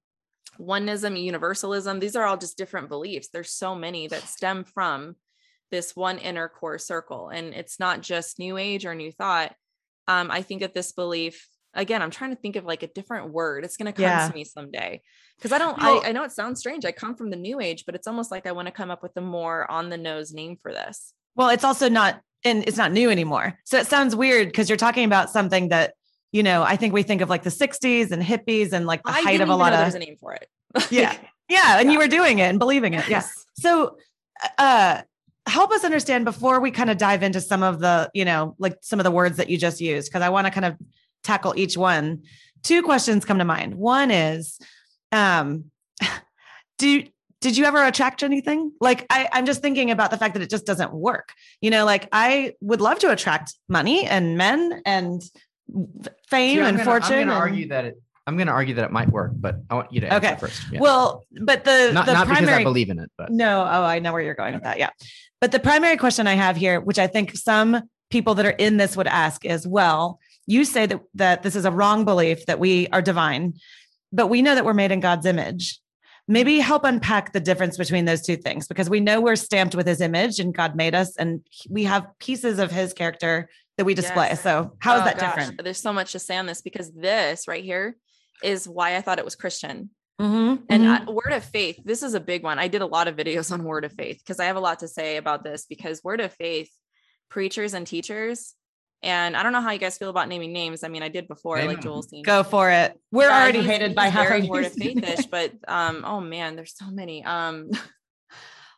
oneism, 0.59 1.23
universalism. 1.23 2.01
These 2.01 2.17
are 2.17 2.25
all 2.25 2.37
just 2.37 2.57
different 2.57 2.89
beliefs. 2.89 3.29
There's 3.33 3.51
so 3.51 3.75
many 3.75 4.07
that 4.09 4.23
stem 4.23 4.65
from 4.65 5.17
this 5.71 5.97
one 5.97 6.19
inner 6.19 6.49
core 6.49 6.79
circle. 6.79 7.29
And 7.29 7.53
it's 7.53 7.81
not 7.81 8.01
just 8.01 8.39
new 8.39 8.57
age 8.57 8.87
or 8.87 8.95
new 8.95 9.11
thought. 9.11 9.55
Um, 10.07 10.31
I 10.31 10.43
think 10.43 10.61
that 10.61 10.75
this 10.75 10.93
belief 10.93 11.49
again 11.75 12.03
i'm 12.03 12.11
trying 12.11 12.31
to 12.31 12.37
think 12.37 12.57
of 12.57 12.65
like 12.65 12.83
a 12.83 12.87
different 12.89 13.31
word. 13.33 13.65
It's 13.65 13.77
going 13.77 13.87
to 13.87 13.93
come 13.93 14.03
yeah. 14.03 14.29
to 14.29 14.35
me 14.35 14.45
someday. 14.45 15.03
Because 15.37 15.53
i 15.53 15.59
don't 15.59 15.79
well, 15.79 16.03
I, 16.05 16.09
I 16.09 16.13
know 16.13 16.25
it 16.25 16.33
sounds 16.33 16.61
strange. 16.61 16.85
I 16.85 16.93
come 16.93 17.15
from 17.15 17.31
the 17.31 17.37
new 17.37 17.61
age 17.61 17.85
but 17.87 17.95
it's 17.95 18.07
almost 18.07 18.31
like 18.31 18.47
i 18.47 18.53
want 18.53 18.67
to 18.67 18.73
come 18.73 18.91
up 18.91 19.03
with 19.03 19.17
a 19.17 19.21
more 19.21 19.71
on 19.71 19.91
the 19.91 19.99
nose 19.99 20.33
name 20.33 20.57
for 20.61 20.73
this. 20.73 21.13
Well 21.35 21.49
it's 21.49 21.65
also 21.65 21.89
not 21.89 22.21
and 22.45 22.65
it's 22.67 22.77
not 22.77 22.93
new 22.93 23.11
anymore. 23.11 23.59
So 23.65 23.79
it 23.79 23.87
sounds 23.87 24.15
weird 24.15 24.49
because 24.49 24.69
you're 24.69 24.77
talking 24.77 25.05
about 25.05 25.31
something 25.31 25.69
that 25.69 25.95
you 26.33 26.43
know 26.43 26.63
i 26.63 26.77
think 26.77 26.93
we 26.93 27.03
think 27.03 27.21
of 27.21 27.31
like 27.31 27.43
the 27.43 27.51
60s 27.51 28.11
and 28.11 28.23
hippies 28.23 28.73
and 28.73 28.87
like 28.87 29.03
the 29.03 29.11
I 29.11 29.23
height 29.23 29.41
of 29.41 29.49
a 29.49 29.57
lot 29.57 29.73
of 29.73 29.81
there's 29.81 29.95
a 29.95 29.99
name 29.99 30.17
for 30.19 30.35
it. 30.35 30.49
Yeah. 30.91 31.17
Yeah 31.49 31.79
and 31.79 31.87
yeah. 31.87 31.93
you 31.93 31.99
were 31.99 32.09
doing 32.09 32.39
it 32.39 32.45
and 32.45 32.59
believing 32.59 32.95
it. 32.95 33.09
Yes. 33.09 33.31
Yeah. 33.59 33.63
so 33.63 33.97
uh 34.59 35.03
help 35.47 35.71
us 35.73 35.85
understand 35.85 36.25
before 36.25 36.61
we 36.61 36.71
kind 36.71 36.91
of 36.91 36.97
dive 36.97 37.23
into 37.23 37.41
some 37.41 37.63
of 37.63 37.79
the 37.81 38.11
you 38.15 38.25
know 38.25 38.55
like 38.59 38.77
some 38.81 38.99
of 38.99 39.05
the 39.05 39.11
words 39.11 39.37
that 39.37 39.51
you 39.51 39.59
just 39.59 39.81
used 39.81 40.11
because 40.11 40.23
i 40.23 40.29
want 40.29 40.47
to 40.47 40.51
kind 40.51 40.65
of 40.65 40.77
tackle 41.25 41.55
each 41.57 41.77
one. 41.77 42.23
Two 42.63 42.83
questions 42.83 43.25
come 43.25 43.39
to 43.39 43.45
mind. 43.45 43.75
One 43.75 44.11
is, 44.11 44.59
um, 45.11 45.65
do 46.79 47.05
did 47.45 47.59
you 47.59 47.67
ever 47.67 47.85
attract 47.85 48.23
anything? 48.23 48.73
Like 48.81 49.05
I, 49.11 49.29
I'm 49.31 49.45
just 49.45 49.61
thinking 49.61 49.91
about 49.91 50.11
the 50.11 50.17
fact 50.17 50.33
that 50.33 50.43
it 50.43 50.49
just 50.49 50.65
doesn't 50.65 50.95
work. 50.95 51.35
You 51.61 51.71
know, 51.71 51.85
like 51.85 52.09
I 52.11 52.55
would 52.63 52.81
love 52.81 53.01
to 53.01 53.13
attract 53.13 53.53
money 53.69 54.07
and 54.07 54.39
men 54.39 54.81
and 54.87 55.23
fame 56.27 56.61
and 56.61 56.79
gonna, 56.79 56.85
fortune. 56.85 57.13
I'm 57.13 57.27
going 57.27 57.29
to 57.29 57.35
argue 57.35 57.69
that 57.69 57.85
it. 57.85 58.01
I'm 58.27 58.39
going 58.39 58.47
to 58.47 58.55
argue 58.55 58.77
that 58.77 58.87
it 58.87 58.93
might 58.93 59.11
work, 59.11 59.33
but 59.35 59.57
I 59.69 59.75
want 59.75 59.93
you 59.93 60.01
to 60.01 60.11
answer 60.11 60.27
okay. 60.27 60.41
first. 60.41 60.63
Yeah. 60.73 60.81
Well, 60.81 61.27
but 61.43 61.67
the 61.67 61.91
not, 61.93 62.07
the 62.07 62.15
not 62.15 62.27
primary, 62.27 62.47
because 62.47 62.61
I 62.61 62.65
believe 62.65 62.89
in 62.89 62.99
it, 62.99 63.11
but 63.19 63.31
no. 63.31 63.61
Oh, 63.61 63.85
I 63.85 63.99
know 63.99 64.15
where 64.15 64.23
you're 64.23 64.35
going 64.35 64.55
with 64.55 64.63
that. 64.63 64.79
Yeah, 64.79 64.89
but 65.43 65.53
the 65.53 65.61
primary 65.61 65.99
question 65.99 66.27
I 66.27 66.35
have 66.35 66.57
here, 66.57 66.81
which 66.81 66.99
I 66.99 67.07
think 67.07 67.37
some 67.37 67.83
people 68.09 68.35
that 68.37 68.47
are 68.47 68.51
in 68.51 68.79
this 68.79 68.97
would 68.97 69.07
ask, 69.07 69.45
is 69.45 69.67
well, 69.67 70.19
you 70.47 70.65
say 70.65 70.87
that 70.87 71.01
that 71.15 71.43
this 71.43 71.57
is 71.57 71.65
a 71.65 71.71
wrong 71.71 72.05
belief 72.05 72.47
that 72.47 72.59
we 72.59 72.89
are 72.89 73.03
divine 73.03 73.55
but 74.13 74.29
we 74.29 74.43
know 74.43 74.55
that 74.55 74.65
we're 74.65 74.75
made 74.75 74.91
in 74.91 75.01
god's 75.01 75.27
image 75.27 75.81
maybe 76.27 76.59
help 76.59 76.85
unpack 76.85 77.33
the 77.33 77.41
difference 77.41 77.77
between 77.77 78.05
those 78.05 78.23
two 78.23 78.37
things 78.37 78.67
because 78.67 78.89
we 78.89 79.01
know 79.01 79.21
we're 79.21 79.37
stamped 79.37 79.75
with 79.75 79.87
his 79.87 80.01
image 80.01 80.39
and 80.39 80.55
god 80.55 80.75
made 80.75 80.95
us 80.95 81.17
and 81.17 81.41
we 81.69 81.85
have 81.85 82.07
pieces 82.19 82.59
of 82.59 82.71
his 82.71 82.93
character 82.93 83.49
that 83.77 83.85
we 83.85 83.95
display 83.95 84.29
yes. 84.29 84.43
so 84.43 84.73
how 84.79 84.97
is 84.97 85.03
oh, 85.03 85.05
that 85.05 85.19
gosh. 85.19 85.35
different 85.35 85.65
there's 85.65 85.81
so 85.81 85.93
much 85.93 86.13
to 86.13 86.19
say 86.19 86.37
on 86.37 86.47
this 86.47 86.63
because 86.63 86.93
this 86.93 87.49
right 87.49 87.65
here 87.65 87.97
is 88.43 88.69
why 88.69 88.97
i 88.97 89.01
thought 89.01 89.19
it 89.19 89.25
was 89.25 89.37
christian 89.37 89.91
Mm-hmm, 90.21 90.63
and 90.69 90.85
mm-hmm. 90.85 91.09
I, 91.09 91.13
word 91.13 91.33
of 91.33 91.45
faith 91.45 91.81
this 91.85 92.05
is 92.05 92.15
a 92.15 92.21
big 92.21 92.45
one 92.45 92.61
i 92.61 92.69
did 92.69 92.83
a 92.83 92.87
lot 92.87 93.09
of 93.09 93.17
videos 93.17 93.51
on 93.51 93.65
word 93.65 93.85
of 93.85 93.91
faith 93.91 94.21
because 94.21 94.39
i 94.39 94.45
have 94.45 94.55
a 94.55 94.61
lot 94.61 94.79
to 94.79 94.87
say 94.87 95.17
about 95.17 95.43
this 95.43 95.67
because 95.69 96.05
word 96.05 96.21
of 96.21 96.33
faith 96.33 96.71
preachers 97.29 97.75
and 97.75 97.85
teachers 97.85 98.55
and 99.05 99.37
I 99.37 99.43
don't 99.43 99.53
know 99.53 99.61
how 99.61 99.71
you 99.71 99.79
guys 99.79 99.99
feel 99.99 100.09
about 100.09 100.29
naming 100.29 100.53
names. 100.53 100.83
I 100.83 100.89
mean, 100.89 101.03
I 101.03 101.09
did 101.09 101.29
before, 101.29 101.63
like 101.63 101.83
Joel 101.83 102.03
Osteen. 102.03 102.25
Go 102.25 102.43
for 102.43 102.71
it. 102.71 102.99
We're 103.13 103.29
yeah, 103.29 103.43
already 103.43 103.63
hated 103.63 103.95
by 103.95 104.09
half 104.09 104.31
of 104.31 104.49
word 104.49 104.65
of 104.65 104.73
faithish, 104.73 105.31
but 105.31 105.53
um, 105.69 106.05
oh 106.07 106.21
man, 106.21 106.57
there's 106.57 106.75
so 106.75 106.87
many. 106.91 107.23
Um, 107.23 107.69
and 107.71 107.73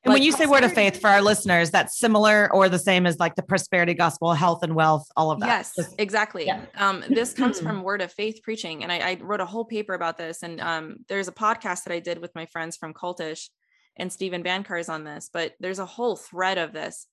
like 0.04 0.14
when 0.14 0.22
you 0.22 0.32
say 0.32 0.46
word 0.46 0.64
of 0.64 0.72
faith 0.72 1.00
for 1.00 1.08
our 1.08 1.22
listeners, 1.22 1.70
that's 1.70 1.96
similar 1.96 2.52
or 2.52 2.68
the 2.68 2.78
same 2.78 3.06
as 3.06 3.20
like 3.20 3.36
the 3.36 3.42
prosperity 3.42 3.94
gospel, 3.94 4.34
health 4.34 4.64
and 4.64 4.74
wealth, 4.74 5.06
all 5.16 5.30
of 5.30 5.38
that. 5.40 5.46
Yes, 5.46 5.94
exactly. 5.96 6.46
Yeah. 6.46 6.62
Um, 6.74 7.04
this 7.08 7.32
comes 7.32 7.60
from 7.62 7.84
word 7.84 8.02
of 8.02 8.12
faith 8.12 8.40
preaching, 8.42 8.82
and 8.82 8.90
I, 8.90 8.98
I 8.98 9.18
wrote 9.20 9.40
a 9.40 9.46
whole 9.46 9.64
paper 9.64 9.94
about 9.94 10.18
this. 10.18 10.42
And 10.42 10.60
um, 10.60 10.96
there's 11.08 11.28
a 11.28 11.32
podcast 11.32 11.84
that 11.84 11.92
I 11.92 12.00
did 12.00 12.18
with 12.18 12.34
my 12.34 12.46
friends 12.46 12.76
from 12.76 12.94
Cultish, 12.94 13.48
and 13.96 14.12
Steven 14.12 14.42
Bancarz 14.42 14.80
is 14.80 14.88
on 14.88 15.04
this. 15.04 15.30
But 15.32 15.54
there's 15.60 15.78
a 15.78 15.86
whole 15.86 16.16
thread 16.16 16.58
of 16.58 16.72
this 16.72 17.06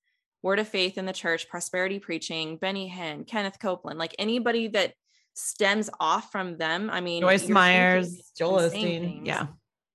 Word 0.44 0.60
of 0.60 0.68
Faith 0.68 0.98
in 0.98 1.06
the 1.06 1.14
Church, 1.14 1.50
Prosperity 1.50 2.00
Preaching, 2.00 2.58
Benny 2.58 2.94
Hinn, 2.94 3.26
Kenneth 3.26 3.58
Copeland, 3.60 3.98
like 3.98 4.14
anybody 4.20 4.68
that 4.68 4.94
stems 5.34 5.90
off 6.00 6.32
from 6.32 6.58
them. 6.58 6.90
I 6.92 7.02
mean, 7.02 7.22
Joyce 7.22 7.48
Myers, 7.48 8.32
Joel 8.38 8.60
Osteen, 8.60 9.26
yeah, 9.26 9.48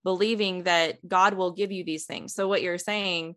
believing 0.04 0.64
that 0.64 1.06
God 1.06 1.34
will 1.34 1.52
give 1.52 1.70
you 1.70 1.84
these 1.84 2.06
things. 2.06 2.34
So 2.34 2.48
what 2.48 2.62
you're 2.62 2.78
saying, 2.78 3.36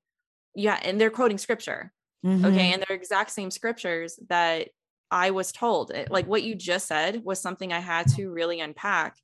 yeah, 0.55 0.79
and 0.81 0.99
they're 0.99 1.11
quoting 1.11 1.37
scripture, 1.37 1.91
mm-hmm. 2.25 2.45
okay, 2.45 2.73
and 2.73 2.83
they're 2.87 2.97
exact 2.97 3.31
same 3.31 3.51
scriptures 3.51 4.17
that 4.29 4.69
I 5.11 5.31
was 5.31 5.51
told. 5.51 5.91
Like 6.09 6.27
what 6.27 6.43
you 6.43 6.55
just 6.55 6.87
said 6.87 7.23
was 7.25 7.41
something 7.41 7.73
I 7.73 7.79
had 7.79 8.07
to 8.15 8.31
really 8.31 8.61
unpack 8.61 9.17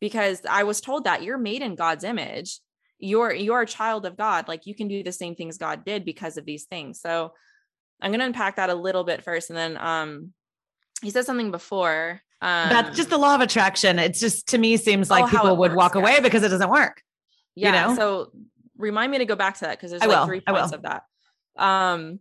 because 0.00 0.42
I 0.48 0.64
was 0.64 0.80
told 0.80 1.04
that 1.04 1.22
you're 1.22 1.38
made 1.38 1.62
in 1.62 1.76
God's 1.76 2.04
image 2.04 2.58
you're 2.98 3.32
you're 3.32 3.62
a 3.62 3.66
child 3.66 4.06
of 4.06 4.16
God. 4.16 4.48
Like 4.48 4.66
you 4.66 4.74
can 4.74 4.88
do 4.88 5.02
the 5.02 5.12
same 5.12 5.34
things 5.34 5.58
God 5.58 5.84
did 5.84 6.04
because 6.04 6.36
of 6.36 6.44
these 6.44 6.64
things. 6.64 7.00
So 7.00 7.32
I'm 8.00 8.10
gonna 8.10 8.24
unpack 8.24 8.56
that 8.56 8.70
a 8.70 8.74
little 8.74 9.04
bit 9.04 9.24
first, 9.24 9.50
and 9.50 9.56
then 9.56 9.76
um 9.76 10.32
he 11.02 11.10
said 11.10 11.24
something 11.24 11.50
before. 11.50 12.20
Um, 12.40 12.68
That's 12.68 12.96
just 12.96 13.10
the 13.10 13.18
law 13.18 13.34
of 13.34 13.40
attraction. 13.40 13.98
It's 13.98 14.20
just 14.20 14.48
to 14.48 14.58
me 14.58 14.76
seems 14.76 15.10
like 15.10 15.24
oh, 15.24 15.28
people 15.28 15.56
would 15.56 15.72
works, 15.72 15.76
walk 15.76 15.94
yeah. 15.94 16.00
away 16.00 16.20
because 16.20 16.42
it 16.42 16.48
doesn't 16.48 16.70
work. 16.70 17.02
Yeah. 17.54 17.86
You 17.86 17.90
know? 17.90 17.96
So 17.96 18.32
remind 18.76 19.10
me 19.10 19.18
to 19.18 19.24
go 19.24 19.34
back 19.34 19.54
to 19.54 19.60
that 19.62 19.78
because 19.78 19.90
there's 19.90 20.02
I 20.02 20.06
like 20.06 20.18
will. 20.18 20.26
three 20.26 20.40
points 20.40 20.72
of 20.72 20.82
that. 20.82 21.02
Um 21.56 22.20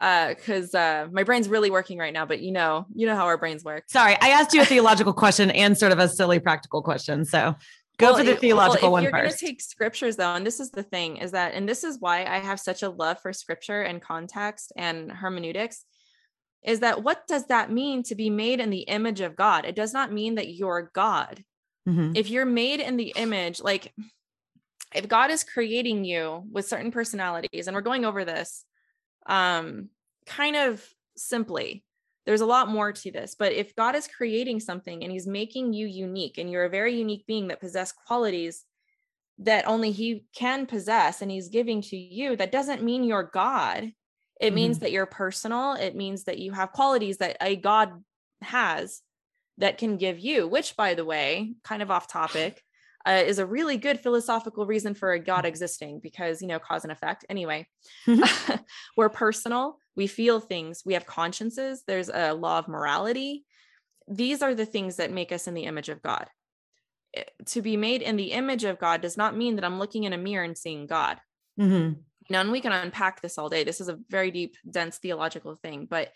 uh 0.00 0.28
because 0.28 0.74
uh 0.74 1.08
my 1.10 1.22
brain's 1.22 1.48
really 1.48 1.70
working 1.70 1.96
right 1.96 2.12
now 2.12 2.26
but 2.26 2.40
you 2.40 2.52
know 2.52 2.86
you 2.94 3.06
know 3.06 3.16
how 3.16 3.24
our 3.24 3.38
brains 3.38 3.64
work 3.64 3.84
sorry 3.88 4.14
i 4.20 4.28
asked 4.28 4.52
you 4.52 4.60
a 4.60 4.64
theological 4.64 5.14
question 5.14 5.50
and 5.50 5.78
sort 5.78 5.90
of 5.90 5.98
a 5.98 6.06
silly 6.06 6.38
practical 6.38 6.82
question 6.82 7.24
so 7.24 7.54
Go 7.98 8.08
well, 8.08 8.18
for 8.18 8.24
the 8.24 8.36
theological 8.36 8.92
well, 8.92 8.98
if 8.98 9.04
you're 9.04 9.20
going 9.20 9.30
to 9.30 9.36
take 9.36 9.62
scriptures 9.62 10.16
though, 10.16 10.34
and 10.34 10.46
this 10.46 10.60
is 10.60 10.70
the 10.70 10.82
thing 10.82 11.16
is 11.16 11.30
that, 11.30 11.54
and 11.54 11.66
this 11.66 11.82
is 11.82 11.98
why 11.98 12.24
I 12.26 12.38
have 12.38 12.60
such 12.60 12.82
a 12.82 12.90
love 12.90 13.20
for 13.20 13.32
scripture 13.32 13.82
and 13.82 14.02
context 14.02 14.72
and 14.76 15.10
hermeneutics, 15.10 15.84
is 16.62 16.80
that 16.80 17.02
what 17.02 17.26
does 17.26 17.46
that 17.46 17.72
mean 17.72 18.02
to 18.04 18.14
be 18.14 18.28
made 18.28 18.60
in 18.60 18.68
the 18.68 18.80
image 18.80 19.22
of 19.22 19.36
God? 19.36 19.64
It 19.64 19.76
does 19.76 19.94
not 19.94 20.12
mean 20.12 20.34
that 20.34 20.52
you're 20.52 20.90
God. 20.92 21.42
Mm-hmm. 21.88 22.12
If 22.16 22.28
you're 22.28 22.44
made 22.44 22.80
in 22.80 22.98
the 22.98 23.14
image, 23.16 23.62
like 23.62 23.94
if 24.94 25.08
God 25.08 25.30
is 25.30 25.42
creating 25.42 26.04
you 26.04 26.42
with 26.50 26.68
certain 26.68 26.90
personalities, 26.90 27.66
and 27.66 27.74
we're 27.74 27.80
going 27.80 28.04
over 28.04 28.24
this 28.24 28.64
um 29.26 29.88
kind 30.26 30.56
of 30.56 30.86
simply, 31.16 31.82
there's 32.26 32.40
a 32.40 32.46
lot 32.46 32.68
more 32.68 32.92
to 32.92 33.10
this 33.10 33.34
but 33.38 33.52
if 33.52 33.74
god 33.76 33.94
is 33.94 34.08
creating 34.08 34.60
something 34.60 35.02
and 35.02 35.12
he's 35.12 35.26
making 35.26 35.72
you 35.72 35.86
unique 35.86 36.38
and 36.38 36.50
you're 36.50 36.64
a 36.64 36.70
very 36.70 36.94
unique 36.94 37.24
being 37.26 37.48
that 37.48 37.60
possess 37.60 37.92
qualities 37.92 38.64
that 39.38 39.66
only 39.68 39.90
he 39.90 40.24
can 40.34 40.66
possess 40.66 41.20
and 41.20 41.30
he's 41.30 41.48
giving 41.48 41.82
to 41.82 41.96
you 41.96 42.36
that 42.36 42.52
doesn't 42.52 42.82
mean 42.82 43.04
you're 43.04 43.22
god. 43.22 43.92
It 44.40 44.46
mm-hmm. 44.46 44.54
means 44.54 44.78
that 44.80 44.92
you're 44.92 45.06
personal. 45.06 45.74
It 45.74 45.94
means 45.94 46.24
that 46.24 46.38
you 46.38 46.52
have 46.52 46.72
qualities 46.72 47.18
that 47.18 47.36
a 47.40 47.56
god 47.56 48.02
has 48.42 49.02
that 49.58 49.78
can 49.78 49.96
give 49.96 50.18
you 50.18 50.46
which 50.46 50.76
by 50.76 50.94
the 50.94 51.04
way 51.04 51.54
kind 51.64 51.80
of 51.80 51.90
off 51.90 52.06
topic 52.06 52.62
uh, 53.06 53.22
is 53.24 53.38
a 53.38 53.46
really 53.46 53.78
good 53.78 53.98
philosophical 53.98 54.66
reason 54.66 54.94
for 54.94 55.12
a 55.12 55.18
god 55.18 55.46
existing 55.46 56.00
because 56.02 56.42
you 56.42 56.48
know 56.48 56.58
cause 56.58 56.84
and 56.84 56.92
effect. 56.92 57.24
Anyway 57.28 57.66
we're 58.96 59.08
personal 59.08 59.78
we 59.96 60.06
feel 60.06 60.40
things 60.40 60.82
we 60.84 60.94
have 60.94 61.06
consciences 61.06 61.82
there's 61.86 62.10
a 62.10 62.32
law 62.32 62.58
of 62.58 62.68
morality. 62.68 63.44
These 64.08 64.40
are 64.40 64.54
the 64.54 64.66
things 64.66 64.96
that 64.96 65.10
make 65.10 65.32
us 65.32 65.48
in 65.48 65.54
the 65.54 65.64
image 65.64 65.88
of 65.88 66.02
god. 66.02 66.28
Eh, 67.14 67.24
to 67.46 67.62
be 67.62 67.76
made 67.76 68.02
in 68.02 68.16
the 68.16 68.32
image 68.32 68.64
of 68.64 68.78
god 68.78 69.00
does 69.00 69.16
not 69.16 69.36
mean 69.36 69.56
that 69.56 69.64
i'm 69.64 69.78
looking 69.78 70.04
in 70.04 70.12
a 70.12 70.18
mirror 70.18 70.44
and 70.44 70.56
seeing 70.56 70.86
god. 70.86 71.18
Mm-hmm. 71.58 72.00
now 72.28 72.40
and 72.42 72.52
we 72.52 72.60
can 72.60 72.72
unpack 72.72 73.22
this 73.22 73.38
all 73.38 73.48
day. 73.48 73.64
This 73.64 73.80
is 73.80 73.88
a 73.88 73.98
very 74.10 74.30
deep 74.30 74.56
dense 74.70 74.98
theological 74.98 75.54
thing 75.56 75.86
but 75.88 76.12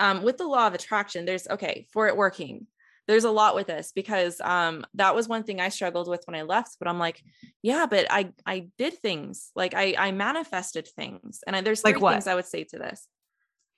um, 0.00 0.22
with 0.22 0.38
the 0.38 0.46
law 0.46 0.66
of 0.66 0.74
attraction 0.74 1.24
there's 1.24 1.48
okay 1.48 1.86
for 1.92 2.08
it 2.08 2.16
working 2.16 2.66
there's 3.06 3.24
a 3.24 3.30
lot 3.30 3.54
with 3.54 3.66
this 3.66 3.92
because 3.94 4.40
um 4.40 4.84
that 4.94 5.14
was 5.14 5.28
one 5.28 5.44
thing 5.44 5.60
I 5.60 5.68
struggled 5.68 6.08
with 6.08 6.22
when 6.26 6.34
I 6.34 6.42
left 6.42 6.76
but 6.78 6.88
I'm 6.88 6.98
like 6.98 7.22
yeah 7.62 7.86
but 7.86 8.06
I 8.10 8.32
I 8.46 8.68
did 8.78 8.94
things. 8.98 9.50
Like 9.54 9.74
I 9.74 9.94
I 9.98 10.12
manifested 10.12 10.88
things. 10.88 11.40
And 11.46 11.56
I, 11.56 11.60
there's 11.60 11.80
three 11.80 11.94
like 11.94 12.14
things 12.14 12.26
I 12.26 12.34
would 12.34 12.46
say 12.46 12.64
to 12.64 12.78
this 12.78 13.06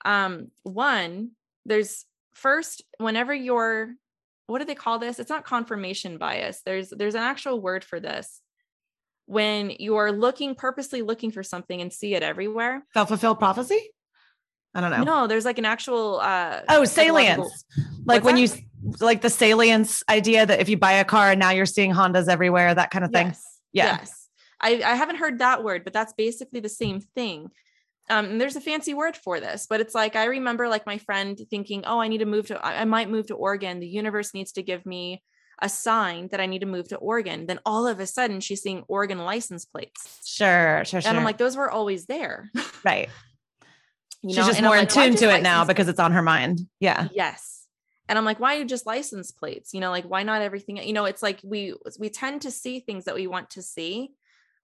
um 0.07 0.51
one 0.63 1.33
there's 1.67 2.05
first 2.35 2.83
whenever 2.99 3.35
you're 3.35 3.95
what 4.47 4.61
do 4.61 4.65
they 4.65 4.75
call 4.75 4.99
this 4.99 5.19
it's 5.19 5.31
not 5.31 5.45
confirmation 5.45 6.17
bias 6.17 6.63
there's 6.65 6.91
there's 6.91 7.15
an 7.15 7.23
actual 7.23 7.61
word 7.61 7.85
for 7.85 8.01
this 8.01 8.41
when 9.27 9.71
you're 9.79 10.13
looking 10.13 10.55
purposely 10.55 11.03
looking 11.03 11.31
for 11.31 11.43
something 11.43 11.81
and 11.81 11.93
see 11.93 12.15
it 12.15 12.23
everywhere 12.23 12.85
self-fulfilled 12.95 13.39
prophecy 13.39 13.91
I 14.75 14.83
don't 14.83 14.91
know. 14.91 15.05
No, 15.05 15.27
there's 15.27 15.47
like 15.47 15.57
an 15.57 15.65
actual 15.65 16.21
uh 16.21 16.61
oh 16.69 16.85
salience. 16.85 17.65
Like 18.05 18.25
when 18.25 18.35
that? 18.35 18.43
you 18.43 18.95
like 19.01 19.23
the 19.23 19.31
salience 19.31 20.03
idea 20.07 20.45
that 20.45 20.61
if 20.61 20.69
you 20.69 20.77
buy 20.77 20.93
a 20.93 21.05
car 21.05 21.31
and 21.31 21.41
now 21.41 21.51
you're 21.51 21.65
seeing 21.65 21.95
Hondas 21.95 22.29
everywhere, 22.29 22.75
that 22.75 22.91
kind 22.91 23.03
of 23.03 23.11
thing. 23.11 23.29
Yes. 23.29 23.61
Yeah. 23.73 23.97
Yes. 23.99 24.29
I, 24.61 24.83
I 24.85 24.95
haven't 24.95 25.17
heard 25.17 25.39
that 25.39 25.65
word, 25.65 25.85
but 25.85 25.93
that's 25.93 26.13
basically 26.13 26.61
the 26.61 26.69
same 26.69 27.01
thing. 27.01 27.49
Um, 28.09 28.27
and 28.27 28.41
there's 28.41 28.57
a 28.57 28.61
fancy 28.61 28.95
word 28.95 29.17
for 29.17 29.41
this, 29.41 29.67
but 29.69 29.81
it's 29.81 29.95
like 29.95 30.15
I 30.15 30.27
remember 30.27 30.69
like 30.69 30.87
my 30.87 30.99
friend 30.99 31.41
thinking, 31.51 31.85
oh, 31.87 32.01
I 32.01 32.09
need 32.09 32.19
to 32.19 32.27
move 32.27 32.47
to, 32.49 32.65
I, 32.65 32.85
might 32.85 33.11
move 33.11 33.27
to 33.29 33.35
Oregon. 33.35 33.81
The 33.81 33.89
universe 33.89 34.33
needs 34.33 34.53
to 34.53 34.63
give 34.63 34.87
me 34.87 35.23
a 35.61 35.69
sign 35.69 36.29
that 36.29 36.41
I 36.41 36.47
need 36.47 36.61
to 36.61 36.67
move 36.67 36.89
to 36.89 36.97
Oregon. 36.97 37.47
Then 37.47 37.59
all 37.67 37.89
of 37.89 37.99
a 37.99 38.07
sudden 38.07 38.41
she's 38.41 38.63
seeing 38.63 38.85
Oregon 38.87 39.19
license 39.19 39.65
plates. 39.65 40.21
Sure, 40.25 40.85
sure, 40.85 41.01
sure. 41.01 41.09
And 41.09 41.19
I'm 41.19 41.25
like, 41.25 41.39
those 41.39 41.57
were 41.57 41.71
always 41.71 42.07
there. 42.07 42.51
Right. 42.85 43.09
You 44.23 44.31
she's 44.31 44.37
know? 44.37 44.47
just 44.47 44.59
and 44.59 44.67
more 44.67 44.77
in 44.77 44.87
tune 44.87 45.17
to 45.17 45.35
it 45.35 45.43
now 45.43 45.65
because 45.65 45.89
it's 45.89 45.99
on 45.99 46.13
her 46.13 46.23
mind. 46.23 46.61
Yeah. 46.79 47.09
Yes 47.13 47.57
and 48.09 48.19
i'm 48.19 48.25
like 48.25 48.41
why 48.41 48.55
are 48.55 48.59
you 48.61 48.65
just 48.65 48.87
license 48.87 49.31
plates 49.31 49.75
you 49.75 49.81
know 49.81 49.91
like 49.91 50.05
why 50.05 50.23
not 50.23 50.43
everything 50.43 50.77
you 50.77 50.93
know 50.93 51.05
it's 51.05 51.23
like 51.23 51.41
we 51.43 51.75
we 51.99 52.09
tend 52.09 52.43
to 52.43 52.51
see 52.51 52.81
things 52.81 53.05
that 53.05 53.15
we 53.15 53.27
want 53.27 53.51
to 53.51 53.63
see 53.63 54.11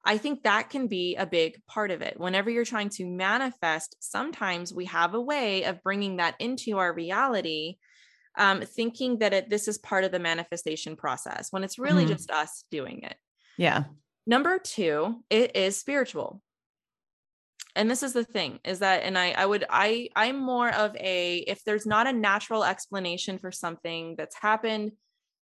i 0.04 0.18
think 0.18 0.42
that 0.42 0.70
can 0.70 0.86
be 0.86 1.16
a 1.16 1.26
big 1.26 1.60
part 1.66 1.90
of 1.90 2.02
it. 2.02 2.18
Whenever 2.18 2.50
you're 2.50 2.64
trying 2.64 2.90
to 2.90 3.06
manifest 3.06 3.96
sometimes 4.00 4.72
we 4.72 4.86
have 4.86 5.14
a 5.14 5.20
way 5.20 5.64
of 5.64 5.82
bringing 5.82 6.16
that 6.16 6.34
into 6.38 6.78
our 6.78 6.92
reality 6.92 7.76
um, 8.38 8.62
thinking 8.62 9.18
that 9.18 9.34
it, 9.34 9.50
this 9.50 9.68
is 9.68 9.76
part 9.78 10.04
of 10.04 10.12
the 10.12 10.18
manifestation 10.18 10.96
process 10.96 11.48
when 11.50 11.64
it's 11.64 11.78
really 11.78 12.04
mm-hmm. 12.04 12.14
just 12.14 12.30
us 12.30 12.64
doing 12.70 13.02
it. 13.02 13.16
Yeah. 13.58 13.84
Number 14.26 14.58
two 14.58 15.22
it 15.30 15.56
is 15.56 15.78
spiritual. 15.78 16.42
And 17.74 17.90
this 17.90 18.02
is 18.02 18.12
the 18.12 18.24
thing 18.24 18.60
is 18.64 18.80
that 18.80 19.02
and 19.02 19.16
i 19.16 19.30
i 19.30 19.46
would 19.46 19.64
i 19.70 20.08
i'm 20.14 20.38
more 20.38 20.68
of 20.68 20.94
a 20.96 21.38
if 21.38 21.64
there's 21.64 21.86
not 21.86 22.06
a 22.06 22.12
natural 22.12 22.64
explanation 22.64 23.38
for 23.38 23.50
something 23.50 24.14
that's 24.16 24.36
happened 24.36 24.92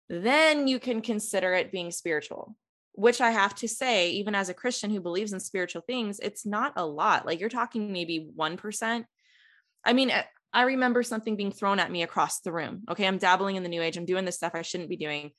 then 0.09 0.69
you 0.69 0.79
can 0.79 1.01
consider 1.01 1.53
it 1.55 1.73
being 1.73 1.91
spiritual 1.91 2.55
which 2.93 3.21
i 3.21 3.31
have 3.31 3.55
to 3.55 3.69
say 3.69 4.11
even 4.11 4.35
as 4.35 4.49
a 4.49 4.55
christian 4.55 4.91
who 4.91 5.01
believes 5.01 5.33
in 5.33 5.41
spiritual 5.41 5.83
things 5.83 6.19
it's 6.21 6.45
not 6.45 6.73
a 6.77 6.87
lot 6.87 7.27
like 7.27 7.41
you're 7.41 7.49
talking 7.49 7.93
maybe 7.93 8.29
1% 8.37 9.05
i 9.85 9.93
mean 9.93 10.11
eh, 10.11 10.25
i 10.53 10.63
remember 10.63 11.03
something 11.03 11.37
being 11.37 11.53
thrown 11.53 11.79
at 11.79 11.91
me 11.91 12.03
across 12.03 12.41
the 12.41 12.53
room 12.53 12.83
okay 12.91 13.07
i'm 13.07 13.19
dabbling 13.19 13.57
in 13.57 13.63
the 13.63 13.69
new 13.69 13.83
age 13.83 13.97
i'm 13.97 14.05
doing 14.05 14.25
this 14.25 14.37
stuff 14.37 14.55
i 14.55 14.63
shouldn't 14.63 14.91
be 14.91 14.97
doing 14.97 15.31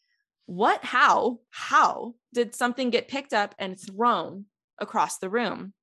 what 0.46 0.84
how 0.84 1.40
how 1.52 2.14
did 2.34 2.56
something 2.56 2.90
get 2.90 3.08
picked 3.08 3.34
up 3.34 3.56
and 3.60 3.80
thrown 3.80 4.46
across 4.80 5.20
the 5.20 5.30
room 5.30 5.74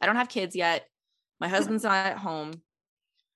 I 0.00 0.06
don't 0.06 0.16
have 0.16 0.28
kids 0.28 0.56
yet. 0.56 0.86
My 1.40 1.48
husband's 1.48 1.84
not 1.84 2.06
at 2.06 2.18
home. 2.18 2.52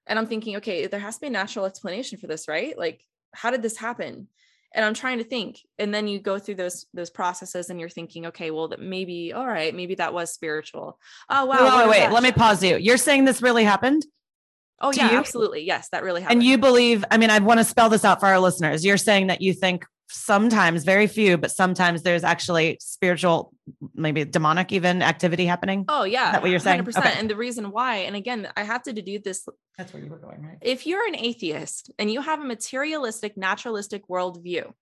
And 0.07 0.19
I'm 0.19 0.27
thinking, 0.27 0.57
okay, 0.57 0.87
there 0.87 1.01
has 1.01 1.17
to 1.17 1.21
be 1.23 1.27
a 1.29 1.31
natural 1.31 1.67
explanation 1.67 2.19
for 2.19 2.27
this, 2.27 2.49
right? 2.49 2.77
Like, 2.77 3.03
how 3.35 3.51
did 3.51 3.63
this 3.63 3.77
happen? 3.77 4.29
And 4.75 4.85
I'm 4.85 4.95
trying 4.95 5.19
to 5.19 5.25
think. 5.25 5.61
And 5.79 5.95
then 5.95 6.09
you 6.09 6.19
go 6.19 6.39
through 6.39 6.57
those 6.57 6.87
those 6.93 7.11
processes 7.11 7.71
and 7.71 7.79
you're 7.79 7.89
thinking, 7.89 8.27
okay, 8.27 8.51
well, 8.51 8.69
that 8.69 8.81
maybe, 8.81 9.33
all 9.33 9.47
right, 9.47 9.75
maybe 9.75 9.95
that 9.97 10.13
was 10.13 10.33
spiritual. 10.33 10.99
Oh 11.31 11.45
wow. 11.47 11.79
Wait, 11.79 11.89
wait, 11.89 12.01
wait. 12.03 12.13
let 12.13 12.23
me 12.23 12.33
pause 12.33 12.63
you. 12.63 12.77
You're 12.77 12.97
saying 12.97 13.25
this 13.25 13.41
really 13.41 13.65
happened? 13.65 14.05
Oh 14.81 14.93
yeah, 14.93 15.13
you? 15.13 15.17
absolutely. 15.17 15.63
Yes, 15.63 15.89
that 15.91 16.03
really 16.03 16.21
happened. 16.21 16.41
And 16.41 16.49
you 16.49 16.59
believe, 16.59 17.05
I 17.11 17.17
mean, 17.17 17.31
I 17.31 17.39
want 17.39 17.61
to 17.61 17.65
spell 17.65 17.89
this 17.89 18.05
out 18.05 18.21
for 18.21 18.27
our 18.27 18.41
listeners. 18.41 18.85
You're 18.85 18.97
saying 18.97 19.29
that 19.29 19.41
you 19.41 19.55
think 19.55 19.87
sometimes 20.15 20.85
very 20.85 21.07
few 21.07 21.37
but 21.37 21.51
sometimes 21.51 22.03
there's 22.03 22.25
actually 22.25 22.77
spiritual 22.81 23.53
maybe 23.95 24.25
demonic 24.25 24.73
even 24.73 25.03
activity 25.03 25.47
happening. 25.47 25.85
Oh 25.89 26.05
yeah 26.05 26.29
Is 26.29 26.33
that 26.33 26.43
what 26.43 26.51
you're 26.51 26.61
saying? 26.61 26.79
hundred 26.85 26.97
okay. 26.97 27.19
and 27.19 27.29
the 27.29 27.37
reason 27.37 27.71
why 27.71 27.97
and 27.97 28.17
again 28.17 28.49
i 28.57 28.63
have 28.63 28.83
to 28.85 28.93
do 28.93 29.19
this 29.19 29.47
that's 29.77 29.93
where 29.93 30.03
you 30.03 30.11
were 30.11 30.19
going 30.19 30.43
right? 30.43 30.59
if 30.61 30.87
you're 30.87 31.07
an 31.07 31.17
atheist 31.17 31.91
and 31.99 32.11
you 32.11 32.21
have 32.21 32.41
a 32.41 32.45
materialistic 32.45 33.37
naturalistic 33.37 34.09
worldview 34.09 34.73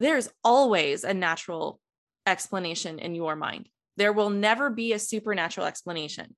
there's 0.00 0.28
always 0.44 1.04
a 1.04 1.14
natural 1.14 1.80
explanation 2.26 2.98
in 2.98 3.14
your 3.14 3.36
mind. 3.36 3.68
There 3.96 4.12
will 4.12 4.30
never 4.30 4.68
be 4.68 4.92
a 4.92 4.98
supernatural 4.98 5.66
explanation. 5.66 6.36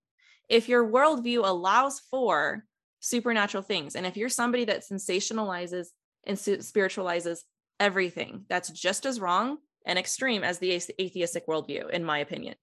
If 0.48 0.68
your 0.68 0.88
worldview 0.88 1.40
allows 1.44 2.00
for 2.11 2.64
supernatural 3.00 3.62
things 3.62 3.94
and 3.94 4.06
if 4.06 4.16
you're 4.16 4.28
somebody 4.28 4.64
that 4.66 4.84
sensationalizes 4.88 5.88
and 6.29 6.38
spiritualizes 6.38 7.45
everything. 7.81 8.45
That's 8.49 8.69
just 8.69 9.07
as 9.07 9.19
wrong 9.19 9.59
and 9.87 9.99
extreme 9.99 10.45
as 10.45 10.59
the 10.59 10.73
atheistic 11.01 11.47
worldview, 11.47 11.91
in 11.91 12.05
my 12.05 12.19
opinion. 12.19 12.55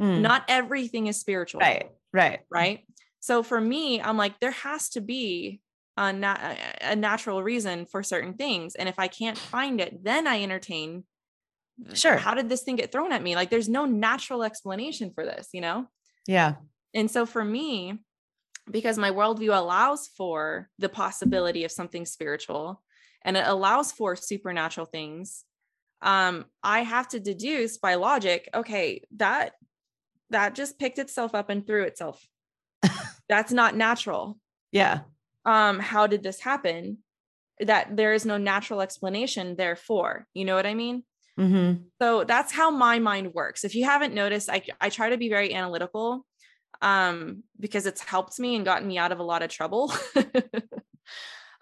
Mm. 0.00 0.20
Not 0.20 0.44
everything 0.48 1.08
is 1.08 1.18
spiritual. 1.18 1.60
Right. 1.60 1.90
Right. 2.12 2.40
Right. 2.50 2.84
So 3.20 3.42
for 3.42 3.60
me, 3.60 4.00
I'm 4.00 4.16
like, 4.16 4.38
there 4.40 4.52
has 4.52 4.90
to 4.90 5.00
be 5.00 5.60
a, 5.96 6.12
na- 6.12 6.54
a 6.80 6.94
natural 6.94 7.42
reason 7.42 7.84
for 7.86 8.04
certain 8.04 8.34
things. 8.34 8.76
And 8.76 8.88
if 8.88 8.98
I 8.98 9.08
can't 9.08 9.36
find 9.36 9.80
it, 9.80 10.04
then 10.04 10.28
I 10.28 10.42
entertain. 10.42 11.04
Sure. 11.94 12.16
How 12.16 12.34
did 12.34 12.48
this 12.48 12.62
thing 12.62 12.76
get 12.76 12.92
thrown 12.92 13.10
at 13.10 13.22
me? 13.22 13.34
Like, 13.34 13.50
there's 13.50 13.68
no 13.68 13.84
natural 13.84 14.44
explanation 14.44 15.10
for 15.12 15.24
this, 15.24 15.48
you 15.52 15.60
know? 15.60 15.86
Yeah. 16.26 16.54
And 16.94 17.10
so 17.10 17.26
for 17.26 17.44
me, 17.44 17.98
because 18.70 18.98
my 18.98 19.10
worldview 19.10 19.56
allows 19.56 20.08
for 20.16 20.68
the 20.78 20.88
possibility 20.88 21.64
of 21.64 21.72
something 21.72 22.06
spiritual, 22.06 22.82
and 23.22 23.36
it 23.36 23.44
allows 23.46 23.92
for 23.92 24.16
supernatural 24.16 24.86
things 24.86 25.44
um 26.02 26.44
i 26.62 26.80
have 26.80 27.08
to 27.08 27.18
deduce 27.18 27.76
by 27.78 27.96
logic 27.96 28.48
okay 28.54 29.02
that 29.16 29.52
that 30.30 30.54
just 30.54 30.78
picked 30.78 30.98
itself 30.98 31.34
up 31.34 31.50
and 31.50 31.66
threw 31.66 31.84
itself. 31.84 32.26
That's 33.28 33.52
not 33.52 33.76
natural. 33.76 34.38
Yeah. 34.72 35.00
Um 35.44 35.78
how 35.78 36.06
did 36.06 36.22
this 36.22 36.40
happen? 36.40 36.98
That 37.60 37.96
there 37.96 38.12
is 38.12 38.24
no 38.26 38.36
natural 38.36 38.80
explanation 38.80 39.56
therefore 39.56 40.26
you 40.34 40.44
know 40.44 40.54
what 40.54 40.66
i 40.66 40.74
mean? 40.74 41.02
Mm-hmm. 41.38 41.84
so 42.02 42.24
that's 42.24 42.52
how 42.52 42.68
my 42.68 42.98
mind 42.98 43.32
works. 43.32 43.62
If 43.62 43.76
you 43.76 43.84
haven't 43.84 44.14
noticed 44.14 44.50
i 44.50 44.62
i 44.80 44.88
try 44.90 45.10
to 45.10 45.16
be 45.16 45.28
very 45.28 45.54
analytical 45.54 46.26
um 46.82 47.42
because 47.58 47.86
it's 47.86 48.02
helped 48.02 48.38
me 48.38 48.54
and 48.56 48.64
gotten 48.64 48.86
me 48.86 48.98
out 48.98 49.12
of 49.12 49.18
a 49.18 49.24
lot 49.24 49.42
of 49.42 49.50
trouble 49.50 49.92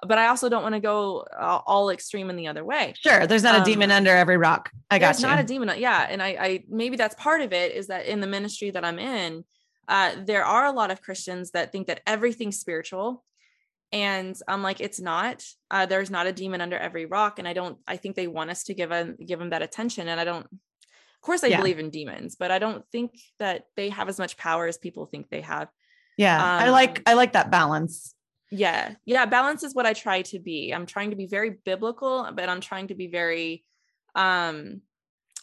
but 0.03 0.19
I 0.19 0.29
also 0.29 0.49
don't 0.49 0.63
want 0.63 0.75
to 0.75 0.81
go 0.81 1.27
all 1.39 1.91
extreme 1.91 2.29
in 2.29 2.37
the 2.37 2.49
other 2.49 2.65
way. 2.65 2.95
Sure, 3.01 3.27
there's 3.27 3.43
not 3.43 3.57
um, 3.57 3.63
a 3.63 3.65
demon 3.65 3.91
under 3.91 4.11
every 4.11 4.37
rock. 4.37 4.71
I 4.91 4.99
got 4.99 5.19
you. 5.19 5.27
Not 5.27 5.39
a 5.39 5.45
demon, 5.45 5.79
yeah. 5.79 6.07
And 6.09 6.23
I, 6.23 6.29
I 6.29 6.65
maybe 6.69 6.97
that's 6.97 7.15
part 7.15 7.41
of 7.41 7.53
it 7.53 7.73
is 7.73 7.87
that 7.87 8.07
in 8.07 8.21
the 8.21 8.27
ministry 8.27 8.71
that 8.71 8.85
I'm 8.85 8.99
in, 8.99 9.45
uh, 9.89 10.13
there 10.25 10.45
are 10.45 10.67
a 10.67 10.73
lot 10.73 10.91
of 10.91 11.01
Christians 11.01 11.53
that 11.53 11.73
think 11.73 11.87
that 11.87 12.03
everything's 12.07 12.59
spiritual, 12.59 13.25
and 13.93 14.39
I'm 14.47 14.63
like, 14.63 14.81
it's 14.81 15.01
not. 15.01 15.45
Uh, 15.71 15.87
there's 15.87 16.11
not 16.11 16.27
a 16.27 16.33
demon 16.33 16.61
under 16.61 16.77
every 16.77 17.07
rock, 17.07 17.39
and 17.39 17.49
I 17.49 17.55
don't. 17.55 17.79
I 17.87 17.97
think 17.97 18.17
they 18.17 18.27
want 18.27 18.51
us 18.51 18.65
to 18.65 18.75
give 18.75 18.91
a 18.91 19.15
give 19.25 19.39
them 19.39 19.51
that 19.51 19.63
attention, 19.63 20.09
and 20.09 20.21
I 20.21 20.25
don't. 20.25 20.45
Of 20.47 21.23
course, 21.23 21.43
I 21.43 21.49
yeah. 21.49 21.57
believe 21.57 21.79
in 21.79 21.91
demons, 21.91 22.37
but 22.37 22.51
I 22.51 22.59
don't 22.59 22.85
think 22.93 23.19
that 23.39 23.65
they 23.77 23.89
have 23.89 24.09
as 24.09 24.19
much 24.19 24.37
power 24.37 24.67
as 24.67 24.77
people 24.77 25.07
think 25.07 25.31
they 25.31 25.41
have. 25.41 25.69
Yeah, 26.19 26.37
um, 26.37 26.63
I 26.65 26.71
like 26.71 27.03
I 27.07 27.15
like 27.15 27.33
that 27.33 27.51
balance 27.51 28.15
Yeah. 28.51 28.95
Yeah. 29.05 29.27
Balance 29.27 29.65
is 29.65 29.75
what 29.75 29.87
I 29.87 29.93
try 29.93 30.23
to 30.23 30.39
be. 30.39 30.73
I'm 30.73 30.87
trying 30.87 31.11
to 31.11 31.17
be 31.17 31.27
very 31.27 31.51
biblical, 31.65 32.29
but 32.35 32.49
I'm 32.49 32.61
trying 32.61 32.89
to 32.89 32.95
be 32.95 33.09
very 33.09 33.65
um 34.15 34.83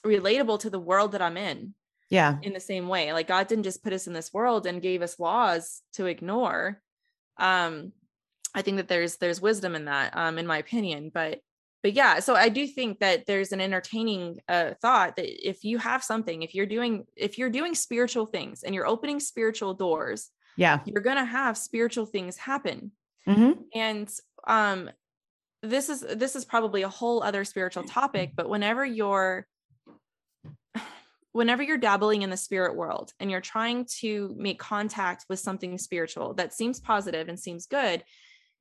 relatable 0.05 0.59
to 0.59 0.69
the 0.69 0.79
world 0.79 1.13
that 1.13 1.21
I'm 1.21 1.37
in. 1.37 1.73
Yeah. 2.09 2.37
In 2.41 2.53
the 2.53 2.59
same 2.59 2.87
way. 2.87 3.11
Like 3.11 3.27
God 3.27 3.47
didn't 3.47 3.63
just 3.63 3.83
put 3.83 3.93
us 3.93 4.07
in 4.07 4.13
this 4.13 4.31
world 4.31 4.67
and 4.67 4.81
gave 4.81 5.01
us 5.01 5.19
laws 5.19 5.81
to 5.93 6.05
ignore. 6.05 6.81
Um, 7.37 7.91
I 8.53 8.61
think 8.61 8.77
that 8.77 8.87
there's 8.87 9.17
there's 9.17 9.41
wisdom 9.41 9.75
in 9.75 9.85
that, 9.85 10.15
um, 10.15 10.37
in 10.37 10.45
my 10.45 10.59
opinion. 10.59 11.11
But 11.13 11.39
but 11.81 11.93
yeah, 11.93 12.19
so 12.19 12.35
I 12.35 12.49
do 12.49 12.65
think 12.67 12.99
that 12.99 13.25
there's 13.25 13.51
an 13.51 13.59
entertaining 13.59 14.39
uh, 14.47 14.71
thought 14.81 15.15
that 15.17 15.49
if 15.49 15.63
you 15.63 15.77
have 15.79 16.03
something, 16.03 16.43
if 16.43 16.53
you're 16.53 16.65
doing 16.65 17.05
if 17.15 17.37
you're 17.37 17.49
doing 17.49 17.75
spiritual 17.75 18.25
things 18.25 18.63
and 18.63 18.75
you're 18.75 18.87
opening 18.87 19.19
spiritual 19.19 19.73
doors, 19.73 20.29
yeah, 20.57 20.79
you're 20.85 21.01
gonna 21.01 21.25
have 21.25 21.57
spiritual 21.57 22.05
things 22.05 22.37
happen. 22.37 22.91
Mm-hmm. 23.27 23.61
And 23.73 24.11
um, 24.47 24.89
this 25.61 25.89
is 25.89 26.01
this 26.01 26.35
is 26.35 26.45
probably 26.45 26.81
a 26.83 26.89
whole 26.89 27.23
other 27.23 27.45
spiritual 27.45 27.83
topic. 27.83 28.31
But 28.35 28.49
whenever 28.49 28.85
you're 28.85 29.47
whenever 31.33 31.63
you're 31.63 31.77
dabbling 31.77 32.21
in 32.21 32.29
the 32.29 32.37
spirit 32.37 32.75
world 32.75 33.11
and 33.19 33.29
you're 33.29 33.41
trying 33.41 33.85
to 33.99 34.33
make 34.37 34.59
contact 34.59 35.25
with 35.29 35.39
something 35.39 35.77
spiritual 35.77 36.35
that 36.35 36.53
seems 36.53 36.79
positive 36.79 37.27
and 37.27 37.39
seems 37.39 37.65
good, 37.65 38.03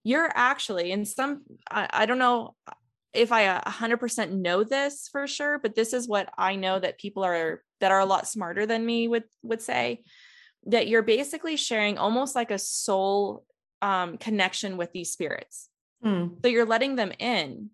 you're 0.05 0.31
actually 0.35 0.91
in 0.91 1.05
some, 1.05 1.43
I, 1.71 1.89
I 1.91 2.07
don't 2.07 2.19
know 2.19 2.57
if 3.13 3.31
I 3.31 3.61
100% 3.61 4.33
know 4.33 4.65
this 4.65 5.09
for 5.13 5.27
sure, 5.27 5.59
but 5.59 5.75
this 5.75 5.93
is 5.93 6.09
what 6.09 6.31
I 6.39 6.57
know 6.57 6.81
that 6.81 6.99
people 6.99 7.23
are 7.25 7.63
that 7.81 7.93
are 7.93 8.01
a 8.01 8.07
lot 8.07 8.27
smarter 8.27 8.65
than 8.65 8.87
me 8.87 9.07
would 9.07 9.25
would 9.43 9.61
say 9.61 10.03
that 10.67 10.89
you're 10.89 11.03
basically 11.03 11.57
sharing 11.57 11.99
almost 11.99 12.35
like 12.35 12.51
a 12.51 12.59
soul 12.59 13.45
um, 13.81 14.17
connection 14.17 14.77
with 14.77 14.93
these 14.93 15.13
spirits. 15.13 15.69
Hmm. 16.03 16.29
So 16.43 16.49
you're 16.49 16.67
letting 16.67 16.97
them 16.97 17.13
in. 17.19 17.71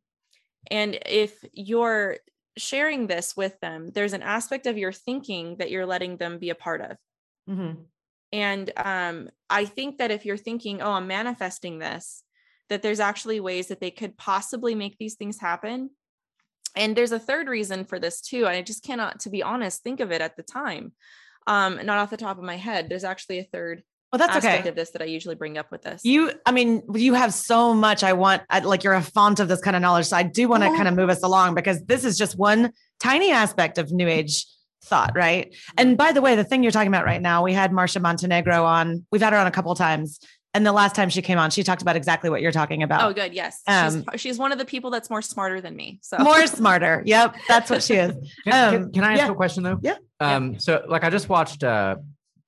And 0.70 0.98
if 1.06 1.44
you're 1.52 2.18
sharing 2.56 3.06
this 3.06 3.36
with 3.36 3.58
them, 3.60 3.90
there's 3.94 4.12
an 4.12 4.22
aspect 4.22 4.66
of 4.66 4.78
your 4.78 4.92
thinking 4.92 5.56
that 5.58 5.70
you're 5.70 5.86
letting 5.86 6.16
them 6.16 6.38
be 6.38 6.50
a 6.50 6.54
part 6.54 6.80
of. 6.80 6.96
Mm-hmm. 7.48 7.82
And 8.32 8.72
um, 8.76 9.30
I 9.48 9.64
think 9.64 9.98
that 9.98 10.10
if 10.10 10.26
you're 10.26 10.36
thinking, 10.36 10.82
oh, 10.82 10.92
I'm 10.92 11.06
manifesting 11.06 11.78
this, 11.78 12.22
that 12.68 12.82
there's 12.82 13.00
actually 13.00 13.40
ways 13.40 13.68
that 13.68 13.80
they 13.80 13.90
could 13.90 14.18
possibly 14.18 14.74
make 14.74 14.98
these 14.98 15.14
things 15.14 15.40
happen. 15.40 15.90
And 16.76 16.94
there's 16.94 17.12
a 17.12 17.18
third 17.18 17.48
reason 17.48 17.84
for 17.84 17.98
this 17.98 18.20
too. 18.20 18.46
I 18.46 18.60
just 18.60 18.84
cannot, 18.84 19.20
to 19.20 19.30
be 19.30 19.42
honest, 19.42 19.82
think 19.82 20.00
of 20.00 20.12
it 20.12 20.20
at 20.20 20.36
the 20.36 20.42
time. 20.42 20.92
Um, 21.48 21.84
not 21.84 21.98
off 21.98 22.10
the 22.10 22.16
top 22.16 22.38
of 22.38 22.44
my 22.44 22.56
head. 22.56 22.88
There's 22.88 23.04
actually 23.04 23.40
a 23.40 23.44
third 23.44 23.82
well, 24.12 24.18
that's 24.18 24.36
aspect 24.36 24.60
okay. 24.60 24.68
of 24.68 24.74
this 24.74 24.90
that 24.90 25.02
I 25.02 25.06
usually 25.06 25.34
bring 25.34 25.58
up 25.58 25.70
with 25.70 25.82
this. 25.82 26.02
You, 26.04 26.32
I 26.46 26.52
mean, 26.52 26.82
you 26.94 27.14
have 27.14 27.34
so 27.34 27.74
much. 27.74 28.02
I 28.02 28.12
want, 28.12 28.42
I, 28.48 28.60
like, 28.60 28.84
you're 28.84 28.94
a 28.94 29.02
font 29.02 29.40
of 29.40 29.48
this 29.48 29.60
kind 29.60 29.74
of 29.74 29.82
knowledge. 29.82 30.06
So 30.06 30.16
I 30.16 30.22
do 30.22 30.48
want 30.48 30.62
to 30.62 30.68
kind 30.70 30.88
of 30.88 30.94
move 30.94 31.10
us 31.10 31.22
along 31.22 31.54
because 31.54 31.82
this 31.84 32.04
is 32.04 32.16
just 32.16 32.38
one 32.38 32.72
tiny 33.00 33.32
aspect 33.32 33.76
of 33.78 33.90
New 33.90 34.08
Age 34.08 34.46
thought, 34.84 35.12
right? 35.14 35.54
And 35.76 35.98
by 35.98 36.12
the 36.12 36.22
way, 36.22 36.36
the 36.36 36.44
thing 36.44 36.62
you're 36.62 36.72
talking 36.72 36.88
about 36.88 37.04
right 37.04 37.20
now, 37.20 37.42
we 37.42 37.52
had 37.52 37.72
Marcia 37.72 38.00
Montenegro 38.00 38.64
on. 38.64 39.04
We've 39.10 39.20
had 39.20 39.32
her 39.32 39.38
on 39.38 39.46
a 39.46 39.50
couple 39.50 39.72
of 39.72 39.78
times. 39.78 40.20
And 40.54 40.66
the 40.66 40.72
last 40.72 40.94
time 40.94 41.10
she 41.10 41.20
came 41.20 41.38
on, 41.38 41.50
she 41.50 41.62
talked 41.62 41.82
about 41.82 41.94
exactly 41.94 42.30
what 42.30 42.40
you're 42.40 42.52
talking 42.52 42.82
about. 42.82 43.04
Oh, 43.04 43.12
good. 43.12 43.34
Yes. 43.34 43.60
Um, 43.66 44.04
she's, 44.12 44.20
she's 44.20 44.38
one 44.38 44.52
of 44.52 44.58
the 44.58 44.64
people 44.64 44.90
that's 44.90 45.10
more 45.10 45.20
smarter 45.20 45.60
than 45.60 45.76
me. 45.76 45.98
So 46.02 46.16
more 46.18 46.46
smarter. 46.46 47.02
Yep. 47.04 47.36
That's 47.46 47.70
what 47.70 47.82
she 47.82 47.94
is. 47.94 48.12
can, 48.44 48.74
um, 48.74 48.82
can, 48.84 48.92
can, 48.92 49.04
I 49.04 49.12
ask 49.12 49.18
yeah. 49.20 49.30
a 49.30 49.34
question 49.34 49.62
though? 49.62 49.78
Yeah. 49.82 49.96
Um, 50.20 50.52
yeah. 50.52 50.58
so 50.58 50.84
like 50.88 51.04
I 51.04 51.10
just 51.10 51.28
watched 51.28 51.62
uh, 51.62 51.96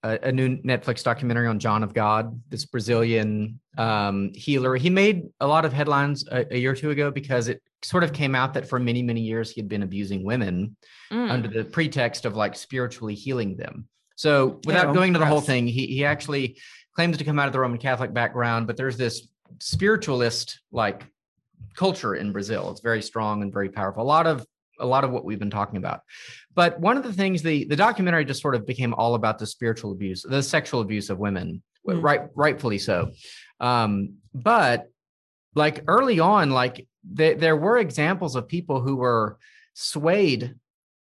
a, 0.03 0.19
a, 0.25 0.33
new 0.33 0.57
Netflix 0.63 1.03
documentary 1.03 1.47
on 1.47 1.59
John 1.59 1.83
of 1.83 1.95
God, 1.95 2.41
this 2.49 2.65
Brazilian 2.65 3.61
um, 3.79 4.33
healer. 4.35 4.77
He 4.77 4.91
made 4.91 5.29
a 5.41 5.47
lot 5.47 5.65
of 5.65 5.73
headlines 5.73 6.27
a, 6.31 6.53
a, 6.55 6.59
year 6.59 6.73
or 6.73 6.75
two 6.75 6.91
ago 6.91 7.11
because 7.11 7.49
it 7.49 7.63
sort 7.83 8.03
of 8.03 8.13
came 8.13 8.35
out 8.35 8.55
that 8.55 8.69
for 8.69 8.79
many, 8.79 9.03
many 9.03 9.21
years 9.21 9.51
he 9.51 9.61
had 9.61 9.69
been 9.69 9.83
abusing 9.83 10.25
women 10.25 10.77
mm. 11.13 11.31
under 11.31 11.49
the 11.49 11.65
pretext 11.65 12.25
of 12.25 12.37
like 12.37 12.57
spiritually 12.57 13.15
healing 13.15 13.57
them. 13.57 13.87
So 14.17 14.61
without 14.67 14.89
oh, 14.89 14.95
going 14.95 15.13
to 15.15 15.19
the 15.19 15.27
whole 15.27 15.41
thing, 15.41 15.67
he 15.67 15.87
he 15.87 16.05
actually 16.05 16.59
claims 16.95 17.17
to 17.17 17.25
come 17.25 17.39
out 17.39 17.47
of 17.47 17.53
the 17.53 17.61
Roman 17.61 17.79
Catholic 17.79 18.13
background, 18.13 18.67
but 18.67 18.77
there's 18.77 18.97
this 18.99 19.29
spiritualist 19.61 20.61
like 20.73 21.05
culture 21.75 22.15
in 22.15 22.33
Brazil. 22.33 22.71
It's 22.71 22.81
very 22.81 23.01
strong 23.01 23.43
and 23.43 23.53
very 23.53 23.71
powerful. 23.71 24.03
A 24.03 24.05
lot 24.05 24.27
of 24.27 24.45
a 24.79 24.87
lot 24.87 25.05
of 25.05 25.11
what 25.11 25.25
we've 25.25 25.39
been 25.39 25.51
talking 25.51 25.77
about. 25.77 26.03
But 26.55 26.81
one 26.81 26.97
of 26.97 27.03
the 27.03 27.13
things 27.13 27.43
the 27.43 27.65
the 27.65 27.77
documentary 27.77 28.25
just 28.25 28.43
sort 28.43 28.55
of 28.55 28.67
became 28.67 28.95
all 28.95 29.15
about 29.15 29.39
the 29.39 29.47
spiritual 29.47 29.93
abuse, 29.93 30.23
the 30.23 30.43
sexual 30.43 30.81
abuse 30.81 31.11
of 31.11 31.19
women, 31.19 31.63
mm. 31.87 32.03
right 32.03 32.23
rightfully 32.35 32.79
so. 32.79 33.13
Um, 33.61 34.15
but 34.35 34.89
like 35.55 35.85
early 35.87 36.21
on, 36.21 36.51
like 36.51 36.87
th- 37.17 37.39
there 37.39 37.57
were 37.57 37.79
examples 37.79 38.37
of 38.37 38.49
people 38.49 38.81
who 38.81 38.97
were 38.97 39.39
swayed 39.75 40.55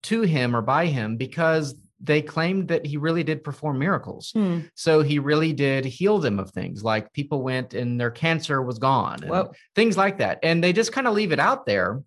to 0.04 0.22
him 0.22 0.56
or 0.56 0.62
by 0.62 0.86
him 0.86 1.18
because 1.18 1.76
they 2.02 2.22
claimed 2.22 2.70
that 2.70 2.86
he 2.86 2.98
really 2.98 3.24
did 3.24 3.44
perform 3.44 3.78
miracles. 3.78 4.32
Hmm. 4.32 4.62
So 4.74 5.02
he 5.02 5.20
really 5.20 5.52
did 5.52 5.84
heal 5.84 6.20
them 6.20 6.40
of 6.40 6.52
things 6.52 6.84
like 6.84 7.12
people 7.12 7.42
went 7.42 7.74
and 7.74 8.00
their 8.00 8.12
cancer 8.12 8.62
was 8.62 8.80
gone, 8.80 9.20
things 9.76 9.98
like 9.98 10.20
that. 10.20 10.40
And 10.42 10.64
they 10.64 10.72
just 10.72 10.94
kind 10.94 11.08
of 11.08 11.14
leave 11.14 11.34
it 11.34 11.40
out 11.40 11.66
there 11.66 12.02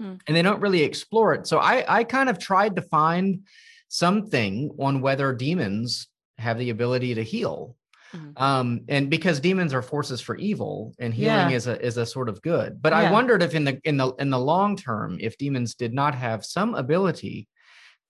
Hmm. 0.00 0.14
and 0.26 0.36
they 0.36 0.42
don't 0.42 0.60
really 0.60 0.82
explore 0.82 1.34
it. 1.34 1.46
So 1.46 1.58
I, 1.58 1.84
I 1.88 2.04
kind 2.04 2.28
of 2.28 2.38
tried 2.38 2.76
to 2.76 2.82
find 2.82 3.40
something 3.88 4.70
on 4.78 5.00
whether 5.00 5.32
demons 5.32 6.08
have 6.38 6.58
the 6.58 6.70
ability 6.70 7.14
to 7.16 7.22
heal. 7.24 7.74
Mm-hmm. 8.14 8.42
Um, 8.42 8.80
and 8.88 9.10
because 9.10 9.38
demons 9.40 9.74
are 9.74 9.82
forces 9.82 10.20
for 10.20 10.36
evil 10.36 10.94
and 10.98 11.12
healing 11.12 11.50
Yeah. 11.50 11.56
is 11.56 11.66
a 11.66 11.84
is 11.84 11.96
a 11.98 12.06
sort 12.06 12.28
of 12.30 12.40
good. 12.40 12.80
But 12.80 12.92
I 12.94 13.10
wondered 13.12 13.42
if 13.42 13.54
in 13.54 13.64
the 13.64 13.78
in 13.84 13.96
the 13.98 14.12
in 14.18 14.30
the 14.30 14.38
long 14.38 14.76
term, 14.76 15.18
if 15.20 15.36
demons 15.36 15.74
did 15.74 15.92
not 15.92 16.14
have 16.14 16.42
some 16.44 16.74
ability 16.74 17.48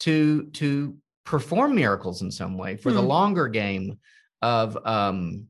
to 0.00 0.44
to 0.52 0.96
perform 1.24 1.74
miracles 1.74 2.22
in 2.22 2.30
some 2.30 2.56
way 2.56 2.76
for 2.76 2.92
the 2.92 3.00
Hmm. 3.00 3.08
longer 3.08 3.48
game 3.48 3.98
of 4.40 4.78
um 4.86 5.46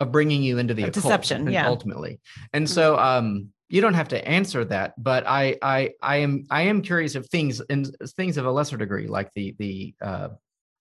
of 0.00 0.12
bringing 0.12 0.44
you 0.44 0.58
into 0.58 0.74
the 0.74 0.90
deception, 0.90 1.50
yeah. 1.50 1.66
ultimately. 1.66 2.20
And 2.52 2.66
Mhm. 2.66 2.70
so 2.70 2.98
um 2.98 3.52
you 3.68 3.80
don't 3.80 3.94
have 3.94 4.08
to 4.08 4.28
answer 4.28 4.64
that, 4.64 4.94
but 5.02 5.24
I 5.26 5.56
I 5.62 5.90
I 6.02 6.16
am 6.16 6.44
I 6.50 6.62
am 6.62 6.82
curious 6.82 7.14
of 7.14 7.28
things 7.28 7.60
and 7.68 7.94
things 8.16 8.36
of 8.36 8.46
a 8.46 8.50
lesser 8.50 8.76
degree, 8.76 9.06
like 9.06 9.32
the 9.34 9.54
the 9.58 9.94
uh 10.00 10.28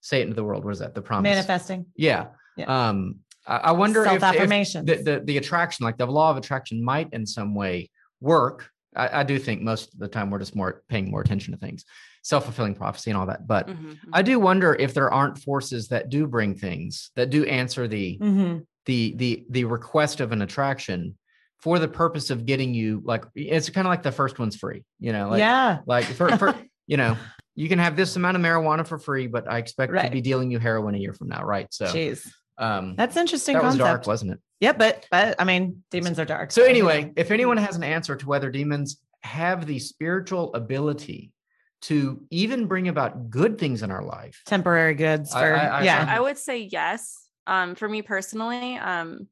say 0.01 0.19
it 0.19 0.23
into 0.23 0.35
the 0.35 0.43
world, 0.43 0.63
what 0.63 0.71
is 0.71 0.79
that? 0.79 0.95
The 0.95 1.01
promise. 1.01 1.29
manifesting 1.29 1.85
Yeah. 1.95 2.27
Yeah. 2.55 2.89
Um 2.89 3.17
I, 3.45 3.57
I 3.57 3.71
wonder 3.71 4.05
if, 4.05 4.13
if 4.13 4.21
self-affirmation. 4.21 4.85
the, 4.85 4.95
the 4.95 5.21
the 5.25 5.38
attraction, 5.38 5.83
like 5.85 5.97
the 5.97 6.05
law 6.05 6.31
of 6.31 6.38
attraction, 6.38 6.83
might 6.83 7.09
in 7.13 7.25
some 7.25 7.53
way 7.55 7.89
work. 8.21 8.69
I, 8.95 9.19
I 9.19 9.23
do 9.23 9.38
think 9.38 9.61
most 9.61 9.93
of 9.93 9.99
the 9.99 10.07
time 10.07 10.29
we're 10.29 10.39
just 10.39 10.55
more 10.55 10.83
paying 10.88 11.11
more 11.11 11.21
attention 11.21 11.53
to 11.53 11.59
things, 11.59 11.83
self-fulfilling 12.23 12.75
prophecy 12.75 13.11
and 13.11 13.17
all 13.19 13.25
that. 13.27 13.45
But 13.47 13.67
Mhm, 13.67 13.97
I 14.13 14.21
do 14.21 14.39
wonder 14.39 14.75
if 14.75 14.93
there 14.93 15.11
aren't 15.13 15.38
forces 15.38 15.89
that 15.89 16.09
do 16.09 16.25
bring 16.25 16.55
things 16.55 17.11
that 17.15 17.29
do 17.29 17.43
answer 17.45 17.88
the 17.88 18.17
Mhm. 18.19 18.65
the 18.85 19.13
the 19.17 19.45
the 19.49 19.65
request 19.65 20.21
of 20.21 20.31
an 20.31 20.41
attraction 20.41 21.17
for 21.60 21.80
the 21.80 21.88
purpose 21.88 22.30
of 22.30 22.45
getting 22.45 22.74
you 22.74 23.01
like 23.03 23.26
it's 23.36 23.70
kind 23.70 23.88
of 23.88 23.89
like 23.89 24.03
the 24.03 24.12
first 24.12 24.39
one's 24.39 24.55
free, 24.55 24.84
you 24.99 25.12
know, 25.12 25.30
like 25.30 25.39
yeah. 25.39 25.80
like 25.86 26.05
for, 26.05 26.36
for 26.38 26.55
you 26.88 26.97
know, 26.97 27.18
you 27.55 27.68
can 27.68 27.80
have 27.80 27.95
this 27.95 28.16
amount 28.16 28.38
of 28.38 28.43
marijuana 28.43 28.86
for 28.86 28.99
free, 28.99 29.28
but 29.28 29.49
I 29.49 29.58
expect 29.58 29.93
to 29.93 30.10
be 30.12 30.22
dealing 30.22 30.51
you 30.51 30.60
heroin 30.60 30.95
a 30.95 30.97
year 30.97 31.14
from 31.14 31.30
now, 31.30 31.43
right? 31.43 31.68
So 31.72 31.86
Jeez. 31.88 32.28
um 32.58 32.95
That's 32.95 33.18
interesting 33.18 33.55
that 33.55 33.64
was 33.64 33.78
dark, 33.78 34.05
wasn't 34.05 34.32
it? 34.32 34.39
Yeah, 34.60 34.74
but 34.74 35.05
but 35.12 35.36
I 35.39 35.43
mean, 35.43 35.84
demons 35.91 36.20
are 36.20 36.26
dark. 36.26 36.51
So 36.51 36.64
anyway, 36.64 37.12
if 37.16 37.32
anyone 37.32 37.58
has 37.58 37.76
an 37.76 37.84
answer 37.84 38.16
to 38.16 38.28
whether 38.28 38.51
demons 38.51 38.99
have 39.24 39.66
the 39.66 39.80
spiritual 39.80 40.53
ability 40.53 41.32
to 41.80 42.24
even 42.32 42.66
bring 42.66 42.88
about 42.88 43.30
good 43.30 43.58
things 43.58 43.84
in 43.84 43.91
our 43.91 44.03
life, 44.03 44.41
temporary 44.45 44.95
goods 44.95 45.34
I- 45.34 45.39
for 45.39 45.55
I- 45.55 45.66
I- 45.66 45.84
yeah. 45.84 46.05
I 46.08 46.20
would 46.20 46.38
say 46.38 46.60
yes. 46.72 47.24
Um, 47.45 47.76
for 47.76 47.88
me 47.88 48.01
personally, 48.01 48.78
um, 48.78 49.28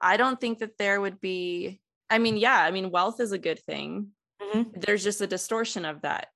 I 0.00 0.16
don't 0.16 0.40
think 0.40 0.58
that 0.58 0.78
there 0.78 1.00
would 1.00 1.20
be. 1.20 1.80
I 2.08 2.18
mean, 2.18 2.36
yeah, 2.36 2.58
I 2.60 2.70
mean, 2.70 2.90
wealth 2.90 3.20
is 3.20 3.32
a 3.32 3.38
good 3.38 3.58
thing. 3.60 4.12
Mhm. 4.40 4.80
There's 4.80 5.02
just 5.02 5.20
a 5.20 5.26
distortion 5.26 5.84
of 5.84 6.02
that, 6.02 6.28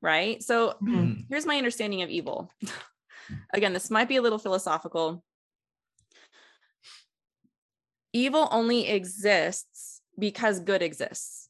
right? 0.00 0.42
So 0.42 0.76
Mhm. 0.82 1.26
here's 1.28 1.46
my 1.46 1.56
understanding 1.58 2.02
of 2.02 2.10
evil. 2.10 2.50
Again, 3.52 3.72
this 3.72 3.90
might 3.90 4.08
be 4.08 4.16
a 4.16 4.22
little 4.22 4.38
philosophical. 4.38 5.22
Evil 8.12 8.48
only 8.50 8.88
exists 8.88 10.00
because 10.18 10.60
good 10.60 10.82
exists. 10.82 11.48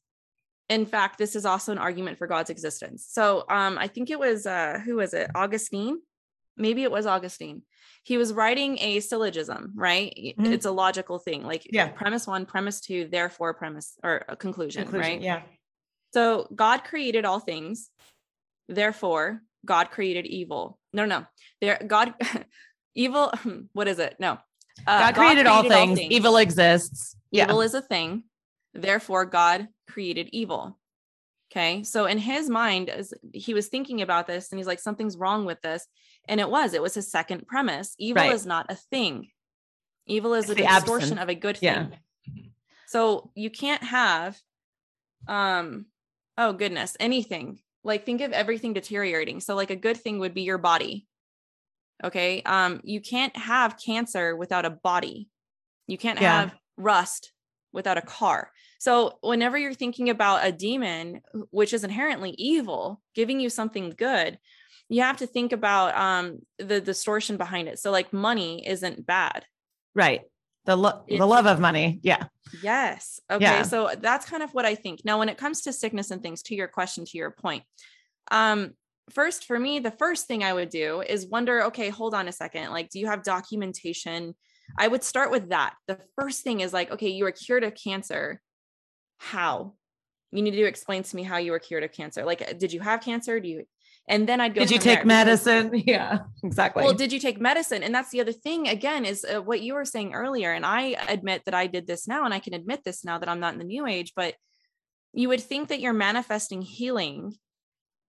In 0.68 0.86
fact, 0.86 1.18
this 1.18 1.34
is 1.34 1.46
also 1.46 1.72
an 1.72 1.78
argument 1.78 2.18
for 2.18 2.26
God's 2.26 2.50
existence. 2.50 3.06
So 3.08 3.44
um, 3.48 3.78
I 3.78 3.88
think 3.88 4.10
it 4.10 4.18
was 4.18 4.46
uh, 4.46 4.80
who 4.84 4.96
was 4.96 5.14
it? 5.14 5.30
Augustine? 5.34 6.00
Maybe 6.56 6.82
it 6.82 6.90
was 6.90 7.06
Augustine. 7.06 7.62
He 8.02 8.16
was 8.16 8.32
writing 8.32 8.78
a 8.80 9.00
syllogism, 9.00 9.72
right? 9.74 10.12
Mhm. 10.38 10.52
It's 10.52 10.66
a 10.66 10.70
logical 10.70 11.18
thing, 11.18 11.42
like 11.44 11.66
Yeah. 11.72 11.88
premise 11.88 12.26
one, 12.26 12.46
premise 12.46 12.80
two, 12.80 13.08
therefore 13.08 13.54
premise 13.54 13.98
or 14.02 14.24
a 14.28 14.36
conclusion, 14.36 14.82
Conclusion, 14.82 15.12
right? 15.12 15.20
Yeah. 15.22 15.42
So 16.12 16.48
God 16.54 16.84
created 16.84 17.24
all 17.24 17.40
things. 17.40 17.90
Therefore, 18.68 19.42
God 19.64 19.90
created 19.90 20.26
evil. 20.26 20.78
No, 20.92 21.04
no. 21.04 21.26
There 21.60 21.80
God 21.86 22.14
evil 22.94 23.32
what 23.72 23.88
is 23.88 23.98
it? 23.98 24.16
No. 24.18 24.38
Uh, 24.86 25.12
God, 25.12 25.14
created, 25.14 25.46
all, 25.46 25.62
things. 25.62 26.00
Evil 26.00 26.36
exists. 26.38 27.14
Yeah. 27.30 27.44
Evil 27.44 27.60
is 27.60 27.74
a 27.74 27.82
thing. 27.82 28.24
Therefore, 28.72 29.26
God 29.26 29.68
created 29.88 30.30
evil. 30.32 30.79
Okay. 31.50 31.82
So 31.82 32.06
in 32.06 32.18
his 32.18 32.48
mind, 32.48 32.88
as 32.88 33.12
he 33.32 33.54
was 33.54 33.66
thinking 33.66 34.02
about 34.02 34.26
this 34.26 34.50
and 34.50 34.58
he's 34.58 34.68
like, 34.68 34.78
something's 34.78 35.16
wrong 35.16 35.44
with 35.44 35.60
this. 35.62 35.86
And 36.28 36.40
it 36.40 36.48
was, 36.48 36.74
it 36.74 36.82
was 36.82 36.94
his 36.94 37.10
second 37.10 37.48
premise. 37.48 37.94
Evil 37.98 38.22
right. 38.22 38.32
is 38.32 38.46
not 38.46 38.66
a 38.68 38.76
thing. 38.76 39.28
Evil 40.06 40.34
is 40.34 40.48
it's 40.48 40.60
a 40.60 40.64
distortion 40.64 41.18
absence. 41.18 41.20
of 41.20 41.28
a 41.28 41.34
good 41.34 41.56
thing. 41.56 41.92
Yeah. 42.32 42.42
So 42.86 43.30
you 43.34 43.50
can't 43.50 43.82
have 43.82 44.38
um 45.28 45.86
oh 46.38 46.52
goodness, 46.52 46.96
anything. 47.00 47.58
Like 47.82 48.04
think 48.04 48.20
of 48.20 48.32
everything 48.32 48.72
deteriorating. 48.72 49.40
So 49.40 49.54
like 49.54 49.70
a 49.70 49.76
good 49.76 49.96
thing 49.96 50.20
would 50.20 50.34
be 50.34 50.42
your 50.42 50.58
body. 50.58 51.06
Okay? 52.02 52.42
Um 52.42 52.80
you 52.84 53.00
can't 53.00 53.36
have 53.36 53.78
cancer 53.78 54.36
without 54.36 54.64
a 54.64 54.70
body. 54.70 55.28
You 55.88 55.98
can't 55.98 56.20
yeah. 56.20 56.42
have 56.42 56.54
rust 56.76 57.32
without 57.72 57.98
a 57.98 58.02
car. 58.02 58.50
So, 58.80 59.18
whenever 59.20 59.58
you're 59.58 59.74
thinking 59.74 60.08
about 60.08 60.46
a 60.46 60.50
demon, 60.50 61.20
which 61.50 61.74
is 61.74 61.84
inherently 61.84 62.30
evil, 62.38 63.02
giving 63.14 63.38
you 63.38 63.50
something 63.50 63.90
good, 63.90 64.38
you 64.88 65.02
have 65.02 65.18
to 65.18 65.26
think 65.26 65.52
about 65.52 65.94
um, 65.96 66.38
the 66.58 66.80
distortion 66.80 67.36
behind 67.36 67.68
it. 67.68 67.78
So, 67.78 67.90
like 67.90 68.14
money 68.14 68.66
isn't 68.66 69.04
bad, 69.04 69.44
right? 69.94 70.22
The 70.64 70.76
lo- 70.76 71.04
the 71.06 71.26
love 71.26 71.44
of 71.44 71.60
money, 71.60 72.00
yeah. 72.02 72.24
Yes. 72.62 73.20
Okay. 73.30 73.44
Yeah. 73.44 73.62
So 73.62 73.90
that's 74.00 74.24
kind 74.24 74.42
of 74.42 74.54
what 74.54 74.64
I 74.64 74.74
think. 74.74 75.04
Now, 75.04 75.18
when 75.18 75.28
it 75.28 75.36
comes 75.36 75.60
to 75.62 75.74
sickness 75.74 76.10
and 76.10 76.22
things, 76.22 76.42
to 76.44 76.54
your 76.54 76.66
question, 76.66 77.04
to 77.04 77.18
your 77.18 77.30
point, 77.30 77.64
um, 78.30 78.72
first 79.10 79.44
for 79.44 79.58
me, 79.58 79.80
the 79.80 79.90
first 79.90 80.26
thing 80.26 80.42
I 80.42 80.54
would 80.54 80.70
do 80.70 81.02
is 81.02 81.26
wonder, 81.26 81.64
okay, 81.64 81.90
hold 81.90 82.14
on 82.14 82.28
a 82.28 82.32
second. 82.32 82.70
Like, 82.70 82.88
do 82.88 82.98
you 82.98 83.08
have 83.08 83.22
documentation? 83.22 84.34
I 84.78 84.88
would 84.88 85.04
start 85.04 85.30
with 85.30 85.50
that. 85.50 85.74
The 85.86 85.98
first 86.18 86.42
thing 86.42 86.60
is 86.60 86.72
like, 86.72 86.90
okay, 86.92 87.08
you 87.08 87.26
are 87.26 87.32
cured 87.32 87.62
of 87.62 87.74
cancer 87.74 88.40
how? 89.20 89.74
You 90.32 90.42
need 90.42 90.52
to 90.52 90.64
explain 90.64 91.02
to 91.02 91.16
me 91.16 91.22
how 91.22 91.36
you 91.36 91.52
were 91.52 91.58
cured 91.58 91.84
of 91.84 91.92
cancer. 91.92 92.24
Like 92.24 92.58
did 92.58 92.72
you 92.72 92.80
have 92.80 93.02
cancer? 93.02 93.38
Do 93.38 93.48
you 93.48 93.64
and 94.08 94.26
then 94.26 94.40
i'd 94.40 94.54
go 94.54 94.60
did 94.60 94.70
you 94.70 94.78
take 94.78 95.04
medicine? 95.04 95.70
Yeah 95.86 96.20
exactly. 96.42 96.82
Well 96.82 96.94
did 96.94 97.12
you 97.12 97.20
take 97.20 97.40
medicine? 97.40 97.82
And 97.82 97.94
that's 97.94 98.10
the 98.10 98.20
other 98.20 98.32
thing 98.32 98.66
again 98.66 99.04
is 99.04 99.24
uh, 99.24 99.42
what 99.42 99.60
you 99.60 99.74
were 99.74 99.84
saying 99.84 100.14
earlier 100.14 100.52
and 100.52 100.64
i 100.64 100.96
admit 101.08 101.42
that 101.44 101.54
i 101.54 101.66
did 101.66 101.86
this 101.86 102.08
now 102.08 102.24
and 102.24 102.32
i 102.32 102.40
can 102.40 102.54
admit 102.54 102.82
this 102.84 103.04
now 103.04 103.18
that 103.18 103.28
i'm 103.28 103.40
not 103.40 103.52
in 103.52 103.58
the 103.58 103.64
new 103.64 103.86
age 103.86 104.12
but 104.16 104.34
you 105.12 105.28
would 105.28 105.40
think 105.40 105.68
that 105.68 105.80
you're 105.80 105.92
manifesting 105.92 106.62
healing 106.62 107.34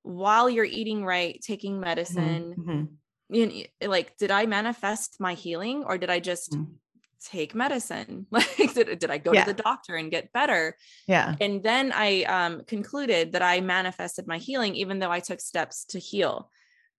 while 0.03 0.49
you're 0.49 0.66
eating 0.66 1.03
right 1.03 1.39
taking 1.45 1.74
mm-hmm, 1.74 1.82
medicine. 1.82 2.55
mm-hmm. 2.57 2.84
You 3.30 3.47
know, 3.47 3.88
like 3.88 4.18
did 4.18 4.32
i 4.32 4.45
manifest 4.45 5.18
my 5.20 5.34
healing 5.34 5.84
or 5.86 5.97
did 5.97 6.09
i 6.09 6.20
just 6.20 6.53
mm-hmm 6.53 6.74
take 7.24 7.56
medicine? 7.56 8.28
Like 8.32 8.74
did, 8.74 9.00
did 9.00 9.12
i 9.12 9.18
go 9.18 9.34
yeah. 9.34 9.44
to 9.44 9.54
the 9.54 9.62
doctor 9.62 9.96
and 9.96 10.12
get 10.12 10.32
better? 10.34 10.76
Yeah. 11.08 11.36
And 11.40 11.64
then 11.64 11.92
i 11.94 12.24
um, 12.24 12.64
concluded 12.66 13.34
that 13.34 13.42
i 13.42 13.62
manifested 13.62 14.28
my 14.28 14.38
healing 14.38 14.76
even 14.76 15.00
though 15.00 15.12
i 15.12 15.20
took 15.20 15.40
steps 15.42 15.86
to 15.86 16.00
heal. 16.00 16.50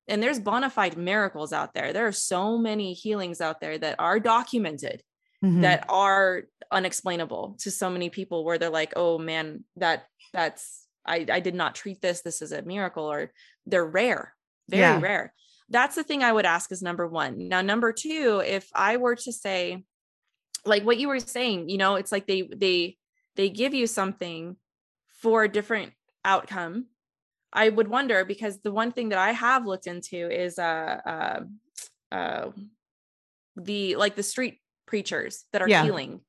And 0.08 0.22
there's 0.22 0.40
bona 0.40 0.68
fide 0.68 0.96
miracles 0.96 1.52
out 1.52 1.74
there. 1.74 1.92
There 1.92 2.08
are 2.08 2.12
so 2.12 2.58
many 2.58 2.92
healings 2.92 3.40
out 3.40 3.60
there 3.60 3.78
that 3.78 3.96
are 4.00 4.18
documented 4.18 5.02
mm-hmm. 5.44 5.60
that 5.60 5.86
are 5.88 6.42
unexplainable 6.70 7.56
to 7.60 7.70
so 7.70 7.88
many 7.88 8.10
people 8.10 8.44
where 8.44 8.58
they're 8.58 8.70
like 8.70 8.94
oh 8.96 9.18
man 9.18 9.64
that 9.76 10.06
that's 10.32 10.86
i 11.06 11.26
i 11.30 11.40
did 11.40 11.54
not 11.54 11.74
treat 11.74 12.00
this. 12.00 12.22
This 12.22 12.42
is 12.42 12.52
a 12.52 12.62
miracle 12.62 13.04
or 13.04 13.32
they're 13.66 13.84
rare 13.84 14.34
very 14.68 14.82
yeah. 14.82 15.00
rare. 15.00 15.34
That's 15.68 15.96
the 15.96 16.02
thing 16.02 16.22
i 16.22 16.32
would 16.32 16.46
ask 16.46 16.72
is 16.72 16.82
number 16.82 17.06
one. 17.06 17.48
Now 17.48 17.60
number 17.60 17.92
two 17.92 18.42
if 18.44 18.68
i 18.74 18.96
were 18.96 19.16
to 19.16 19.32
say 19.32 19.84
like 20.64 20.84
what 20.84 20.98
you 20.98 21.08
were 21.08 21.20
saying 21.20 21.68
you 21.68 21.78
know 21.78 21.96
it's 21.96 22.12
like 22.12 22.26
they 22.26 22.42
they 22.42 22.96
they 23.36 23.48
give 23.48 23.74
you 23.74 23.86
something 23.86 24.56
for 25.22 25.44
a 25.44 25.48
different 25.48 25.92
outcome. 26.24 26.86
I 27.52 27.68
would 27.68 27.88
wonder 27.88 28.24
because 28.24 28.60
the 28.60 28.72
one 28.72 28.92
thing 28.92 29.10
that 29.10 29.18
i 29.18 29.32
have 29.32 29.66
looked 29.66 29.86
into 29.86 30.30
is 30.30 30.58
uh 30.58 31.00
uh, 31.06 32.14
uh 32.14 32.50
the 33.56 33.96
like 33.96 34.16
the 34.16 34.22
street 34.22 34.60
preachers 34.86 35.44
that 35.52 35.60
are 35.62 35.68
yeah. 35.68 35.84
healing. 35.84 36.20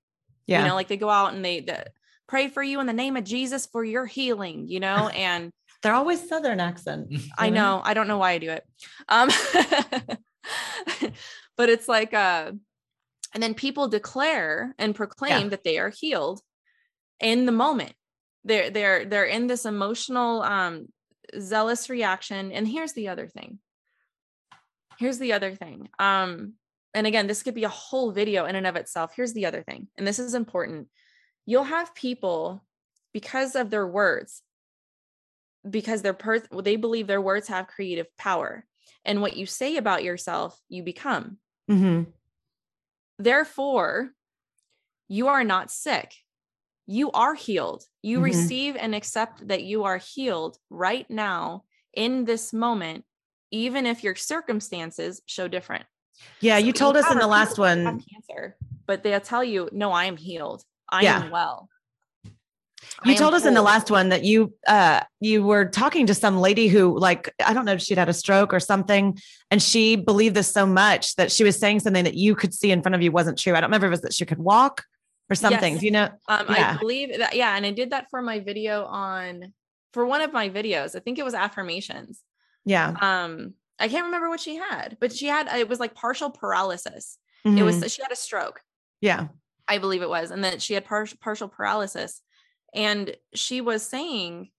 Yeah. 0.46 0.62
you 0.62 0.68
know 0.68 0.76
like 0.76 0.90
they 0.90 0.98
go 0.98 1.10
out 1.10 1.34
and 1.34 1.44
they, 1.44 1.62
they 1.62 1.86
pray 2.28 2.50
for 2.50 2.62
you 2.62 2.82
in 2.82 2.88
the 2.88 2.92
name 2.92 3.16
of 3.16 3.24
jesus 3.24 3.66
for 3.66 3.82
your 3.82 4.06
healing 4.06 4.68
you 4.68 4.82
know 4.82 5.08
and 5.16 5.52
they're 5.82 5.94
always 5.94 6.28
southern 6.28 6.60
accent 6.60 7.08
i 7.38 7.50
know 7.50 7.82
i 7.86 7.94
don't 7.94 8.10
know 8.10 8.18
why 8.18 8.32
i 8.32 8.38
do 8.40 8.50
it. 8.50 8.66
Um 9.08 9.30
but 11.58 11.70
it's 11.70 11.88
like 11.88 12.14
uh 12.14 12.52
and 13.34 13.42
then 13.42 13.54
people 13.54 13.88
declare 13.88 14.76
and 14.78 14.96
proclaim 14.96 15.44
yeah. 15.44 15.50
that 15.50 15.64
they 15.64 15.78
are 15.80 15.90
healed 15.90 16.42
in 17.20 17.46
the 17.46 17.52
moment. 17.52 17.94
They're 18.44 18.70
they're 18.70 19.06
they're 19.06 19.26
in 19.26 19.48
this 19.48 19.66
emotional 19.66 20.42
um 20.44 20.88
zealous 21.40 21.90
reaction. 21.90 22.52
And 22.52 22.68
here's 22.68 22.94
the 22.94 23.10
other 23.10 23.28
thing. 23.28 23.60
Here's 24.98 25.20
the 25.20 25.34
other 25.34 25.56
thing. 25.56 25.90
Um, 26.00 26.54
and 26.94 27.08
again, 27.08 27.28
this 27.28 27.42
could 27.42 27.56
be 27.56 27.64
a 27.64 27.70
whole 27.70 28.12
video 28.12 28.46
in 28.46 28.56
and 28.56 28.68
of 28.68 28.76
itself. 28.76 29.14
Here's 29.16 29.34
the 29.34 29.48
other 29.48 29.64
thing, 29.64 29.88
and 29.98 30.06
this 30.06 30.20
is 30.20 30.36
important. 30.36 30.90
You'll 31.46 31.64
have 31.64 31.96
people 31.96 32.64
because 33.14 33.56
of 33.56 33.70
their 33.70 33.88
words, 33.88 34.44
because 35.68 36.04
their 36.04 36.14
per- 36.14 36.46
they 36.62 36.76
believe 36.76 37.08
their 37.08 37.22
words 37.22 37.48
have 37.48 37.68
creative 37.68 38.06
power, 38.18 38.66
and 39.04 39.22
what 39.22 39.36
you 39.36 39.48
say 39.48 39.78
about 39.78 40.04
yourself, 40.04 40.60
you 40.70 40.84
become. 40.84 41.38
Mm-hmm. 41.70 42.12
Therefore, 43.24 44.12
you 45.08 45.30
are 45.30 45.46
not 45.46 45.72
sick. 45.72 46.14
You 46.86 47.10
are 47.12 47.36
healed. 47.36 47.84
You 48.02 48.18
mm-hmm. 48.18 48.26
receive 48.26 48.76
and 48.76 48.94
accept 48.94 49.48
that 49.48 49.64
you 49.64 49.86
are 49.86 49.98
healed 49.98 50.58
right 50.70 51.10
now 51.10 51.64
in 51.94 52.26
this 52.26 52.52
moment, 52.52 53.06
even 53.50 53.86
if 53.86 54.04
your 54.04 54.16
circumstances 54.16 55.22
show 55.26 55.48
different. 55.48 55.86
Yeah, 56.42 56.60
so 56.60 56.66
you 56.66 56.74
told 56.74 56.98
us 56.98 57.10
in 57.10 57.18
the 57.18 57.28
last 57.28 57.58
one 57.58 57.86
cancer, 57.86 58.58
but 58.86 59.04
they'll 59.04 59.22
tell 59.22 59.44
you, 59.44 59.70
no, 59.72 59.94
I 59.94 60.06
am 60.06 60.18
healed. 60.18 60.64
I 60.90 61.04
yeah. 61.04 61.24
am 61.24 61.32
well. 61.32 61.70
You 63.06 63.16
told 63.16 63.34
us 63.34 63.46
in 63.46 63.54
the 63.54 63.62
last 63.62 63.92
one 63.92 64.10
that 64.10 64.24
you 64.24 64.54
uh 64.68 65.02
you 65.20 65.44
were 65.44 65.66
talking 65.66 66.08
to 66.08 66.14
some 66.14 66.40
lady 66.40 66.68
who 66.68 66.98
like 66.98 67.34
I 67.44 67.54
don't 67.54 67.66
know 67.66 67.74
if 67.74 67.82
she'd 67.82 67.98
had 67.98 68.10
a 68.10 68.14
stroke 68.14 68.54
or 68.54 68.60
something 68.60 69.18
and 69.52 69.62
she 69.62 69.96
believed 69.96 70.36
this 70.36 70.52
so 70.52 70.66
much 70.66 71.16
that 71.16 71.32
she 71.32 71.44
was 71.44 71.58
saying 71.58 71.82
something 71.82 72.04
that 72.04 72.16
you 72.16 72.36
could 72.36 72.54
see 72.54 72.72
in 72.72 72.82
front 72.82 72.96
of 72.96 73.02
you 73.02 73.12
wasn't 73.12 73.38
true. 73.38 73.54
I 73.54 73.62
don't 73.62 73.70
remember 73.70 73.88
if 73.88 73.90
it 73.90 73.92
was 73.92 74.02
that 74.02 74.14
she 74.14 74.26
could 74.26 74.40
walk 74.40 74.86
or 75.30 75.36
something. 75.36 75.74
Yes. 75.74 75.80
Do 75.80 75.86
you 75.86 75.92
know? 75.92 76.10
Um 76.28 76.46
yeah. 76.50 76.76
I 76.76 76.80
believe 76.80 77.18
that 77.18 77.36
yeah, 77.36 77.56
and 77.56 77.66
I 77.66 77.72
did 77.72 77.92
that 77.92 78.10
for 78.10 78.22
my 78.22 78.40
video 78.40 78.86
on 78.86 79.54
for 79.92 80.06
one 80.06 80.22
of 80.22 80.34
my 80.34 80.50
videos. 80.50 80.96
I 80.96 81.00
think 81.00 81.20
it 81.20 81.26
was 81.26 81.34
affirmations. 81.34 82.22
Yeah. 82.66 82.96
Um 83.02 83.54
I 83.80 83.88
can't 83.88 84.06
remember 84.06 84.30
what 84.30 84.40
she 84.40 84.56
had, 84.56 84.98
but 85.00 85.14
she 85.14 85.28
had 85.28 85.48
it 85.58 85.68
was 85.68 85.80
like 85.80 85.96
partial 85.96 86.30
paralysis. 86.30 87.18
Mm-hmm. 87.46 87.58
It 87.58 87.64
was 87.64 87.78
mm-hmm. 87.78 87.88
she 87.88 88.02
had 88.02 88.12
a 88.12 88.16
stroke. 88.16 88.62
Yeah. 89.02 89.28
I 89.68 89.78
believe 89.78 90.02
it 90.02 90.10
was. 90.10 90.32
And 90.32 90.44
that 90.44 90.62
she 90.62 90.74
had 90.74 90.86
par- 90.86 91.08
partial 91.22 91.48
paralysis 91.48 92.22
and 92.74 93.16
she 93.34 93.62
was 93.62 93.88
saying 93.88 94.50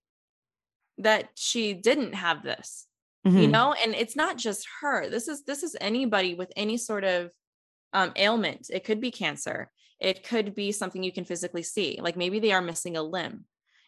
that 0.98 1.28
she 1.34 1.74
didn't 1.74 2.14
have 2.14 2.42
this 2.42 2.86
mm-hmm. 3.26 3.38
you 3.38 3.48
know 3.48 3.74
and 3.82 3.94
it's 3.94 4.16
not 4.16 4.36
just 4.36 4.66
her 4.80 5.08
this 5.08 5.28
is 5.28 5.44
this 5.44 5.62
is 5.62 5.76
anybody 5.80 6.34
with 6.34 6.52
any 6.56 6.76
sort 6.76 7.04
of 7.04 7.30
um, 7.92 8.12
ailment 8.16 8.66
it 8.70 8.84
could 8.84 9.00
be 9.00 9.10
cancer 9.10 9.70
it 10.00 10.26
could 10.26 10.54
be 10.54 10.72
something 10.72 11.02
you 11.02 11.12
can 11.12 11.24
physically 11.24 11.62
see 11.62 11.98
like 12.00 12.16
maybe 12.16 12.38
they 12.38 12.52
are 12.52 12.62
missing 12.62 12.96
a 12.96 13.02
limb 13.02 13.44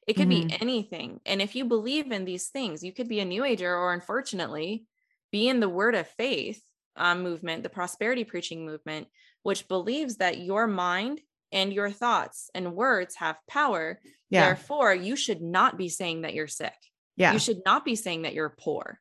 it 0.06 0.14
could 0.14 0.28
mm-hmm. 0.28 0.48
be 0.48 0.58
anything 0.60 1.20
and 1.26 1.40
if 1.40 1.54
you 1.54 1.64
believe 1.64 2.10
in 2.10 2.24
these 2.24 2.48
things 2.48 2.82
you 2.82 2.92
could 2.92 3.08
be 3.08 3.20
a 3.20 3.24
new 3.24 3.44
ager 3.44 3.74
or 3.74 3.92
unfortunately 3.92 4.84
be 5.32 5.48
in 5.48 5.60
the 5.60 5.68
word 5.68 5.94
of 5.94 6.08
faith 6.08 6.62
um, 6.96 7.22
movement 7.22 7.62
the 7.62 7.68
prosperity 7.68 8.24
preaching 8.24 8.64
movement 8.64 9.06
which 9.42 9.68
believes 9.68 10.16
that 10.16 10.38
your 10.38 10.66
mind 10.66 11.20
and 11.52 11.72
your 11.72 11.90
thoughts 11.90 12.50
and 12.54 12.74
words 12.74 13.14
have 13.16 13.36
power. 13.48 14.00
Yeah. 14.30 14.46
Therefore, 14.46 14.94
you 14.94 15.16
should 15.16 15.40
not 15.40 15.78
be 15.78 15.88
saying 15.88 16.22
that 16.22 16.34
you're 16.34 16.48
sick. 16.48 16.74
Yeah. 17.16 17.32
You 17.32 17.38
should 17.38 17.62
not 17.64 17.84
be 17.84 17.94
saying 17.94 18.22
that 18.22 18.34
you're 18.34 18.54
poor. 18.58 19.00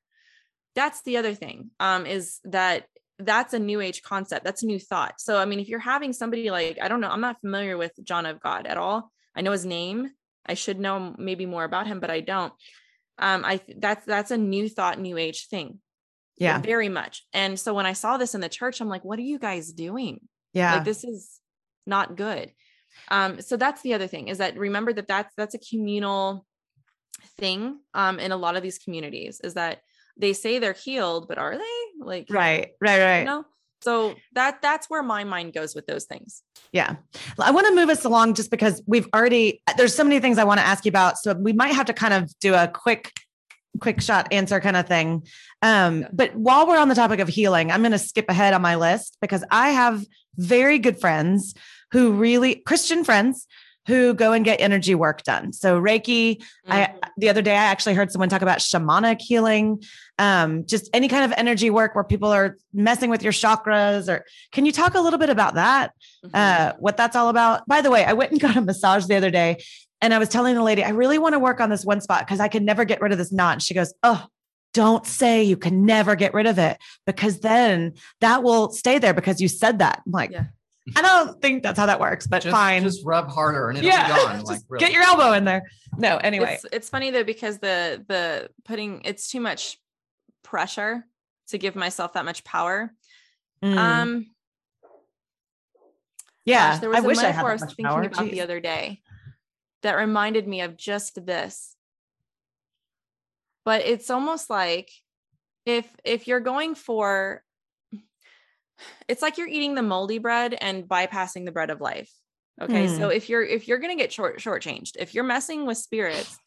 That's 0.75 1.01
the 1.03 1.17
other 1.17 1.33
thing. 1.33 1.71
Um, 1.79 2.05
is 2.05 2.39
that 2.45 2.85
that's 3.17 3.53
a 3.53 3.59
new 3.59 3.81
age 3.81 4.01
concept. 4.03 4.43
That's 4.43 4.63
a 4.63 4.67
new 4.67 4.79
thought. 4.79 5.19
So, 5.19 5.37
I 5.37 5.45
mean, 5.45 5.59
if 5.59 5.69
you're 5.69 5.79
having 5.79 6.13
somebody 6.13 6.51
like, 6.51 6.77
I 6.81 6.87
don't 6.87 7.01
know, 7.01 7.09
I'm 7.09 7.21
not 7.21 7.39
familiar 7.39 7.77
with 7.77 7.93
John 8.03 8.25
of 8.25 8.41
God 8.41 8.67
at 8.67 8.77
all. 8.77 9.11
I 9.35 9.41
know 9.41 9.51
his 9.51 9.65
name. 9.65 10.11
I 10.45 10.53
should 10.53 10.79
know 10.79 11.15
maybe 11.17 11.45
more 11.45 11.63
about 11.63 11.87
him, 11.87 11.99
but 11.99 12.11
I 12.11 12.19
don't. 12.19 12.53
Um, 13.17 13.45
I 13.45 13.61
that's 13.77 14.05
that's 14.05 14.31
a 14.31 14.37
new 14.37 14.67
thought, 14.69 14.99
new 14.99 15.17
age 15.17 15.47
thing. 15.47 15.79
Yeah, 16.37 16.59
very 16.59 16.89
much. 16.89 17.23
And 17.33 17.57
so 17.57 17.73
when 17.73 17.85
I 17.85 17.93
saw 17.93 18.17
this 18.17 18.35
in 18.35 18.41
the 18.41 18.49
church, 18.49 18.81
I'm 18.81 18.89
like, 18.89 19.05
what 19.05 19.17
are 19.19 19.23
you 19.23 19.39
guys 19.39 19.71
doing? 19.71 20.19
Yeah, 20.53 20.75
like 20.75 20.85
this 20.85 21.03
is 21.03 21.39
not 21.87 22.17
good. 22.17 22.51
Um, 23.09 23.41
so 23.41 23.57
that's 23.57 23.81
the 23.81 23.93
other 23.93 24.07
thing 24.07 24.27
is 24.27 24.37
that 24.39 24.57
remember 24.57 24.93
that 24.93 25.07
that's 25.07 25.33
that's 25.35 25.55
a 25.55 25.59
communal 25.59 26.45
thing 27.37 27.79
um, 27.93 28.19
in 28.19 28.31
a 28.31 28.37
lot 28.37 28.55
of 28.55 28.63
these 28.63 28.77
communities 28.77 29.39
is 29.41 29.53
that 29.55 29.81
they 30.17 30.33
say 30.33 30.59
they're 30.59 30.73
healed, 30.73 31.27
but 31.27 31.37
are 31.37 31.57
they 31.57 32.03
like 32.03 32.27
right, 32.29 32.71
right, 32.81 32.99
right? 32.99 33.19
You 33.19 33.25
know? 33.25 33.45
So 33.81 34.15
that 34.33 34.61
that's 34.61 34.89
where 34.89 35.03
my 35.03 35.23
mind 35.23 35.53
goes 35.53 35.75
with 35.75 35.85
those 35.85 36.05
things. 36.05 36.41
Yeah. 36.71 36.95
I 37.39 37.51
want 37.51 37.67
to 37.67 37.75
move 37.75 37.89
us 37.89 38.03
along 38.03 38.33
just 38.33 38.49
because 38.49 38.81
we've 38.87 39.07
already 39.13 39.61
there's 39.77 39.93
so 39.93 40.03
many 40.03 40.19
things 40.19 40.37
I 40.37 40.43
want 40.43 40.59
to 40.59 40.65
ask 40.65 40.85
you 40.85 40.89
about. 40.89 41.17
So 41.17 41.33
we 41.33 41.53
might 41.53 41.73
have 41.73 41.85
to 41.87 41.93
kind 41.93 42.13
of 42.13 42.37
do 42.39 42.55
a 42.55 42.67
quick 42.67 43.11
quick 43.79 44.01
shot 44.01 44.27
answer 44.31 44.59
kind 44.59 44.77
of 44.77 44.87
thing. 44.87 45.27
Um, 45.61 46.07
but 46.11 46.35
while 46.35 46.67
we're 46.67 46.79
on 46.79 46.89
the 46.89 46.95
topic 46.95 47.19
of 47.19 47.27
healing, 47.27 47.71
I'm 47.71 47.81
going 47.81 47.91
to 47.91 47.99
skip 47.99 48.25
ahead 48.29 48.53
on 48.53 48.61
my 48.61 48.75
list 48.75 49.17
because 49.21 49.43
I 49.51 49.71
have 49.71 50.05
very 50.37 50.79
good 50.79 50.99
friends 50.99 51.53
who 51.91 52.11
really 52.11 52.55
Christian 52.55 53.03
friends 53.03 53.47
who 53.87 54.13
go 54.13 54.31
and 54.31 54.43
get 54.43 54.59
energy 54.61 54.95
work 54.95 55.23
done. 55.23 55.53
So 55.53 55.79
Reiki, 55.79 56.37
mm-hmm. 56.37 56.71
I 56.71 56.93
the 57.17 57.29
other 57.29 57.41
day 57.41 57.51
I 57.51 57.65
actually 57.65 57.93
heard 57.93 58.11
someone 58.11 58.29
talk 58.29 58.41
about 58.41 58.59
shamanic 58.59 59.21
healing, 59.21 59.83
um, 60.17 60.65
just 60.65 60.89
any 60.93 61.07
kind 61.07 61.23
of 61.23 61.37
energy 61.37 61.69
work 61.69 61.93
where 61.93 62.03
people 62.03 62.29
are 62.29 62.57
messing 62.73 63.09
with 63.09 63.21
your 63.21 63.33
chakras. 63.33 64.11
Or 64.11 64.25
can 64.51 64.65
you 64.65 64.71
talk 64.71 64.95
a 64.95 65.01
little 65.01 65.19
bit 65.19 65.29
about 65.29 65.55
that? 65.55 65.91
Mm-hmm. 66.25 66.31
Uh, 66.33 66.73
what 66.79 66.97
that's 66.97 67.15
all 67.15 67.29
about? 67.29 67.67
By 67.67 67.81
the 67.81 67.91
way, 67.91 68.03
I 68.03 68.13
went 68.13 68.31
and 68.31 68.41
got 68.41 68.57
a 68.57 68.61
massage 68.61 69.05
the 69.05 69.15
other 69.15 69.31
day, 69.31 69.63
and 70.01 70.13
I 70.13 70.19
was 70.19 70.29
telling 70.29 70.55
the 70.55 70.63
lady 70.63 70.83
I 70.83 70.89
really 70.89 71.19
want 71.19 71.33
to 71.33 71.39
work 71.39 71.59
on 71.59 71.69
this 71.69 71.85
one 71.85 72.01
spot 72.01 72.25
because 72.25 72.39
I 72.39 72.47
can 72.47 72.65
never 72.65 72.85
get 72.85 73.01
rid 73.01 73.11
of 73.11 73.17
this 73.17 73.31
knot. 73.31 73.53
And 73.53 73.63
she 73.63 73.73
goes, 73.73 73.93
"Oh." 74.03 74.25
Don't 74.73 75.05
say 75.05 75.41
you 75.41 75.55
can 75.55 75.85
never 75.85 76.17
get 76.17 76.33
rid 76.33 76.45
of 76.45 76.59
it 76.59 76.77
because 77.05 77.39
then 77.39 77.93
that 78.19 78.43
will 78.43 78.73
stay 78.73 78.99
there 78.99 79.13
because 79.13 79.39
you 79.39 79.47
said 79.47 79.79
that. 79.79 80.01
I'm 80.05 80.11
like, 80.11 80.31
yeah 80.31 80.47
I 80.95 81.01
don't 81.01 81.41
think 81.41 81.63
that's 81.63 81.79
how 81.79 81.87
that 81.87 81.99
works, 81.99 82.27
but 82.27 82.43
just, 82.43 82.53
fine. 82.53 82.83
Just 82.83 83.05
rub 83.05 83.27
harder 83.27 83.69
and 83.69 83.77
it'll 83.77 83.87
yeah, 83.87 84.07
be 84.07 84.13
gone. 84.13 84.41
Like, 84.45 84.61
really. 84.69 84.85
Get 84.85 84.93
your 84.93 85.03
elbow 85.03 85.31
in 85.31 85.43
there. 85.45 85.63
No, 85.97 86.17
anyway. 86.17 86.55
It's, 86.55 86.65
it's 86.71 86.89
funny 86.89 87.09
though, 87.09 87.23
because 87.23 87.57
the 87.57 88.03
the 88.07 88.49
putting 88.65 89.01
it's 89.03 89.29
too 89.31 89.39
much 89.39 89.79
pressure 90.43 91.05
to 91.47 91.57
give 91.57 91.75
myself 91.75 92.13
that 92.13 92.25
much 92.25 92.43
power. 92.43 92.93
Mm. 93.63 93.77
Um 93.77 94.25
yeah, 96.45 96.73
gosh, 96.73 96.81
there 96.81 96.89
was 96.89 96.99
I 96.99 97.01
a 97.01 97.07
wish 97.07 97.17
metaphor 97.17 97.47
I, 97.47 97.49
I 97.49 97.53
was 97.53 97.61
thinking 97.63 97.85
power. 97.85 98.03
about 98.03 98.25
Jeez. 98.25 98.31
the 98.31 98.41
other 98.41 98.59
day 98.59 99.01
that 99.81 99.93
reminded 99.93 100.47
me 100.47 100.61
of 100.61 100.77
just 100.77 101.25
this. 101.25 101.75
But 103.63 103.81
it's 103.81 104.11
almost 104.11 104.51
like 104.51 104.91
if 105.65 105.87
if 106.03 106.27
you're 106.27 106.39
going 106.39 106.75
for 106.75 107.43
it's 109.07 109.21
like 109.21 109.37
you're 109.37 109.47
eating 109.47 109.75
the 109.75 109.81
moldy 109.81 110.17
bread 110.17 110.55
and 110.59 110.83
bypassing 110.85 111.45
the 111.45 111.51
bread 111.51 111.69
of 111.69 111.81
life. 111.81 112.11
Okay. 112.61 112.87
Mm. 112.87 112.97
So 112.97 113.09
if 113.09 113.29
you're 113.29 113.43
if 113.43 113.67
you're 113.67 113.79
gonna 113.79 113.95
get 113.95 114.13
short 114.13 114.39
shortchanged, 114.39 114.93
if 114.97 115.13
you're 115.13 115.23
messing 115.23 115.65
with 115.65 115.77
spirits, 115.77 116.37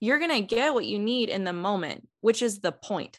you're 0.00 0.18
gonna 0.18 0.42
get 0.42 0.74
what 0.74 0.86
you 0.86 0.98
need 0.98 1.28
in 1.28 1.44
the 1.44 1.52
moment, 1.52 2.06
which 2.20 2.42
is 2.42 2.60
the 2.60 2.72
point. 2.72 3.18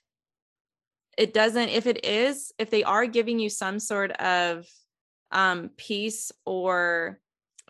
It 1.17 1.33
doesn't, 1.33 1.69
if 1.69 1.87
it 1.87 2.03
is, 2.05 2.51
if 2.59 2.69
they 2.69 2.83
are 2.83 3.05
giving 3.07 3.39
you 3.39 3.49
some 3.49 3.79
sort 3.79 4.11
of 4.11 4.65
um 5.31 5.71
peace 5.75 6.31
or 6.45 7.19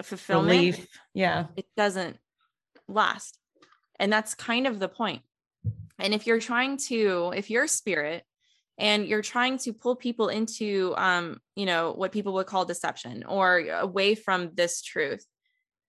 fulfillment, 0.02 0.60
Relief. 0.60 0.88
yeah, 1.14 1.46
it 1.56 1.68
doesn't 1.78 2.18
last. 2.88 3.38
And 3.98 4.12
that's 4.12 4.36
kind 4.36 4.68
of 4.68 4.80
the 4.80 4.90
point. 4.90 5.22
And 6.00 6.14
if 6.14 6.28
you're 6.28 6.42
trying 6.42 6.76
to, 6.90 7.32
if 7.34 7.50
you're 7.50 7.68
spirit 7.68 8.26
and 8.78 9.08
you're 9.08 9.22
trying 9.22 9.58
to 9.60 9.74
pull 9.74 9.96
people 9.96 10.28
into 10.28 10.94
um, 10.98 11.40
you 11.56 11.66
know 11.66 11.94
what 11.94 12.12
people 12.12 12.34
would 12.34 12.48
call 12.48 12.66
deception 12.66 13.24
or 13.24 13.60
away 13.70 14.16
from 14.16 14.52
this 14.54 14.82
truth 14.82 15.26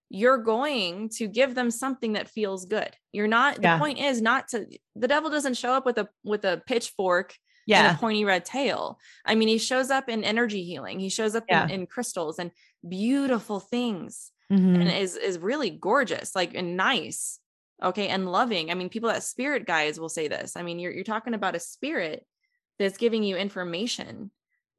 you're 0.08 0.38
going 0.38 1.08
to 1.08 1.26
give 1.26 1.54
them 1.54 1.70
something 1.70 2.12
that 2.12 2.28
feels 2.28 2.64
good 2.66 2.90
you're 3.12 3.26
not 3.26 3.58
yeah. 3.60 3.74
the 3.76 3.80
point 3.80 3.98
is 3.98 4.22
not 4.22 4.48
to 4.48 4.66
the 4.94 5.08
devil 5.08 5.30
doesn't 5.30 5.56
show 5.56 5.72
up 5.72 5.84
with 5.84 5.98
a 5.98 6.08
with 6.24 6.44
a 6.44 6.62
pitchfork 6.66 7.34
yeah. 7.66 7.88
and 7.88 7.96
a 7.96 7.98
pointy 7.98 8.24
red 8.24 8.44
tail 8.44 8.98
i 9.24 9.34
mean 9.34 9.48
he 9.48 9.58
shows 9.58 9.90
up 9.90 10.08
in 10.08 10.22
energy 10.22 10.62
healing 10.62 11.00
he 11.00 11.08
shows 11.08 11.34
up 11.34 11.44
yeah. 11.48 11.64
in, 11.64 11.70
in, 11.70 11.86
crystals 11.86 12.38
and 12.38 12.52
beautiful 12.88 13.58
things 13.58 14.30
mm-hmm. 14.52 14.80
and 14.80 14.90
is 14.90 15.16
is 15.16 15.38
really 15.38 15.70
gorgeous 15.70 16.36
like 16.36 16.54
and 16.54 16.76
nice 16.76 17.40
okay 17.82 18.06
and 18.06 18.30
loving 18.30 18.70
i 18.70 18.74
mean 18.74 18.88
people 18.88 19.08
that 19.08 19.24
spirit 19.24 19.66
guys 19.66 19.98
will 19.98 20.08
say 20.08 20.28
this 20.28 20.56
i 20.56 20.62
mean 20.62 20.78
you're, 20.78 20.92
you're 20.92 21.02
talking 21.02 21.34
about 21.34 21.56
a 21.56 21.60
spirit 21.60 22.24
that's 22.78 22.98
giving 22.98 23.22
you 23.22 23.36
information 23.36 24.30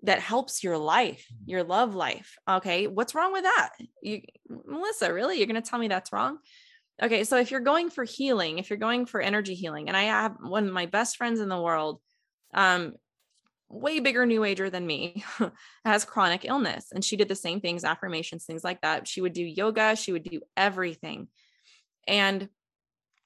that 0.04 0.20
helps 0.20 0.64
your 0.64 0.78
life, 0.78 1.26
mm-hmm. 1.34 1.50
your 1.50 1.64
love 1.64 1.96
life. 1.96 2.38
Okay. 2.48 2.88
What's 2.88 3.16
wrong 3.16 3.34
with 3.34 3.44
that? 3.44 3.70
You, 4.02 4.22
Melissa, 4.66 5.14
really? 5.14 5.38
You're 5.38 5.48
going 5.48 5.62
to 5.62 5.68
tell 5.68 5.80
me 5.80 5.88
that's 5.88 6.14
wrong? 6.14 6.38
Okay. 7.02 7.24
So 7.24 7.38
if 7.38 7.52
you're 7.52 7.60
going 7.60 7.90
for 7.90 8.04
healing, 8.04 8.60
if 8.60 8.70
you're 8.70 8.78
going 8.78 9.06
for 9.06 9.22
energy 9.22 9.56
healing, 9.56 9.88
and 9.88 9.98
I 9.98 10.04
have 10.04 10.36
one 10.40 10.68
of 10.68 10.74
my 10.74 10.86
best 10.86 11.18
friends 11.18 11.40
in 11.40 11.50
the 11.50 11.62
world, 11.62 12.00
um, 12.54 12.94
way 13.70 14.00
bigger 14.00 14.26
new 14.26 14.44
ager 14.44 14.70
than 14.70 14.86
me 14.86 15.24
has 15.86 16.06
chronic 16.06 16.46
illness 16.46 16.88
and 16.94 17.04
she 17.04 17.18
did 17.18 17.28
the 17.28 17.36
same 17.36 17.60
things 17.60 17.84
affirmations 17.84 18.46
things 18.46 18.64
like 18.64 18.80
that 18.82 19.08
she 19.08 19.20
would 19.20 19.34
do 19.34 19.44
yoga 19.44 19.96
she 19.96 20.14
would 20.14 20.24
do 20.24 20.40
everything 20.56 21.28
and 22.08 22.48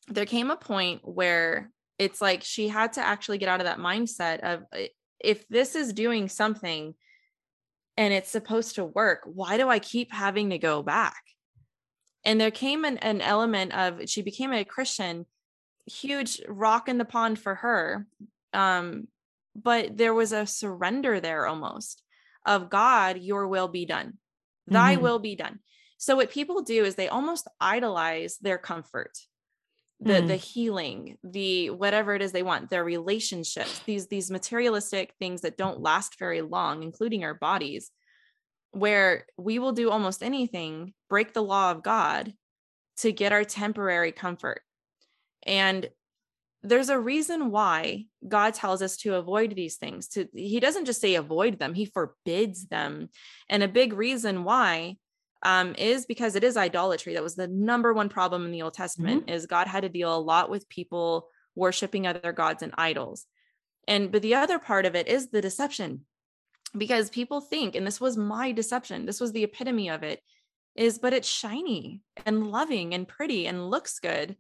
there 0.08 0.26
came 0.26 0.50
a 0.50 0.56
point 0.56 1.02
where 1.04 1.72
it's 2.02 2.20
like 2.20 2.44
she 2.44 2.68
had 2.68 2.94
to 2.94 3.06
actually 3.06 3.38
get 3.38 3.48
out 3.48 3.60
of 3.60 3.68
that 3.68 3.78
mindset 3.78 4.40
of 4.40 4.64
if 5.20 5.48
this 5.50 5.76
is 5.76 5.94
doing 5.94 6.28
something 6.28 6.96
and 7.96 8.12
it's 8.12 8.32
supposed 8.32 8.76
to 8.76 8.84
work, 8.84 9.22
why 9.26 9.58
do 9.58 9.70
I 9.70 9.78
keep 9.78 10.12
having 10.12 10.50
to 10.50 10.58
go 10.58 10.82
back? 10.82 11.22
And 12.26 12.42
there 12.42 12.50
came 12.50 12.86
an, 12.86 12.98
an 12.98 13.22
element 13.22 13.74
of 13.74 14.10
she 14.10 14.24
became 14.24 14.52
a 14.52 14.66
Christian, 14.66 15.28
huge 15.86 16.42
rock 16.48 16.90
in 16.90 16.98
the 16.98 17.06
pond 17.06 17.38
for 17.38 17.54
her. 17.54 18.08
Um, 18.52 19.08
but 19.56 19.96
there 19.96 20.16
was 20.16 20.32
a 20.32 20.48
surrender 20.48 21.20
there 21.20 21.46
almost 21.46 22.02
of 22.48 22.72
God, 22.72 23.20
your 23.20 23.48
will 23.48 23.68
be 23.68 23.86
done, 23.86 24.18
thy 24.66 24.96
mm-hmm. 24.96 25.04
will 25.04 25.20
be 25.20 25.36
done. 25.36 25.60
So, 26.00 26.16
what 26.16 26.32
people 26.32 26.64
do 26.64 26.84
is 26.84 26.96
they 26.96 27.10
almost 27.10 27.48
idolize 27.60 28.40
their 28.40 28.58
comfort 28.58 29.20
the 30.02 30.14
mm. 30.14 30.28
the 30.28 30.36
healing 30.36 31.18
the 31.24 31.70
whatever 31.70 32.16
it 32.16 32.22
is 32.22 32.32
they 32.32 32.44
want 32.44 32.70
their 32.70 32.84
relationships 32.84 33.80
these 33.86 34.08
these 34.08 34.32
materialistic 34.32 35.14
things 35.20 35.42
that 35.42 35.58
don't 35.58 35.80
last 35.80 36.18
very 36.18 36.42
long 36.42 36.84
including 36.84 37.24
our 37.24 37.36
bodies 37.36 37.92
where 38.72 39.26
we 39.38 39.60
will 39.60 39.74
do 39.74 39.92
almost 39.92 40.24
anything 40.24 40.94
break 41.10 41.34
the 41.34 41.44
law 41.44 41.72
of 41.72 41.84
god 41.84 42.34
to 42.98 43.12
get 43.12 43.32
our 43.32 43.44
temporary 43.44 44.12
comfort 44.12 44.62
and 45.44 45.90
there's 46.64 46.90
a 46.90 47.00
reason 47.00 47.52
why 47.52 48.06
god 48.28 48.54
tells 48.54 48.82
us 48.82 48.98
to 48.98 49.16
avoid 49.16 49.56
these 49.56 49.76
things 49.76 50.08
to 50.08 50.28
he 50.34 50.60
doesn't 50.60 50.86
just 50.86 51.02
say 51.02 51.16
avoid 51.16 51.60
them 51.60 51.74
he 51.74 51.86
forbids 51.86 52.68
them 52.68 53.10
and 53.50 53.62
a 53.62 53.68
big 53.68 53.94
reason 53.94 54.44
why 54.44 54.96
um, 55.44 55.76
is 55.78 56.06
because 56.06 56.36
it 56.36 56.44
is 56.44 56.58
idolatry. 56.58 57.14
That 57.14 57.24
was 57.24 57.36
the 57.36 57.48
number 57.48 57.94
one 57.94 58.10
problem 58.10 58.46
in 58.46 58.52
the 58.52 58.62
Old 58.62 58.74
Testament 58.74 59.26
mm-hmm. 59.26 59.34
is 59.36 59.46
God 59.46 59.68
had 59.68 59.82
to 59.82 59.90
deal 59.90 60.16
a 60.16 60.20
lot 60.20 60.50
with 60.50 60.70
people 60.70 61.30
worshiping 61.56 62.08
other 62.08 62.32
gods 62.32 62.64
and 62.64 62.74
idols. 62.78 63.26
And 63.88 64.12
but 64.12 64.22
the 64.22 64.36
other 64.36 64.60
part 64.60 64.86
of 64.86 64.96
it 64.96 65.08
is 65.08 65.30
the 65.30 65.42
deception. 65.42 66.06
Because 66.78 67.10
people 67.10 67.42
think, 67.42 67.76
and 67.76 67.86
this 67.86 68.00
was 68.00 68.16
my 68.16 68.54
deception, 68.54 69.06
this 69.06 69.20
was 69.20 69.34
the 69.34 69.44
epitome 69.44 69.90
of 69.90 70.04
it, 70.04 70.22
is 70.76 71.00
but 71.00 71.12
it's 71.12 71.28
shiny 71.28 72.02
and 72.26 72.48
loving 72.48 72.94
and 72.94 73.08
pretty 73.08 73.46
and 73.46 73.70
looks 73.70 74.00
good. 74.00 74.38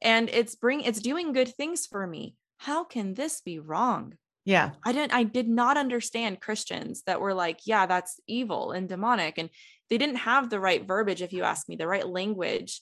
And 0.00 0.30
it's 0.30 0.54
bring 0.54 0.80
it's 0.80 1.00
doing 1.00 1.32
good 1.32 1.54
things 1.54 1.86
for 1.86 2.06
me. 2.06 2.36
How 2.58 2.84
can 2.84 3.14
this 3.14 3.40
be 3.40 3.58
wrong? 3.58 4.14
Yeah. 4.44 4.72
I 4.84 4.92
didn't 4.92 5.14
I 5.14 5.22
did 5.24 5.48
not 5.48 5.76
understand 5.76 6.40
Christians 6.40 7.02
that 7.06 7.20
were 7.20 7.34
like, 7.34 7.60
yeah, 7.64 7.86
that's 7.86 8.20
evil 8.26 8.72
and 8.72 8.88
demonic 8.88 9.38
and 9.38 9.48
they 9.90 9.98
didn't 9.98 10.16
have 10.16 10.50
the 10.50 10.60
right 10.60 10.86
verbiage 10.86 11.22
if 11.22 11.32
you 11.32 11.42
ask 11.42 11.68
me, 11.68 11.76
the 11.76 11.88
right 11.88 12.06
language 12.06 12.80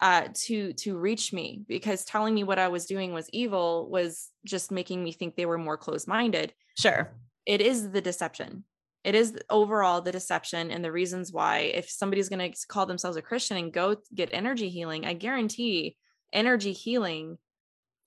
uh 0.00 0.28
to 0.32 0.72
to 0.72 0.96
reach 0.96 1.32
me 1.32 1.62
because 1.68 2.04
telling 2.04 2.34
me 2.34 2.44
what 2.44 2.58
I 2.58 2.68
was 2.68 2.86
doing 2.86 3.12
was 3.12 3.28
evil 3.32 3.88
was 3.90 4.30
just 4.46 4.70
making 4.70 5.04
me 5.04 5.12
think 5.12 5.36
they 5.36 5.46
were 5.46 5.58
more 5.58 5.76
closed-minded. 5.76 6.54
Sure. 6.78 7.12
It 7.44 7.60
is 7.60 7.90
the 7.90 8.00
deception. 8.00 8.64
It 9.02 9.14
is 9.14 9.38
overall 9.48 10.00
the 10.02 10.12
deception 10.12 10.70
and 10.70 10.84
the 10.84 10.92
reasons 10.92 11.32
why 11.32 11.58
if 11.74 11.90
somebody's 11.90 12.28
going 12.28 12.52
to 12.52 12.66
call 12.68 12.86
themselves 12.86 13.16
a 13.16 13.22
Christian 13.22 13.56
and 13.56 13.72
go 13.72 13.96
get 14.14 14.28
energy 14.32 14.68
healing, 14.68 15.06
I 15.06 15.14
guarantee 15.14 15.96
energy 16.32 16.72
healing 16.72 17.38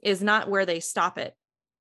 is 0.03 0.21
not 0.21 0.49
where 0.49 0.65
they 0.65 0.79
stop 0.79 1.17
it 1.17 1.33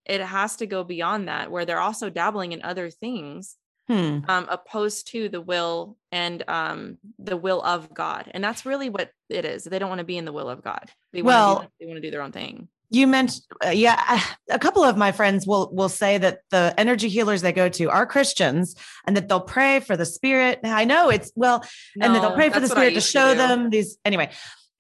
it 0.07 0.21
has 0.21 0.57
to 0.57 0.67
go 0.67 0.85
beyond 0.85 1.29
that 1.29 1.51
where 1.51 1.65
they're 1.65 1.81
also 1.81 2.11
dabbling 2.11 2.53
in 2.53 2.63
other 2.63 2.91
things 2.91 3.57
hmm. 3.89 4.19
um, 4.29 4.47
opposed 4.49 5.09
to 5.09 5.29
the 5.29 5.41
will 5.41 5.97
and 6.11 6.43
um, 6.49 6.99
the 7.19 7.37
will 7.37 7.63
of 7.63 7.93
god. 7.95 8.31
And 8.33 8.43
that's 8.43 8.67
really 8.67 8.89
what 8.89 9.11
it 9.29 9.45
is. 9.45 9.65
They 9.65 9.79
don't 9.79 9.89
want 9.89 10.01
to 10.01 10.05
be 10.05 10.17
in 10.17 10.25
the 10.25 10.33
will 10.33 10.49
of 10.49 10.63
god. 10.63 10.91
They 11.13 11.23
well 11.23 11.61
do, 11.61 11.69
they 11.81 11.87
want 11.87 11.97
to 11.99 12.03
do 12.03 12.11
their 12.11 12.23
own 12.23 12.33
thing. 12.33 12.69
You 12.91 13.07
mentioned 13.07 13.47
uh, 13.65 13.71
yeah 13.71 14.21
a 14.51 14.59
couple 14.59 14.85
of 14.85 14.99
my 14.99 15.13
friends 15.13 15.47
will 15.47 15.71
will 15.73 15.89
say 15.89 16.19
that 16.19 16.41
the 16.51 16.75
energy 16.77 17.09
healers 17.09 17.41
they 17.41 17.53
go 17.53 17.71
to 17.71 17.89
are 17.89 18.05
christians 18.05 18.77
and 19.07 19.17
that 19.17 19.29
they'll 19.29 19.41
pray 19.41 19.81
for 19.81 19.97
the 19.97 20.05
spirit. 20.05 20.61
I 20.63 20.85
know 20.85 21.09
it's 21.09 21.33
well 21.35 21.65
no, 21.97 22.05
and 22.05 22.15
that 22.15 22.21
they'll 22.21 22.35
pray 22.35 22.51
for 22.51 22.61
the 22.61 22.69
spirit 22.69 22.93
to 22.95 23.01
show 23.01 23.31
to 23.31 23.39
them 23.39 23.71
these 23.71 23.97
anyway 24.05 24.31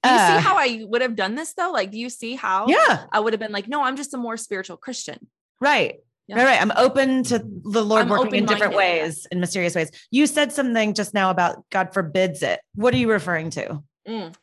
do 0.02 0.10
you 0.10 0.16
uh, 0.16 0.36
see 0.36 0.42
how 0.42 0.56
I 0.56 0.84
would 0.84 1.02
have 1.02 1.14
done 1.14 1.34
this 1.34 1.52
though? 1.54 1.70
Like, 1.70 1.90
do 1.90 1.98
you 1.98 2.10
see 2.10 2.34
how? 2.34 2.66
Yeah. 2.66 3.04
I 3.12 3.20
would 3.20 3.32
have 3.32 3.40
been 3.40 3.52
like, 3.52 3.68
no, 3.68 3.82
I'm 3.82 3.96
just 3.96 4.14
a 4.14 4.18
more 4.18 4.36
spiritual 4.36 4.76
Christian. 4.76 5.28
Right. 5.60 6.00
Yeah. 6.26 6.40
All 6.40 6.44
right. 6.44 6.60
I'm 6.60 6.72
open 6.76 7.22
to 7.24 7.38
the 7.38 7.84
Lord 7.84 8.02
I'm 8.02 8.08
working 8.08 8.34
in 8.34 8.46
different 8.46 8.74
ways, 8.74 9.26
in 9.30 9.38
mysterious 9.38 9.74
ways. 9.74 9.90
You 10.10 10.26
said 10.26 10.52
something 10.52 10.94
just 10.94 11.14
now 11.14 11.30
about 11.30 11.68
God 11.70 11.92
forbids 11.92 12.42
it. 12.42 12.60
What 12.74 12.94
are 12.94 12.96
you 12.96 13.10
referring 13.10 13.50
to? 13.50 13.82
Mm. 14.08 14.34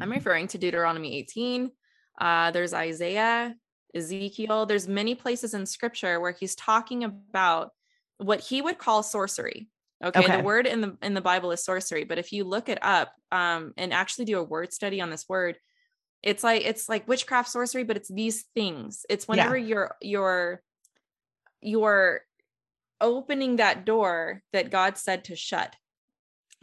I'm 0.00 0.10
referring 0.10 0.48
to 0.48 0.58
Deuteronomy 0.58 1.16
18. 1.18 1.70
Uh, 2.18 2.50
there's 2.50 2.72
Isaiah, 2.72 3.54
Ezekiel. 3.94 4.66
There's 4.66 4.88
many 4.88 5.14
places 5.14 5.54
in 5.54 5.66
scripture 5.66 6.20
where 6.20 6.32
he's 6.32 6.54
talking 6.54 7.04
about 7.04 7.70
what 8.18 8.40
he 8.40 8.62
would 8.62 8.78
call 8.78 9.02
sorcery. 9.02 9.68
Okay, 10.04 10.20
okay, 10.20 10.36
the 10.36 10.42
word 10.42 10.66
in 10.66 10.82
the 10.82 10.96
in 11.00 11.14
the 11.14 11.22
Bible 11.22 11.52
is 11.52 11.64
sorcery, 11.64 12.04
but 12.04 12.18
if 12.18 12.32
you 12.32 12.44
look 12.44 12.68
it 12.68 12.78
up 12.82 13.12
um, 13.32 13.72
and 13.78 13.94
actually 13.94 14.26
do 14.26 14.38
a 14.38 14.44
word 14.44 14.72
study 14.72 15.00
on 15.00 15.08
this 15.08 15.26
word, 15.28 15.58
it's 16.22 16.44
like 16.44 16.62
it's 16.66 16.88
like 16.88 17.08
witchcraft, 17.08 17.48
sorcery, 17.48 17.84
but 17.84 17.96
it's 17.96 18.12
these 18.12 18.44
things. 18.54 19.06
It's 19.08 19.26
whenever 19.26 19.56
yeah. 19.56 19.66
you're 19.66 19.96
you're 20.02 20.62
you're 21.62 22.20
opening 23.00 23.56
that 23.56 23.86
door 23.86 24.42
that 24.52 24.70
God 24.70 24.98
said 24.98 25.24
to 25.24 25.36
shut 25.36 25.74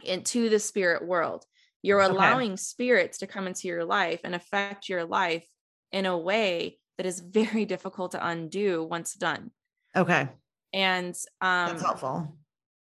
into 0.04 0.48
the 0.48 0.58
spirit 0.58 1.04
world. 1.04 1.44
You're 1.82 2.00
allowing 2.00 2.52
okay. 2.52 2.56
spirits 2.56 3.18
to 3.18 3.26
come 3.26 3.46
into 3.46 3.68
your 3.68 3.84
life 3.84 4.20
and 4.24 4.34
affect 4.34 4.88
your 4.88 5.04
life 5.04 5.46
in 5.92 6.06
a 6.06 6.16
way 6.16 6.78
that 6.96 7.06
is 7.06 7.20
very 7.20 7.64
difficult 7.66 8.12
to 8.12 8.26
undo 8.26 8.84
once 8.84 9.14
done. 9.14 9.50
Okay. 9.96 10.28
And 10.72 11.14
um 11.40 11.68
That's 11.68 11.82
helpful. 11.82 12.36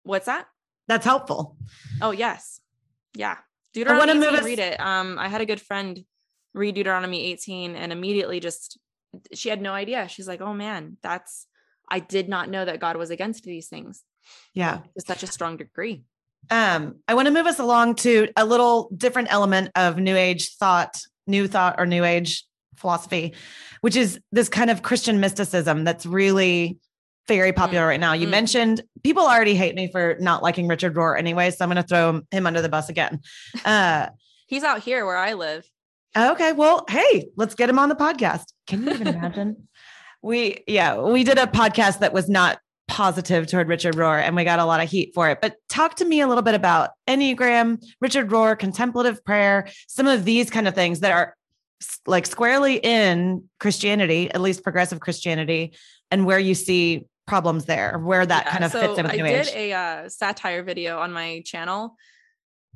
What's 0.09 0.25
that? 0.25 0.47
That's 0.87 1.05
helpful. 1.05 1.59
Oh 2.01 2.13
yes. 2.13 2.63
Yeah. 3.15 3.37
Deuteronomy 3.75 4.11
I 4.11 4.15
want 4.15 4.25
to 4.25 4.31
move 4.33 4.45
read 4.45 4.59
it. 4.59 4.81
Um 4.81 5.19
I 5.19 5.29
had 5.29 5.43
a 5.43 5.47
good 5.47 5.61
friend 5.61 6.03
read 6.55 6.77
Deuteronomy 6.77 7.27
18 7.27 7.77
and 7.77 7.93
immediately 7.93 8.41
just 8.41 8.79
she 9.35 9.51
had 9.51 9.61
no 9.61 9.75
idea. 9.75 10.09
She's 10.09 10.27
like, 10.27 10.41
"Oh 10.41 10.55
man, 10.55 10.97
that's 11.03 11.47
I 11.91 11.99
did 11.99 12.27
not 12.27 12.49
know 12.49 12.65
that 12.65 12.81
God 12.81 12.97
was 12.97 13.11
against 13.11 13.45
these 13.45 13.69
things." 13.69 14.03
Yeah. 14.55 14.79
To 14.97 15.05
such 15.07 15.23
a 15.23 15.27
strong 15.27 15.59
degree. 15.59 16.05
Um 16.51 17.01
I 17.07 17.13
want 17.13 17.27
to 17.27 17.35
move 17.35 17.47
us 17.47 17.59
along 17.59 17.97
to 17.97 18.29
a 18.35 18.47
little 18.47 18.91
different 18.97 19.31
element 19.31 19.73
of 19.75 19.99
new 19.99 20.17
age 20.17 20.57
thought, 20.57 21.03
new 21.27 21.47
thought 21.47 21.75
or 21.79 21.85
new 21.85 22.05
age 22.05 22.47
philosophy, 22.77 23.35
which 23.83 23.95
is 23.95 24.19
this 24.33 24.49
kind 24.49 24.71
of 24.71 24.83
Christian 24.83 25.21
mysticism 25.21 25.85
that's 25.85 26.07
really 26.07 26.79
very 27.29 27.53
popular 27.53 27.85
mm. 27.85 27.89
right 27.89 28.01
now. 28.01 28.15
You 28.15 28.27
mm. 28.27 28.31
mentioned 28.31 28.83
people 29.05 29.23
already 29.23 29.55
hate 29.55 29.75
me 29.75 29.91
for 29.93 30.17
not 30.19 30.43
liking 30.43 30.67
Richard 30.67 30.95
Rohr 30.95 31.17
anyway, 31.19 31.51
so 31.51 31.65
I'm 31.65 31.71
going 31.71 31.83
to 31.83 31.89
throw 31.89 32.23
him 32.31 32.47
under 32.47 32.61
the 32.61 32.69
bus 32.69 32.89
again. 32.89 33.21
Uh, 33.65 34.09
He's 34.47 34.65
out 34.65 34.81
here 34.81 35.05
where 35.05 35.17
I 35.17 35.35
live. 35.35 35.69
Okay, 36.17 36.53
well, 36.53 36.85
hey, 36.89 37.29
let's 37.37 37.55
get 37.55 37.69
him 37.69 37.79
on 37.79 37.91
the 37.91 37.95
podcast. 37.95 38.45
Can 38.67 38.83
you 38.83 38.91
even 38.91 39.07
imagine? 39.09 39.69
we 40.23 40.65
yeah, 40.67 41.01
we 41.01 41.23
did 41.23 41.39
a 41.39 41.47
podcast 41.47 42.01
that 42.01 42.13
was 42.13 42.29
not 42.29 42.59
positive 42.89 43.47
toward 43.47 43.69
Richard 43.69 43.95
Rohr 43.95 44.21
and 44.21 44.35
we 44.35 44.45
got 44.45 44.59
a 44.59 44.65
lot 44.65 44.83
of 44.83 44.91
heat 44.91 45.13
for 45.15 45.29
it. 45.29 45.41
But 45.41 45.57
talk 45.69 45.97
to 45.97 46.05
me 46.05 46.21
a 46.21 46.27
little 46.27 46.43
bit 46.43 46.55
about 46.55 46.91
Enneagram, 47.07 47.85
Richard 48.01 48.31
Rohr, 48.31 48.59
contemplative 48.59 49.23
prayer, 49.25 49.69
some 49.87 50.07
of 50.07 50.25
these 50.25 50.51
kind 50.51 50.67
of 50.67 50.75
things 50.75 51.01
that 51.01 51.13
are 51.13 51.37
like 52.07 52.27
squarely 52.27 52.77
in 52.77 53.45
Christianity, 53.61 54.31
at 54.33 54.41
least 54.41 54.65
progressive 54.65 55.01
Christianity, 55.01 55.75
and 56.11 56.25
where 56.25 56.39
you 56.39 56.55
see 56.55 57.05
problems 57.29 57.67
there, 57.67 57.99
where 57.99 58.27
that 58.27 58.47
yeah, 58.47 58.53
kind 58.53 58.65
of 58.65 58.73
so 58.73 58.81
fits 58.81 58.99
in 58.99 59.05
with 59.05 59.13
I 59.13 59.17
New 59.17 59.27
Age. 59.27 59.49
I 59.49 59.51
did 59.51 59.57
a 59.57 59.73
uh, 59.73 60.09
satire 60.09 60.63
video 60.63 60.99
on 60.99 61.13
my 61.13 61.43
channel, 61.45 61.97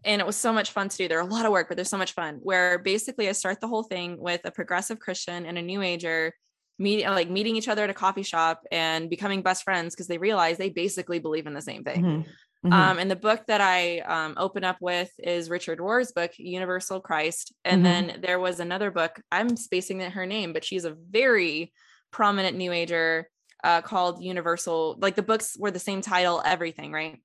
and 0.05 0.21
it 0.21 0.27
was 0.27 0.37
so 0.37 0.53
much 0.53 0.71
fun 0.71 0.89
to 0.89 0.97
do. 0.97 1.09
There 1.09 1.19
are 1.19 1.27
a 1.27 1.33
lot 1.33 1.47
of 1.47 1.53
work, 1.53 1.69
but 1.69 1.77
there's 1.77 1.91
so 1.91 1.99
much 1.99 2.13
fun. 2.13 2.39
Where 2.43 2.79
basically 2.79 3.29
I 3.29 3.33
start 3.33 3.61
the 3.61 3.69
whole 3.69 3.83
thing 3.83 4.19
with 4.21 4.43
a 4.45 4.51
progressive 4.51 4.99
Christian 4.99 5.47
and 5.47 5.59
a 5.59 5.63
New 5.63 5.83
Ager 5.83 6.33
meeting, 6.79 7.07
like 7.07 7.31
meeting 7.31 7.57
each 7.57 7.69
other 7.69 7.85
at 7.85 7.91
a 7.91 7.95
coffee 7.95 8.23
shop 8.23 8.63
and 8.71 9.11
becoming 9.11 9.43
best 9.43 9.65
friends 9.65 9.95
because 9.95 10.09
they 10.09 10.19
realize 10.19 10.59
they 10.59 10.71
basically 10.71 11.19
believe 11.19 11.47
in 11.47 11.55
the 11.55 11.63
same 11.63 11.85
thing. 11.85 12.03
Mm-hmm. 12.03 12.31
Mm-hmm. 12.65 12.73
Um, 12.73 12.99
and 12.99 13.11
the 13.11 13.17
book 13.17 13.43
that 13.49 13.61
I 13.61 14.01
um, 14.01 14.35
open 14.37 14.63
up 14.63 14.77
with 14.81 15.11
is 15.19 15.51
Richard 15.51 15.81
Rohr's 15.81 16.13
book, 16.13 16.31
Universal 16.39 17.01
Christ. 17.01 17.53
And 17.65 17.85
mm-hmm. 17.85 18.07
then 18.09 18.21
there 18.21 18.39
was 18.39 18.61
another 18.61 18.93
book, 18.93 19.21
I'm 19.33 19.57
spacing 19.57 20.01
her 20.01 20.27
name, 20.27 20.53
but 20.53 20.65
she's 20.65 20.85
a 20.85 20.95
very 21.11 21.73
prominent 22.13 22.57
New 22.57 22.71
Ager 22.71 23.29
uh, 23.63 23.83
called 23.83 24.23
Universal. 24.23 24.99
Like 25.01 25.15
the 25.15 25.23
books 25.23 25.57
were 25.59 25.71
the 25.71 25.79
same 25.79 26.01
title, 26.01 26.43
everything, 26.45 26.93
right? 26.93 27.21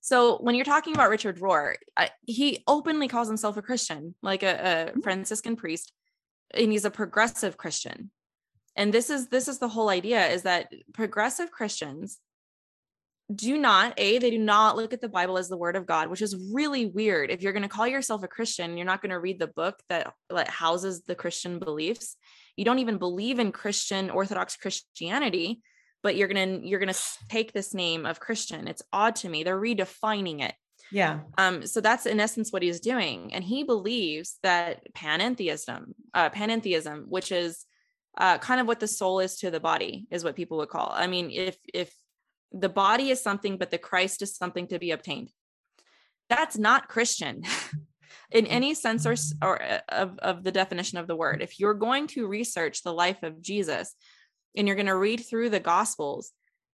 So 0.00 0.36
when 0.38 0.54
you're 0.54 0.66
talking 0.66 0.94
about 0.94 1.08
Richard 1.08 1.38
Rohr, 1.38 1.76
I, 1.96 2.10
he 2.26 2.62
openly 2.66 3.08
calls 3.08 3.26
himself 3.28 3.56
a 3.56 3.62
Christian, 3.62 4.14
like 4.22 4.42
a, 4.42 4.52
a 4.52 4.90
mm-hmm. 4.90 5.00
Franciscan 5.00 5.56
priest, 5.56 5.92
and 6.52 6.70
he's 6.70 6.84
a 6.84 6.90
progressive 6.90 7.56
Christian. 7.56 8.10
And 8.76 8.92
this 8.92 9.08
is 9.08 9.28
this 9.28 9.48
is 9.48 9.60
the 9.60 9.68
whole 9.68 9.88
idea: 9.88 10.26
is 10.26 10.42
that 10.42 10.70
progressive 10.92 11.50
Christians 11.50 12.18
do 13.34 13.56
not 13.56 13.94
a 13.96 14.18
they 14.18 14.30
do 14.30 14.38
not 14.38 14.76
look 14.76 14.92
at 14.92 15.00
the 15.00 15.08
bible 15.08 15.38
as 15.38 15.48
the 15.48 15.56
word 15.56 15.76
of 15.76 15.86
god 15.86 16.08
which 16.08 16.20
is 16.20 16.36
really 16.52 16.86
weird 16.86 17.30
if 17.30 17.40
you're 17.40 17.54
going 17.54 17.62
to 17.62 17.68
call 17.68 17.86
yourself 17.86 18.22
a 18.22 18.28
christian 18.28 18.76
you're 18.76 18.84
not 18.84 19.00
going 19.00 19.10
to 19.10 19.18
read 19.18 19.38
the 19.38 19.46
book 19.46 19.80
that 19.88 20.12
that 20.28 20.48
houses 20.48 21.02
the 21.02 21.14
christian 21.14 21.58
beliefs 21.58 22.16
you 22.56 22.64
don't 22.64 22.78
even 22.78 22.98
believe 22.98 23.38
in 23.38 23.52
christian 23.52 24.10
orthodox 24.10 24.56
christianity 24.56 25.62
but 26.04 26.16
you're 26.16 26.28
going 26.28 26.60
to 26.60 26.68
you're 26.68 26.78
to 26.78 27.00
take 27.28 27.52
this 27.52 27.74
name 27.74 28.06
of 28.06 28.20
christian. 28.20 28.68
It's 28.68 28.82
odd 28.92 29.16
to 29.16 29.28
me. 29.28 29.42
They're 29.42 29.60
redefining 29.60 30.42
it. 30.42 30.54
Yeah. 30.92 31.20
Um 31.38 31.66
so 31.66 31.80
that's 31.80 32.06
in 32.06 32.20
essence 32.20 32.52
what 32.52 32.62
he's 32.62 32.78
doing. 32.78 33.32
And 33.34 33.42
he 33.42 33.64
believes 33.64 34.38
that 34.44 34.92
panentheism 34.92 35.94
uh 36.12 36.28
panentheism 36.30 37.06
which 37.08 37.32
is 37.32 37.64
uh, 38.16 38.38
kind 38.38 38.60
of 38.60 38.68
what 38.68 38.78
the 38.78 38.86
soul 38.86 39.18
is 39.18 39.38
to 39.38 39.50
the 39.50 39.58
body 39.58 40.06
is 40.08 40.22
what 40.22 40.36
people 40.36 40.58
would 40.58 40.68
call. 40.68 40.92
I 40.94 41.08
mean 41.08 41.30
if 41.32 41.56
if 41.72 41.92
the 42.52 42.68
body 42.68 43.10
is 43.10 43.20
something, 43.20 43.56
but 43.56 43.72
the 43.72 43.78
Christ 43.78 44.22
is 44.22 44.36
something 44.36 44.68
to 44.68 44.78
be 44.78 44.92
obtained. 44.92 45.32
That's 46.28 46.56
not 46.56 46.86
Christian 46.86 47.42
in 48.30 48.46
any 48.46 48.74
sense 48.74 49.06
or, 49.06 49.14
or 49.42 49.62
uh, 49.62 49.80
of, 49.88 50.18
of 50.18 50.44
the 50.44 50.52
definition 50.52 50.98
of 50.98 51.06
the 51.06 51.16
word. 51.16 51.42
If 51.42 51.58
you're 51.60 51.74
going 51.74 52.06
to 52.08 52.26
research 52.26 52.82
the 52.82 52.92
life 52.92 53.22
of 53.22 53.40
Jesus 53.40 53.94
and 54.56 54.66
you're 54.66 54.76
going 54.76 54.86
to 54.86 54.96
read 54.96 55.24
through 55.24 55.50
the 55.50 55.60
gospels, 55.60 56.32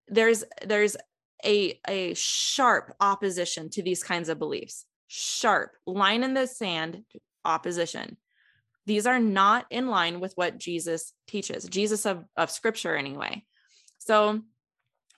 there's 0.08 0.44
there's 0.66 0.98
a, 1.46 1.80
a 1.88 2.14
sharp 2.16 2.94
opposition 3.00 3.70
to 3.72 3.84
these 3.84 4.04
kinds 4.04 4.30
of 4.30 4.40
beliefs. 4.40 4.86
Sharp 5.08 5.72
line 5.86 6.24
in 6.24 6.34
the 6.34 6.48
sand 6.48 7.04
opposition. 7.46 8.18
These 8.86 9.06
are 9.06 9.20
not 9.20 9.66
in 9.70 9.88
line 9.88 10.20
with 10.20 10.34
what 10.36 10.58
Jesus 10.58 11.14
teaches, 11.28 11.66
Jesus 11.66 12.06
of, 12.06 12.26
of 12.36 12.52
scripture 12.52 12.96
anyway. 12.96 13.46
So 14.00 14.42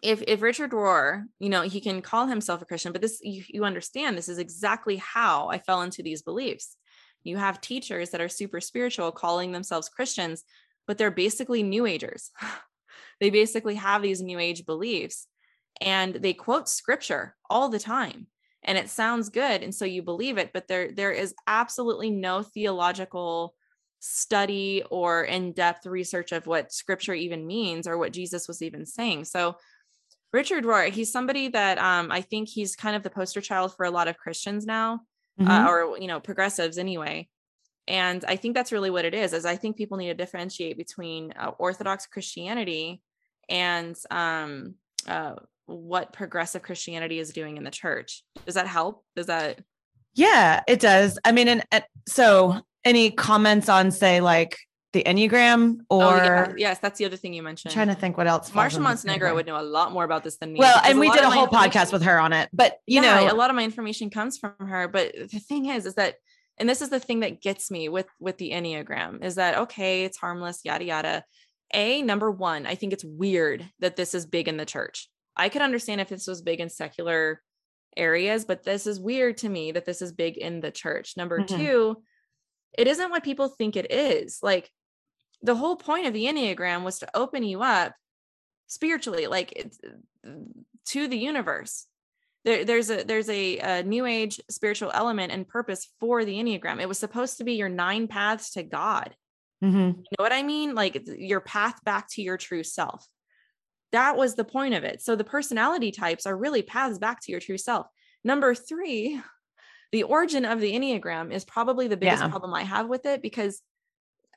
if 0.02 0.24
if 0.28 0.42
Richard 0.42 0.72
Rohr, 0.72 1.26
you 1.40 1.50
know, 1.50 1.62
he 1.62 1.82
can 1.82 2.02
call 2.02 2.28
himself 2.28 2.62
a 2.62 2.66
Christian, 2.66 2.92
but 2.92 3.02
this 3.02 3.20
you, 3.22 3.44
you 3.48 3.64
understand 3.66 4.18
this 4.18 4.30
is 4.30 4.40
exactly 4.40 4.98
how 4.98 5.50
I 5.50 5.60
fell 5.60 5.82
into 5.82 6.04
these 6.04 6.22
beliefs. 6.22 6.78
You 7.24 7.38
have 7.38 7.62
teachers 7.62 8.10
that 8.10 8.22
are 8.22 8.30
super 8.30 8.60
spiritual 8.62 9.12
calling 9.12 9.52
themselves 9.52 9.90
Christians, 9.90 10.44
but 10.88 10.98
they're 10.98 11.12
basically 11.12 11.62
new 11.62 11.86
agers. 11.86 12.32
they 13.20 13.30
basically 13.30 13.76
have 13.76 14.02
these 14.02 14.22
new 14.22 14.40
age 14.40 14.66
beliefs 14.66 15.28
and 15.80 16.16
they 16.16 16.34
quote 16.34 16.68
scripture 16.68 17.36
all 17.50 17.70
the 17.70 17.80
time 17.80 18.28
and 18.64 18.78
it 18.78 18.90
sounds 18.90 19.30
good 19.30 19.64
and 19.64 19.74
so 19.74 19.86
you 19.86 20.04
believe 20.04 20.38
it 20.38 20.52
but 20.54 20.68
there 20.68 20.92
there 20.92 21.12
is 21.12 21.34
absolutely 21.48 22.10
no 22.10 22.44
theological 22.44 23.56
study 24.02 24.84
or 24.90 25.24
in-depth 25.24 25.86
research 25.86 26.32
of 26.32 26.48
what 26.48 26.74
scripture 26.74 27.14
even 27.14 27.46
means 27.46 27.88
or 27.88 27.98
what 27.98 28.12
Jesus 28.12 28.48
was 28.48 28.62
even 28.64 28.86
saying. 28.86 29.26
So 29.26 29.58
Richard 30.34 30.64
Rohr, 30.64 30.90
he's 30.90 31.12
somebody 31.12 31.50
that 31.50 31.78
um, 31.78 32.12
I 32.12 32.22
think 32.22 32.48
he's 32.48 32.76
kind 32.76 32.96
of 32.96 33.04
the 33.04 33.10
poster 33.10 33.42
child 33.42 33.76
for 33.76 33.86
a 33.86 33.92
lot 33.92 34.08
of 34.08 34.18
Christians 34.18 34.66
now, 34.66 35.02
uh, 35.40 35.44
mm-hmm. 35.44 35.52
uh, 35.52 35.70
or 35.70 35.98
you 35.98 36.08
know, 36.08 36.20
progressives 36.20 36.78
anyway. 36.78 37.28
And 37.88 38.24
I 38.26 38.36
think 38.36 38.56
that's 38.56 38.72
really 38.72 38.90
what 38.90 39.06
it 39.06 39.14
is. 39.14 39.34
Is 39.34 39.46
I 39.46 39.58
think 39.58 39.76
people 39.76 39.98
need 39.98 40.08
to 40.08 40.14
differentiate 40.14 40.78
between 40.78 41.34
uh, 41.34 41.52
Orthodox 41.58 42.06
Christianity 42.06 43.02
and 43.50 43.98
um, 44.10 44.76
uh, 45.08 45.36
what 45.66 46.14
progressive 46.14 46.62
Christianity 46.62 47.20
is 47.20 47.34
doing 47.34 47.58
in 47.58 47.64
the 47.64 47.72
church. 47.72 48.24
Does 48.46 48.56
that 48.56 48.68
help? 48.68 49.04
Does 49.16 49.28
that? 49.28 49.60
Yeah, 50.14 50.62
it 50.68 50.80
does. 50.80 51.18
I 51.26 51.32
mean, 51.32 51.48
and, 51.48 51.64
and 51.72 51.84
so 52.08 52.62
any 52.84 53.12
comments 53.12 53.70
on 53.70 53.92
say 53.92 54.22
like 54.22 54.58
the 54.94 55.04
Enneagram 55.04 55.80
or 55.90 56.04
oh, 56.04 56.16
yeah. 56.18 56.54
yes, 56.58 56.80
that's 56.80 57.00
the 57.00 57.06
other 57.06 57.16
thing 57.16 57.34
you 57.34 57.44
mentioned. 57.44 57.72
I'm 57.72 57.76
trying 57.76 57.96
to 57.96 58.00
think 58.00 58.18
what 58.18 58.28
else. 58.28 58.54
Marcia 58.54 58.80
Montenegro 58.80 59.34
would 59.36 59.46
know 59.46 59.60
a 59.60 59.64
lot 59.64 59.94
more 59.94 60.04
about 60.04 60.24
this 60.24 60.38
than 60.38 60.54
me. 60.54 60.60
Well, 60.60 60.82
and 60.84 61.00
we 61.00 61.10
did 61.10 61.24
a 61.24 61.30
whole 61.30 61.48
podcast 61.48 61.94
with 61.94 62.04
her 62.04 62.20
on 62.20 62.34
it, 62.34 62.50
but 62.52 62.78
you 62.88 63.02
yeah, 63.02 63.22
know, 63.22 63.34
a 63.34 63.36
lot 63.36 63.50
of 63.50 63.56
my 63.56 63.64
information 63.64 64.10
comes 64.10 64.38
from 64.38 64.54
her. 64.60 64.88
But 64.88 65.14
the 65.14 65.40
thing 65.40 65.68
is, 65.68 65.86
is 65.86 65.96
that, 65.96 66.16
and 66.58 66.68
this 66.68 66.82
is 66.82 66.90
the 66.90 67.00
thing 67.00 67.22
that 67.22 67.42
gets 67.42 67.72
me 67.72 67.88
with 67.90 68.08
with 68.20 68.38
the 68.38 68.52
Enneagram 68.52 69.24
is 69.24 69.36
that 69.36 69.58
okay, 69.60 70.04
it's 70.04 70.18
harmless, 70.18 70.62
yada 70.64 70.84
yada. 70.84 71.24
A 71.74 72.02
number 72.02 72.30
one, 72.30 72.66
I 72.66 72.76
think 72.76 72.92
it's 72.92 73.06
weird 73.06 73.66
that 73.80 73.96
this 73.96 74.14
is 74.14 74.26
big 74.26 74.50
in 74.50 74.58
the 74.58 74.66
church. 74.66 75.10
I 75.38 75.48
could 75.48 75.62
understand 75.62 76.02
if 76.02 76.10
this 76.10 76.28
was 76.28 76.42
big 76.42 76.60
in 76.60 76.70
secular 76.70 77.42
areas, 77.96 78.44
but 78.44 78.64
this 78.64 78.88
is 78.88 79.00
weird 79.00 79.38
to 79.38 79.50
me 79.50 79.72
that 79.72 79.86
this 79.86 80.02
is 80.02 80.12
big 80.12 80.38
in 80.38 80.60
the 80.60 80.72
church. 80.72 81.16
Number 81.16 81.40
mm-hmm. 81.40 81.56
two, 81.56 82.04
it 82.78 82.88
isn't 82.88 83.10
what 83.10 83.24
people 83.24 83.48
think 83.48 83.76
it 83.76 83.92
is. 83.92 84.40
Like 84.42 84.70
the 85.44 85.56
whole 85.56 85.76
point 85.76 86.08
of 86.08 86.14
the 86.14 86.26
Enneagram 86.26 86.84
was 86.84 87.00
to 87.00 87.18
open 87.18 87.44
you 87.44 87.62
up 87.62 87.94
spiritually, 88.68 89.28
like 89.28 89.54
it's 89.56 89.80
to 90.88 91.08
the 91.08 91.18
universe. 91.18 91.88
There, 92.44 92.66
there's 92.66 92.90
a 92.90 93.04
there's 93.04 93.30
a, 93.30 93.60
a 93.60 93.84
new 93.84 94.06
age 94.06 94.40
spiritual 94.50 94.92
element 94.94 95.32
and 95.32 95.48
purpose 95.48 95.88
for 96.00 96.26
the 96.26 96.36
enneagram. 96.36 96.82
It 96.82 96.88
was 96.88 96.98
supposed 96.98 97.38
to 97.38 97.44
be 97.44 97.54
your 97.54 97.70
nine 97.70 98.08
paths 98.08 98.52
to 98.52 98.64
God. 98.64 99.16
Mm-hmm. 99.64 99.78
You 99.78 100.18
know 100.18 100.24
what 100.24 100.34
I 100.34 100.42
mean? 100.42 100.74
Like 100.74 101.04
your 101.06 101.42
path 101.42 101.84
back 101.84 102.08
to 102.12 102.22
your 102.22 102.38
true 102.38 102.64
self. 102.64 103.06
That 103.92 104.18
was 104.18 104.36
the 104.36 104.46
point 104.46 104.74
of 104.74 104.84
it. 104.84 105.02
So 105.02 105.16
the 105.16 105.24
personality 105.24 105.92
types 105.92 106.26
are 106.26 106.36
really 106.36 106.64
paths 106.64 106.98
back 106.98 107.22
to 107.22 107.32
your 107.32 107.42
true 107.42 107.58
self. 107.58 107.88
Number 108.24 108.56
three, 108.56 109.22
the 109.92 110.04
origin 110.04 110.46
of 110.46 110.60
the 110.62 110.74
Enneagram 110.74 111.32
is 111.32 111.46
probably 111.46 111.88
the 111.88 111.98
biggest 111.98 112.24
yeah. 112.24 112.30
problem 112.30 112.54
I 112.54 112.64
have 112.64 112.88
with 112.88 113.06
it 113.06 113.22
because 113.22 113.62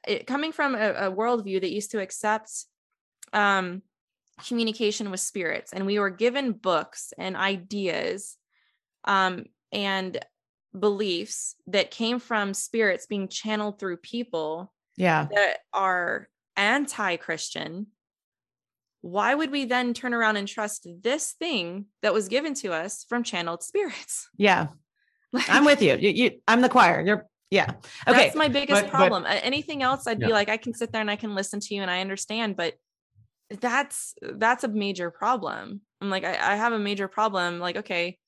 it, 0.06 0.26
coming 0.26 0.52
from 0.52 0.74
a, 0.74 0.92
a 0.92 1.12
worldview 1.12 1.60
that 1.60 1.72
used 1.72 1.92
to 1.92 2.00
accept 2.00 2.50
um, 3.32 3.82
communication 4.46 5.10
with 5.10 5.20
spirits, 5.20 5.72
and 5.72 5.86
we 5.86 5.98
were 5.98 6.10
given 6.10 6.52
books 6.52 7.12
and 7.18 7.36
ideas 7.36 8.36
um, 9.04 9.44
and 9.72 10.24
beliefs 10.78 11.54
that 11.68 11.90
came 11.90 12.18
from 12.18 12.52
spirits 12.52 13.06
being 13.06 13.28
channeled 13.28 13.78
through 13.78 13.96
people 13.96 14.72
yeah 14.96 15.28
that 15.32 15.58
are 15.72 16.28
anti-christian 16.56 17.86
why 19.00 19.34
would 19.34 19.50
we 19.50 19.66
then 19.66 19.92
turn 19.94 20.14
around 20.14 20.36
and 20.36 20.48
trust 20.48 20.86
this 21.02 21.32
thing 21.32 21.84
that 22.02 22.14
was 22.14 22.28
given 22.28 22.54
to 22.54 22.72
us 22.72 23.04
from 23.08 23.22
channeled 23.22 23.62
spirits 23.62 24.28
yeah 24.36 24.68
like, 25.32 25.48
i'm 25.48 25.64
with 25.64 25.80
you. 25.80 25.96
you. 25.96 26.10
you 26.10 26.30
i'm 26.48 26.60
the 26.60 26.68
choir 26.68 27.00
you're 27.04 27.26
yeah. 27.54 27.70
Okay. 28.06 28.24
That's 28.24 28.36
my 28.36 28.48
biggest 28.48 28.82
but, 28.82 28.90
problem. 28.90 29.22
But, 29.22 29.40
anything 29.44 29.82
else 29.82 30.06
i'd 30.06 30.20
yeah. 30.20 30.28
be 30.28 30.32
like 30.32 30.48
i 30.48 30.56
can 30.56 30.74
sit 30.74 30.92
there 30.92 31.00
and 31.00 31.10
i 31.10 31.16
can 31.16 31.34
listen 31.34 31.60
to 31.60 31.74
you 31.74 31.82
and 31.82 31.90
i 31.90 32.00
understand 32.00 32.56
but 32.56 32.74
that's 33.60 34.14
that's 34.20 34.64
a 34.64 34.68
major 34.68 35.10
problem. 35.10 35.80
I'm 36.00 36.10
like 36.10 36.24
I, 36.24 36.52
I 36.52 36.56
have 36.56 36.72
a 36.72 36.78
major 36.78 37.08
problem 37.08 37.60
like 37.60 37.76
okay 37.76 38.18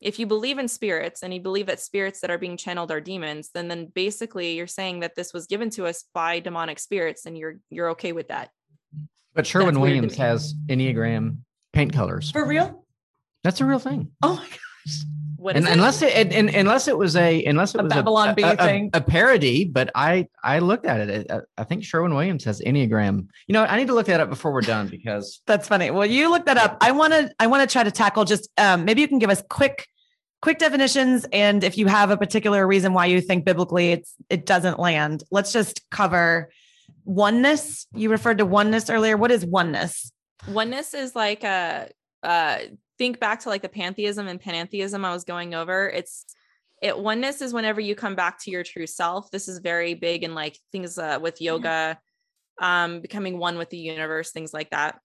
if 0.00 0.18
you 0.18 0.26
believe 0.26 0.58
in 0.58 0.68
spirits 0.68 1.22
and 1.22 1.32
you 1.32 1.40
believe 1.40 1.66
that 1.66 1.80
spirits 1.80 2.20
that 2.20 2.30
are 2.30 2.38
being 2.38 2.56
channeled 2.56 2.90
are 2.90 3.00
demons 3.00 3.50
then 3.54 3.68
then 3.68 3.86
basically 3.94 4.54
you're 4.54 4.66
saying 4.66 5.00
that 5.00 5.14
this 5.16 5.32
was 5.32 5.46
given 5.46 5.70
to 5.70 5.86
us 5.86 6.04
by 6.14 6.40
demonic 6.40 6.78
spirits 6.78 7.26
and 7.26 7.36
you're 7.36 7.56
you're 7.70 7.90
okay 7.90 8.12
with 8.12 8.28
that. 8.28 8.50
But 9.34 9.46
sherwin 9.46 9.80
williams 9.80 10.16
has 10.16 10.54
enneagram 10.68 11.38
paint 11.72 11.92
colors. 11.92 12.30
For 12.30 12.46
real? 12.46 12.84
That's 13.44 13.60
a 13.60 13.64
real 13.64 13.78
thing. 13.78 14.12
Oh 14.22 14.36
my 14.36 14.48
gosh 14.86 15.04
what 15.36 15.56
and, 15.56 15.66
unless 15.66 16.02
it, 16.02 16.14
it 16.14 16.32
and, 16.32 16.48
unless 16.50 16.88
it 16.88 16.96
was 16.96 17.14
a 17.14 17.44
unless 17.44 17.74
it 17.74 17.80
a 17.80 17.84
was 17.84 17.92
Babylon 17.92 18.28
a, 18.28 18.52
a, 18.52 18.56
thing. 18.56 18.90
A, 18.94 18.98
a, 18.98 19.00
parody, 19.00 19.64
but 19.64 19.90
I 19.94 20.28
I 20.42 20.60
looked 20.60 20.86
at 20.86 21.08
it. 21.08 21.30
I, 21.30 21.40
I 21.58 21.64
think 21.64 21.84
Sherwin 21.84 22.14
Williams 22.14 22.44
has 22.44 22.60
Enneagram. 22.60 23.28
You 23.46 23.52
know, 23.52 23.64
I 23.64 23.76
need 23.76 23.88
to 23.88 23.94
look 23.94 24.06
that 24.06 24.20
up 24.20 24.30
before 24.30 24.52
we're 24.52 24.62
done 24.62 24.88
because 24.88 25.42
that's 25.46 25.68
funny. 25.68 25.90
Well, 25.90 26.06
you 26.06 26.30
look 26.30 26.46
that 26.46 26.56
up. 26.56 26.78
I 26.80 26.92
want 26.92 27.12
to 27.12 27.30
I 27.38 27.46
want 27.48 27.68
to 27.68 27.72
try 27.72 27.82
to 27.82 27.90
tackle 27.90 28.24
just 28.24 28.48
um, 28.58 28.84
maybe 28.84 29.00
you 29.02 29.08
can 29.08 29.18
give 29.18 29.30
us 29.30 29.42
quick 29.48 29.86
quick 30.42 30.58
definitions 30.58 31.26
and 31.32 31.64
if 31.64 31.78
you 31.78 31.86
have 31.86 32.10
a 32.10 32.16
particular 32.16 32.66
reason 32.66 32.92
why 32.92 33.06
you 33.06 33.20
think 33.20 33.44
biblically 33.44 33.92
it's 33.92 34.14
it 34.30 34.46
doesn't 34.46 34.78
land. 34.78 35.22
Let's 35.30 35.52
just 35.52 35.88
cover 35.90 36.50
oneness. 37.04 37.86
You 37.94 38.10
referred 38.10 38.38
to 38.38 38.46
oneness 38.46 38.88
earlier. 38.90 39.16
What 39.16 39.30
is 39.30 39.44
oneness? 39.44 40.12
Oneness 40.48 40.94
is 40.94 41.14
like 41.14 41.44
a 41.44 41.90
uh 42.22 42.58
think 42.98 43.20
back 43.20 43.40
to 43.40 43.48
like 43.48 43.62
the 43.62 43.68
pantheism 43.68 44.28
and 44.28 44.40
panentheism 44.40 45.04
I 45.04 45.12
was 45.12 45.24
going 45.24 45.54
over, 45.54 45.88
it's 45.88 46.24
it 46.82 46.98
oneness 46.98 47.40
is 47.40 47.54
whenever 47.54 47.80
you 47.80 47.94
come 47.94 48.14
back 48.14 48.40
to 48.42 48.50
your 48.50 48.62
true 48.62 48.86
self. 48.86 49.30
This 49.30 49.48
is 49.48 49.58
very 49.58 49.94
big 49.94 50.24
in 50.24 50.34
like 50.34 50.58
things 50.72 50.98
uh, 50.98 51.18
with 51.20 51.40
yoga, 51.40 51.98
um, 52.60 53.00
becoming 53.00 53.38
one 53.38 53.56
with 53.58 53.70
the 53.70 53.78
universe, 53.78 54.30
things 54.30 54.52
like 54.52 54.70
that. 54.70 54.98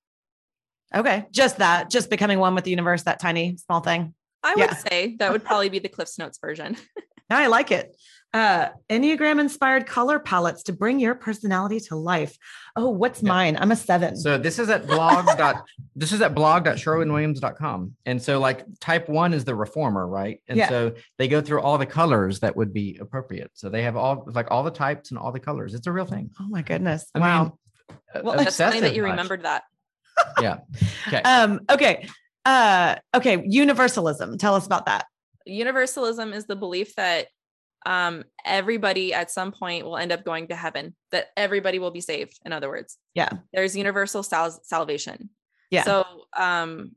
Okay, 0.93 1.25
just 1.31 1.59
that, 1.59 1.89
just 1.89 2.09
becoming 2.09 2.39
one 2.39 2.53
with 2.55 2.65
the 2.65 2.71
universe, 2.71 3.03
that 3.03 3.19
tiny 3.19 3.55
small 3.55 3.79
thing. 3.79 4.13
I 4.43 4.55
yeah. 4.57 4.67
would 4.67 4.77
say 4.77 5.15
that 5.19 5.31
would 5.31 5.43
probably 5.45 5.69
be 5.69 5.79
the 5.79 5.87
Cliffs 5.87 6.19
Notes 6.19 6.39
version. 6.39 6.75
I 7.29 7.47
like 7.47 7.71
it 7.71 7.95
uh, 8.33 8.69
Enneagram 8.89 9.39
inspired 9.39 9.85
color 9.85 10.17
palettes 10.17 10.63
to 10.63 10.73
bring 10.73 10.99
your 10.99 11.15
personality 11.15 11.79
to 11.81 11.95
life. 11.95 12.37
Oh, 12.75 12.89
what's 12.89 13.21
yeah. 13.21 13.29
mine? 13.29 13.57
I'm 13.59 13.71
a 13.71 13.75
seven. 13.75 14.15
So 14.15 14.37
this 14.37 14.57
is 14.57 14.69
at 14.69 14.87
blog. 14.87 15.25
dot, 15.37 15.67
this 15.95 16.11
is 16.11 16.21
at 16.21 16.33
blog 16.33 16.63
dot 16.63 16.75
blog.sherwinwilliams.com. 16.75 17.95
And 18.05 18.21
so 18.21 18.39
like 18.39 18.65
type 18.79 19.09
one 19.09 19.33
is 19.33 19.43
the 19.43 19.53
reformer, 19.53 20.07
right? 20.07 20.41
And 20.47 20.57
yeah. 20.57 20.69
so 20.69 20.93
they 21.17 21.27
go 21.27 21.41
through 21.41 21.61
all 21.61 21.77
the 21.77 21.85
colors 21.85 22.39
that 22.39 22.55
would 22.55 22.73
be 22.73 22.97
appropriate. 23.01 23.51
So 23.53 23.69
they 23.69 23.83
have 23.83 23.97
all 23.97 24.25
like 24.27 24.49
all 24.49 24.63
the 24.63 24.71
types 24.71 25.11
and 25.11 25.19
all 25.19 25.31
the 25.31 25.39
colors. 25.39 25.73
It's 25.73 25.87
a 25.87 25.91
real 25.91 26.05
thing. 26.05 26.31
Oh 26.39 26.47
my 26.49 26.61
goodness. 26.61 27.05
I 27.13 27.19
wow. 27.19 27.43
Mean, 27.43 28.23
well, 28.23 28.37
that's 28.37 28.57
funny 28.57 28.79
that 28.79 28.95
you 28.95 29.01
much. 29.01 29.11
remembered 29.11 29.43
that. 29.43 29.63
yeah. 30.41 30.59
Okay. 31.07 31.21
Um, 31.21 31.61
okay. 31.69 32.07
Uh, 32.45 32.95
okay. 33.13 33.43
Universalism. 33.45 34.37
Tell 34.37 34.55
us 34.55 34.65
about 34.65 34.85
that. 34.85 35.05
Universalism 35.45 36.33
is 36.33 36.45
the 36.45 36.55
belief 36.55 36.95
that 36.95 37.27
um, 37.85 38.23
everybody 38.45 39.13
at 39.13 39.31
some 39.31 39.51
point 39.51 39.85
will 39.85 39.97
end 39.97 40.11
up 40.11 40.23
going 40.23 40.47
to 40.47 40.55
heaven, 40.55 40.95
that 41.11 41.27
everybody 41.35 41.79
will 41.79 41.91
be 41.91 42.01
saved. 42.01 42.39
In 42.45 42.53
other 42.53 42.69
words, 42.69 42.97
yeah, 43.13 43.29
there's 43.53 43.75
universal 43.75 44.23
sal- 44.23 44.61
salvation. 44.63 45.29
Yeah. 45.69 45.83
So, 45.83 46.05
um, 46.37 46.91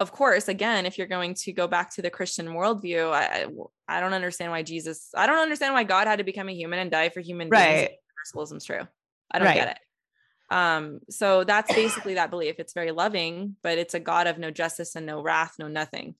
of 0.00 0.12
course, 0.12 0.48
again, 0.48 0.86
if 0.86 0.98
you're 0.98 1.06
going 1.06 1.34
to 1.34 1.52
go 1.52 1.68
back 1.68 1.94
to 1.94 2.02
the 2.02 2.10
Christian 2.10 2.48
worldview, 2.48 3.12
I, 3.12 3.46
I 3.88 4.00
don't 4.00 4.14
understand 4.14 4.50
why 4.50 4.62
Jesus, 4.62 5.10
I 5.14 5.26
don't 5.26 5.38
understand 5.38 5.74
why 5.74 5.84
God 5.84 6.06
had 6.06 6.18
to 6.18 6.24
become 6.24 6.48
a 6.48 6.54
human 6.54 6.78
and 6.78 6.90
die 6.90 7.08
for 7.08 7.20
human 7.20 7.48
right. 7.48 7.88
beings. 7.88 7.90
Universalism's 8.26 8.64
true. 8.64 8.86
I 9.30 9.38
don't 9.38 9.46
right. 9.46 9.54
get 9.54 9.68
it. 9.68 10.54
Um, 10.54 11.00
so 11.08 11.44
that's 11.44 11.74
basically 11.74 12.14
that 12.14 12.30
belief. 12.30 12.56
It's 12.58 12.74
very 12.74 12.90
loving, 12.90 13.56
but 13.62 13.78
it's 13.78 13.94
a 13.94 14.00
God 14.00 14.26
of 14.26 14.38
no 14.38 14.50
justice 14.50 14.96
and 14.96 15.06
no 15.06 15.22
wrath, 15.22 15.54
no 15.58 15.68
nothing. 15.68 16.14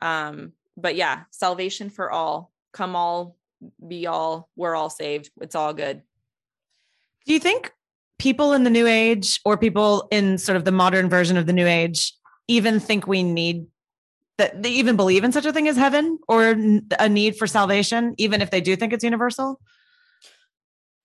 Um, 0.00 0.52
but 0.76 0.94
yeah, 0.94 1.22
salvation 1.30 1.90
for 1.90 2.10
all 2.10 2.52
come 2.74 2.94
all 2.94 3.36
be 3.88 4.06
all 4.06 4.50
we're 4.56 4.74
all 4.74 4.90
saved. 4.90 5.30
It's 5.40 5.54
all 5.54 5.72
good. 5.72 6.02
Do 7.24 7.32
you 7.32 7.40
think 7.40 7.72
people 8.18 8.52
in 8.52 8.64
the 8.64 8.70
new 8.70 8.86
age 8.86 9.40
or 9.46 9.56
people 9.56 10.06
in 10.10 10.36
sort 10.36 10.56
of 10.56 10.66
the 10.66 10.72
modern 10.72 11.08
version 11.08 11.38
of 11.38 11.46
the 11.46 11.52
new 11.52 11.66
age 11.66 12.12
even 12.48 12.78
think 12.78 13.06
we 13.06 13.22
need 13.22 13.66
that 14.36 14.62
they 14.62 14.70
even 14.70 14.96
believe 14.96 15.24
in 15.24 15.32
such 15.32 15.46
a 15.46 15.52
thing 15.52 15.68
as 15.68 15.76
heaven 15.76 16.18
or 16.28 16.54
a 16.98 17.08
need 17.08 17.36
for 17.36 17.46
salvation 17.46 18.14
even 18.18 18.42
if 18.42 18.50
they 18.50 18.60
do 18.60 18.76
think 18.76 18.92
it's 18.92 19.04
universal 19.04 19.60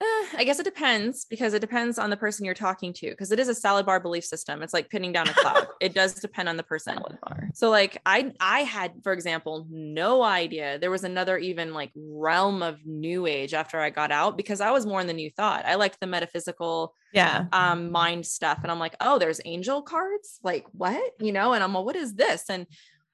I 0.02 0.44
guess 0.46 0.60
it 0.60 0.64
depends 0.64 1.26
because 1.26 1.54
it 1.54 1.60
depends 1.60 2.00
on 2.00 2.10
the 2.10 2.16
person 2.16 2.46
you're 2.46 2.54
talking 2.54 2.94
to 2.94 3.10
because 3.10 3.32
it 3.32 3.40
is 3.40 3.50
a 3.50 3.56
salad 3.56 3.86
bar 3.86 4.00
belief 4.00 4.24
system. 4.24 4.62
It's 4.62 4.74
like 4.74 4.90
pinning 4.90 5.12
down 5.12 5.28
a 5.28 5.34
cloud. 5.34 5.68
it 5.82 5.94
does 5.94 6.14
depend 6.14 6.48
on 6.48 6.56
the 6.56 6.64
person. 6.64 6.96
Salad 6.96 7.18
bar. 7.22 7.50
So 7.54 7.70
like 7.70 8.02
I 8.06 8.32
I 8.40 8.62
had 8.62 8.94
for 9.04 9.12
example 9.12 9.68
no 9.70 10.24
idea 10.24 10.80
there 10.80 10.92
was 10.92 11.04
another 11.04 11.38
even 11.38 11.74
like 11.74 11.92
realm 11.96 12.64
of 12.64 12.78
new 12.86 13.26
age 13.26 13.54
after 13.54 13.80
I 13.80 13.90
got 13.90 14.12
out 14.12 14.38
because 14.38 14.62
I 14.62 14.72
was 14.72 14.86
more 14.86 15.02
in 15.02 15.08
the 15.08 15.14
new 15.14 15.30
thought. 15.32 15.66
I 15.66 15.76
liked 15.76 16.00
the 16.00 16.08
metaphysical 16.08 16.94
yeah 17.14 17.46
um 17.52 17.92
mind 17.92 18.26
stuff 18.26 18.60
and 18.64 18.72
I'm 18.72 18.80
like, 18.80 18.96
"Oh, 19.02 19.20
there's 19.20 19.42
angel 19.44 19.82
cards? 19.82 20.40
Like 20.44 20.66
what?" 20.72 21.12
You 21.20 21.34
know, 21.34 21.54
and 21.54 21.64
I'm 21.64 21.74
like, 21.74 21.86
"What 21.86 21.96
is 21.98 22.14
this?" 22.16 22.46
And 22.50 22.68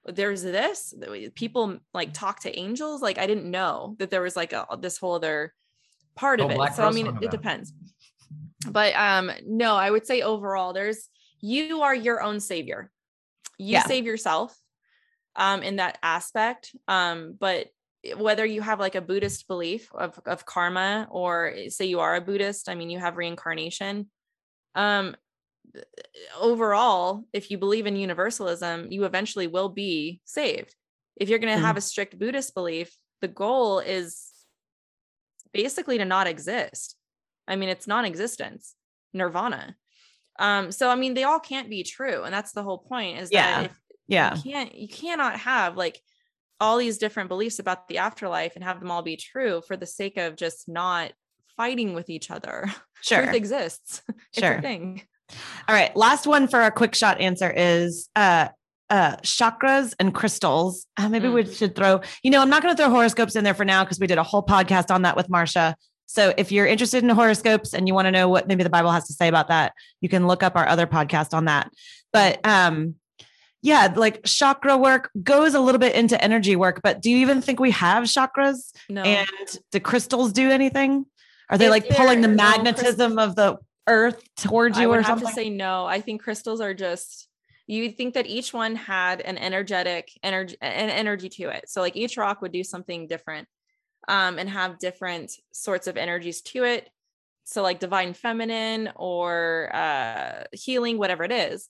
there's 0.07 0.43
this 0.43 0.93
people 1.33 1.79
like 1.91 2.13
talk 2.13 2.39
to 2.39 2.59
angels 2.59 3.01
like 3.01 3.17
i 3.17 3.25
didn't 3.25 3.49
know 3.49 3.95
that 3.97 4.11
there 4.11 4.21
was 4.21 4.35
like 4.35 4.53
a, 4.53 4.63
this 4.79 4.99
whole 4.99 5.15
other 5.15 5.51
part 6.15 6.41
oh, 6.41 6.45
of 6.45 6.51
it. 6.51 6.75
So 6.75 6.85
I 6.85 6.91
mean, 6.91 7.07
it, 7.07 7.15
it 7.23 7.31
depends. 7.31 7.73
But 8.67 8.95
um, 8.95 9.31
no, 9.45 9.75
I 9.75 9.91
would 9.91 10.05
say 10.05 10.21
overall, 10.21 10.73
there's 10.73 11.07
you 11.41 11.81
are 11.81 11.95
your 11.95 12.21
own 12.21 12.39
savior. 12.39 12.89
You 13.57 13.73
yeah. 13.73 13.83
save 13.83 14.05
yourself 14.05 14.57
um 15.35 15.63
in 15.63 15.77
that 15.77 15.97
aspect. 16.01 16.75
Um, 16.87 17.35
but 17.39 17.67
whether 18.17 18.45
you 18.45 18.61
have 18.61 18.79
like 18.79 18.95
a 18.95 19.01
Buddhist 19.01 19.47
belief 19.47 19.89
of, 19.93 20.19
of 20.25 20.45
karma 20.45 21.07
or 21.09 21.55
say 21.69 21.85
you 21.85 21.99
are 21.99 22.15
a 22.15 22.21
Buddhist, 22.21 22.69
I 22.69 22.75
mean, 22.75 22.89
you 22.89 22.99
have 22.99 23.17
reincarnation. 23.17 24.09
Um, 24.75 25.15
overall, 26.39 27.23
if 27.33 27.49
you 27.49 27.57
believe 27.57 27.87
in 27.87 27.95
universalism, 27.95 28.91
you 28.91 29.05
eventually 29.05 29.47
will 29.47 29.69
be 29.69 30.21
saved. 30.25 30.75
If 31.15 31.29
you're 31.29 31.39
going 31.39 31.51
to 31.51 31.55
mm-hmm. 31.55 31.65
have 31.65 31.77
a 31.77 31.81
strict 31.81 32.19
Buddhist 32.19 32.53
belief, 32.53 32.95
the 33.21 33.27
goal 33.27 33.79
is 33.79 34.29
basically 35.53 35.97
to 35.97 36.05
not 36.05 36.27
exist. 36.27 36.95
I 37.47 37.55
mean, 37.55 37.69
it's 37.69 37.87
non-existence, 37.87 38.75
nirvana. 39.13 39.75
Um, 40.39 40.71
so 40.71 40.89
I 40.89 40.95
mean, 40.95 41.13
they 41.13 41.23
all 41.23 41.39
can't 41.39 41.69
be 41.69 41.83
true, 41.83 42.23
and 42.23 42.33
that's 42.33 42.51
the 42.51 42.63
whole 42.63 42.79
point. 42.79 43.19
Is 43.19 43.29
yeah, 43.31 43.63
that 43.63 43.71
yeah, 44.07 44.35
you 44.35 44.41
can't 44.41 44.75
you 44.75 44.87
cannot 44.87 45.39
have 45.39 45.77
like 45.77 46.01
all 46.59 46.77
these 46.77 46.97
different 46.97 47.29
beliefs 47.29 47.59
about 47.59 47.87
the 47.87 47.97
afterlife 47.97 48.55
and 48.55 48.63
have 48.63 48.79
them 48.79 48.91
all 48.91 49.01
be 49.01 49.17
true 49.17 49.61
for 49.67 49.75
the 49.77 49.85
sake 49.85 50.17
of 50.17 50.35
just 50.35 50.67
not 50.67 51.11
fighting 51.57 51.93
with 51.93 52.09
each 52.09 52.31
other. 52.31 52.71
Sure, 53.01 53.21
Truth 53.21 53.35
exists. 53.35 54.01
it's 54.09 54.39
sure. 54.39 54.55
a 54.55 54.61
thing. 54.61 55.03
All 55.67 55.75
right, 55.75 55.95
last 55.95 56.25
one 56.25 56.47
for 56.47 56.63
a 56.63 56.71
quick 56.71 56.95
shot 56.95 57.21
answer 57.21 57.53
is 57.55 58.09
uh 58.15 58.47
uh 58.89 59.15
chakras 59.17 59.93
and 59.99 60.13
crystals. 60.13 60.85
Uh, 60.97 61.09
maybe 61.09 61.27
mm. 61.27 61.33
we 61.33 61.53
should 61.53 61.75
throw, 61.75 62.01
you 62.23 62.31
know, 62.31 62.41
I'm 62.41 62.49
not 62.49 62.61
going 62.61 62.75
to 62.75 62.81
throw 62.81 62.91
horoscopes 62.91 63.35
in 63.35 63.43
there 63.43 63.53
for 63.53 63.65
now 63.65 63.83
because 63.83 63.99
we 63.99 64.07
did 64.07 64.17
a 64.17 64.23
whole 64.23 64.43
podcast 64.43 64.93
on 64.93 65.03
that 65.03 65.15
with 65.15 65.29
Marcia. 65.29 65.75
So 66.05 66.33
if 66.37 66.51
you're 66.51 66.67
interested 66.67 67.03
in 67.03 67.09
horoscopes 67.09 67.73
and 67.73 67.87
you 67.87 67.93
want 67.93 68.05
to 68.05 68.11
know 68.11 68.29
what 68.29 68.47
maybe 68.47 68.63
the 68.63 68.69
Bible 68.69 68.91
has 68.91 69.07
to 69.07 69.13
say 69.13 69.27
about 69.27 69.47
that, 69.47 69.73
you 70.01 70.09
can 70.09 70.27
look 70.27 70.43
up 70.43 70.55
our 70.55 70.67
other 70.67 70.85
podcast 70.85 71.33
on 71.33 71.45
that. 71.45 71.71
But 72.13 72.45
um 72.45 72.95
yeah, 73.65 73.91
like 73.95 74.23
chakra 74.25 74.77
work 74.77 75.09
goes 75.23 75.55
a 75.55 75.59
little 75.59 75.79
bit 75.79 75.95
into 75.95 76.23
energy 76.23 76.55
work, 76.55 76.81
but 76.83 77.01
do 77.01 77.09
you 77.09 77.17
even 77.17 77.41
think 77.41 77.59
we 77.59 77.71
have 77.71 78.03
chakras? 78.03 78.71
No. 78.87 79.01
And 79.01 79.59
do 79.71 79.79
crystals 79.79 80.31
do 80.31 80.51
anything? 80.51 81.07
Are 81.49 81.57
they 81.57 81.65
if 81.65 81.71
like 81.71 81.89
pulling 81.89 82.21
the 82.21 82.27
magnetism 82.27 83.15
no, 83.15 83.23
of 83.23 83.35
the 83.35 83.57
earth 83.87 84.21
towards 84.37 84.77
you 84.77 84.83
I 84.83 84.87
would 84.87 84.99
or 84.99 85.01
have 85.01 85.19
something? 85.19 85.27
to 85.29 85.33
say 85.33 85.49
no. 85.49 85.85
I 85.85 85.99
think 85.99 86.21
crystals 86.21 86.61
are 86.61 86.75
just 86.75 87.27
you 87.67 87.89
think 87.91 88.13
that 88.13 88.27
each 88.27 88.53
one 88.53 88.75
had 88.75 89.21
an 89.21 89.37
energetic 89.37 90.11
energy 90.21 90.55
an 90.61 90.89
energy 90.89 91.29
to 91.29 91.49
it. 91.49 91.69
So 91.69 91.81
like 91.81 91.95
each 91.95 92.17
rock 92.17 92.41
would 92.41 92.51
do 92.51 92.63
something 92.63 93.07
different 93.07 93.47
um, 94.07 94.37
and 94.37 94.49
have 94.49 94.79
different 94.79 95.31
sorts 95.51 95.87
of 95.87 95.97
energies 95.97 96.41
to 96.43 96.63
it. 96.63 96.89
So 97.45 97.61
like 97.61 97.79
divine 97.79 98.13
feminine 98.13 98.91
or 98.95 99.69
uh, 99.73 100.43
healing, 100.51 100.97
whatever 100.97 101.23
it 101.23 101.31
is. 101.31 101.69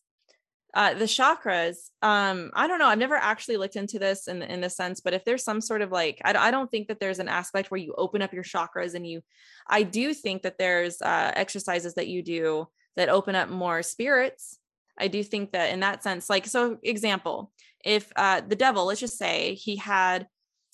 Uh, 0.74 0.94
the 0.94 1.06
chakras, 1.06 1.76
um, 2.02 2.52
I 2.54 2.68
don't 2.68 2.80
know. 2.80 2.88
I've 2.88 2.98
never 2.98 3.16
actually 3.16 3.56
looked 3.56 3.78
into 3.78 3.98
this 3.98 4.28
in 4.28 4.42
in 4.42 4.60
the 4.60 4.70
sense, 4.70 5.00
but 5.00 5.14
if 5.14 5.24
there's 5.24 5.44
some 5.44 5.62
sort 5.62 5.82
of 5.82 5.90
like, 5.90 6.22
I, 6.26 6.34
I 6.36 6.52
don't 6.52 6.70
think 6.70 6.90
that 6.90 7.00
there's 7.00 7.20
an 7.20 7.30
aspect 7.30 7.72
where 7.72 7.80
you 7.80 7.94
open 7.98 8.22
up 8.22 8.34
your 8.34 8.44
chakras 8.44 8.94
and 8.94 9.08
you. 9.08 9.22
I 9.70 9.84
do 9.84 10.14
think 10.14 10.42
that 10.42 10.58
there's 10.58 11.02
uh, 11.02 11.32
exercises 11.34 11.94
that 11.96 12.10
you 12.10 12.22
do 12.22 12.68
that 12.98 13.08
open 13.08 13.36
up 13.36 13.48
more 13.48 13.84
spirits. 13.84 14.60
I 14.98 15.08
do 15.08 15.24
think 15.24 15.52
that 15.52 15.72
in 15.72 15.82
that 15.82 16.04
sense, 16.04 16.30
like 16.30 16.46
so, 16.46 16.78
example, 16.84 17.52
if 17.84 18.12
uh, 18.16 18.42
the 18.48 18.56
devil, 18.56 18.86
let's 18.86 19.00
just 19.00 19.18
say 19.18 19.56
he 19.56 19.76
had 19.76 20.28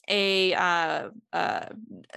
a 0.08 0.54
uh, 0.54 1.10
uh, 1.34 1.66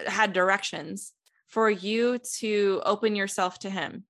had 0.06 0.32
directions 0.32 1.12
for 1.48 1.70
you 1.70 2.18
to 2.38 2.82
open 2.84 3.14
yourself 3.14 3.58
to 3.60 3.70
him. 3.70 4.04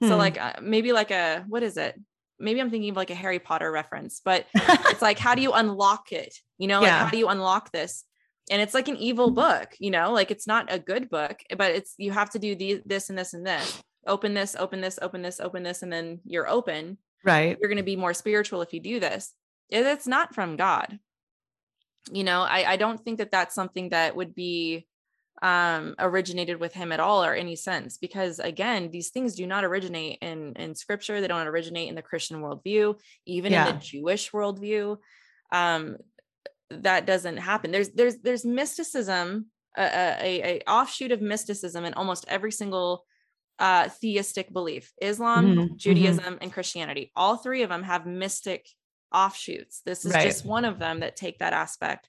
Hmm. 0.00 0.08
So 0.08 0.16
like 0.16 0.40
uh, 0.40 0.54
maybe 0.60 0.92
like 0.92 1.10
a 1.10 1.44
what 1.48 1.62
is 1.62 1.76
it? 1.76 1.98
Maybe 2.38 2.60
I'm 2.60 2.70
thinking 2.70 2.90
of 2.90 2.96
like 2.96 3.10
a 3.10 3.14
Harry 3.14 3.38
Potter 3.38 3.70
reference, 3.70 4.20
but 4.24 4.46
it's 4.54 5.02
like 5.02 5.18
how 5.18 5.34
do 5.34 5.42
you 5.42 5.52
unlock 5.52 6.12
it? 6.12 6.34
You 6.58 6.68
know, 6.68 6.80
like 6.80 6.90
how 6.90 7.10
do 7.10 7.18
you 7.18 7.28
unlock 7.28 7.72
this? 7.72 8.04
And 8.50 8.60
it's 8.60 8.74
like 8.74 8.88
an 8.88 8.96
evil 8.96 9.30
book, 9.30 9.68
you 9.78 9.90
know, 9.90 10.12
like 10.12 10.30
it's 10.30 10.46
not 10.46 10.72
a 10.72 10.78
good 10.78 11.08
book, 11.08 11.38
but 11.56 11.70
it's 11.70 11.94
you 11.96 12.10
have 12.10 12.30
to 12.30 12.38
do 12.38 12.54
the, 12.54 12.82
this 12.84 13.08
and 13.08 13.18
this 13.18 13.34
and 13.34 13.46
this. 13.46 13.82
Open 14.06 14.34
this, 14.34 14.56
open 14.58 14.80
this, 14.80 14.98
open 15.00 15.22
this, 15.22 15.38
open 15.38 15.62
this, 15.62 15.82
and 15.82 15.92
then 15.92 16.20
you're 16.24 16.48
open. 16.48 16.98
Right. 17.24 17.56
You're 17.60 17.68
going 17.68 17.76
to 17.76 17.82
be 17.82 17.96
more 17.96 18.14
spiritual 18.14 18.62
if 18.62 18.72
you 18.72 18.80
do 18.80 19.00
this. 19.00 19.32
It's 19.70 20.06
not 20.06 20.34
from 20.34 20.56
God 20.56 20.98
you 22.10 22.24
know 22.24 22.42
I, 22.42 22.72
I 22.72 22.76
don't 22.76 23.02
think 23.02 23.18
that 23.18 23.30
that's 23.30 23.54
something 23.54 23.90
that 23.90 24.16
would 24.16 24.34
be 24.34 24.86
um 25.42 25.94
originated 25.98 26.60
with 26.60 26.72
him 26.72 26.92
at 26.92 27.00
all 27.00 27.24
or 27.24 27.34
any 27.34 27.56
sense 27.56 27.98
because 27.98 28.38
again 28.38 28.90
these 28.90 29.10
things 29.10 29.34
do 29.34 29.46
not 29.46 29.64
originate 29.64 30.18
in 30.20 30.52
in 30.56 30.74
scripture 30.74 31.20
they 31.20 31.28
don't 31.28 31.46
originate 31.46 31.88
in 31.88 31.94
the 31.94 32.02
christian 32.02 32.40
worldview 32.40 32.96
even 33.26 33.52
yeah. 33.52 33.68
in 33.68 33.74
the 33.74 33.80
jewish 33.80 34.30
worldview 34.30 34.96
um 35.52 35.96
that 36.70 37.06
doesn't 37.06 37.38
happen 37.38 37.70
there's 37.70 37.90
there's 37.90 38.18
there's 38.18 38.44
mysticism 38.44 39.46
a, 39.76 39.82
a, 39.82 40.42
a 40.42 40.70
offshoot 40.70 41.12
of 41.12 41.22
mysticism 41.22 41.84
in 41.84 41.94
almost 41.94 42.24
every 42.28 42.52
single 42.52 43.04
uh 43.62 43.88
theistic 43.88 44.52
belief 44.52 44.92
islam 45.00 45.46
mm-hmm. 45.46 45.60
mm-hmm. 45.60 45.76
judaism 45.76 46.24
mm-hmm. 46.24 46.42
and 46.42 46.52
christianity 46.52 47.10
all 47.16 47.36
three 47.36 47.62
of 47.62 47.70
them 47.70 47.82
have 47.82 48.04
mystic 48.04 48.66
offshoots. 49.12 49.82
This 49.84 50.04
is 50.04 50.12
right. 50.12 50.26
just 50.26 50.44
one 50.44 50.64
of 50.64 50.78
them 50.78 51.00
that 51.00 51.16
take 51.16 51.38
that 51.38 51.52
aspect. 51.52 52.08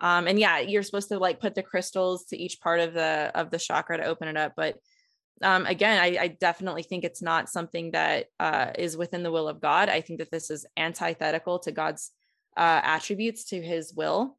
Um, 0.00 0.26
and 0.26 0.38
yeah, 0.38 0.58
you're 0.58 0.82
supposed 0.82 1.08
to 1.08 1.18
like 1.18 1.40
put 1.40 1.54
the 1.54 1.62
crystals 1.62 2.26
to 2.26 2.36
each 2.36 2.60
part 2.60 2.80
of 2.80 2.94
the 2.94 3.30
of 3.34 3.50
the 3.50 3.58
chakra 3.58 3.98
to 3.98 4.04
open 4.04 4.28
it 4.28 4.36
up. 4.36 4.54
But 4.56 4.76
um, 5.42 5.66
again, 5.66 6.00
I, 6.00 6.18
I 6.22 6.28
definitely 6.28 6.82
think 6.82 7.04
it's 7.04 7.22
not 7.22 7.48
something 7.48 7.92
that 7.92 8.26
uh, 8.38 8.70
is 8.78 8.96
within 8.96 9.22
the 9.22 9.32
will 9.32 9.48
of 9.48 9.60
God. 9.60 9.88
I 9.88 10.00
think 10.00 10.18
that 10.18 10.30
this 10.30 10.50
is 10.50 10.66
antithetical 10.76 11.58
to 11.60 11.72
God's 11.72 12.10
uh, 12.56 12.80
attributes 12.82 13.46
to 13.46 13.60
His 13.60 13.92
will. 13.94 14.36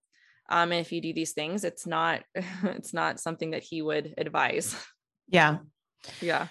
Um, 0.49 0.71
and 0.71 0.81
if 0.81 0.91
you 0.91 1.01
do 1.01 1.13
these 1.13 1.33
things, 1.33 1.63
it's 1.63 1.87
not 1.87 2.23
it's 2.63 2.93
not 2.93 3.19
something 3.19 3.51
that 3.51 3.63
He 3.63 3.81
would 3.81 4.13
advise. 4.17 4.75
Yeah, 5.27 5.57
yeah. 6.21 6.47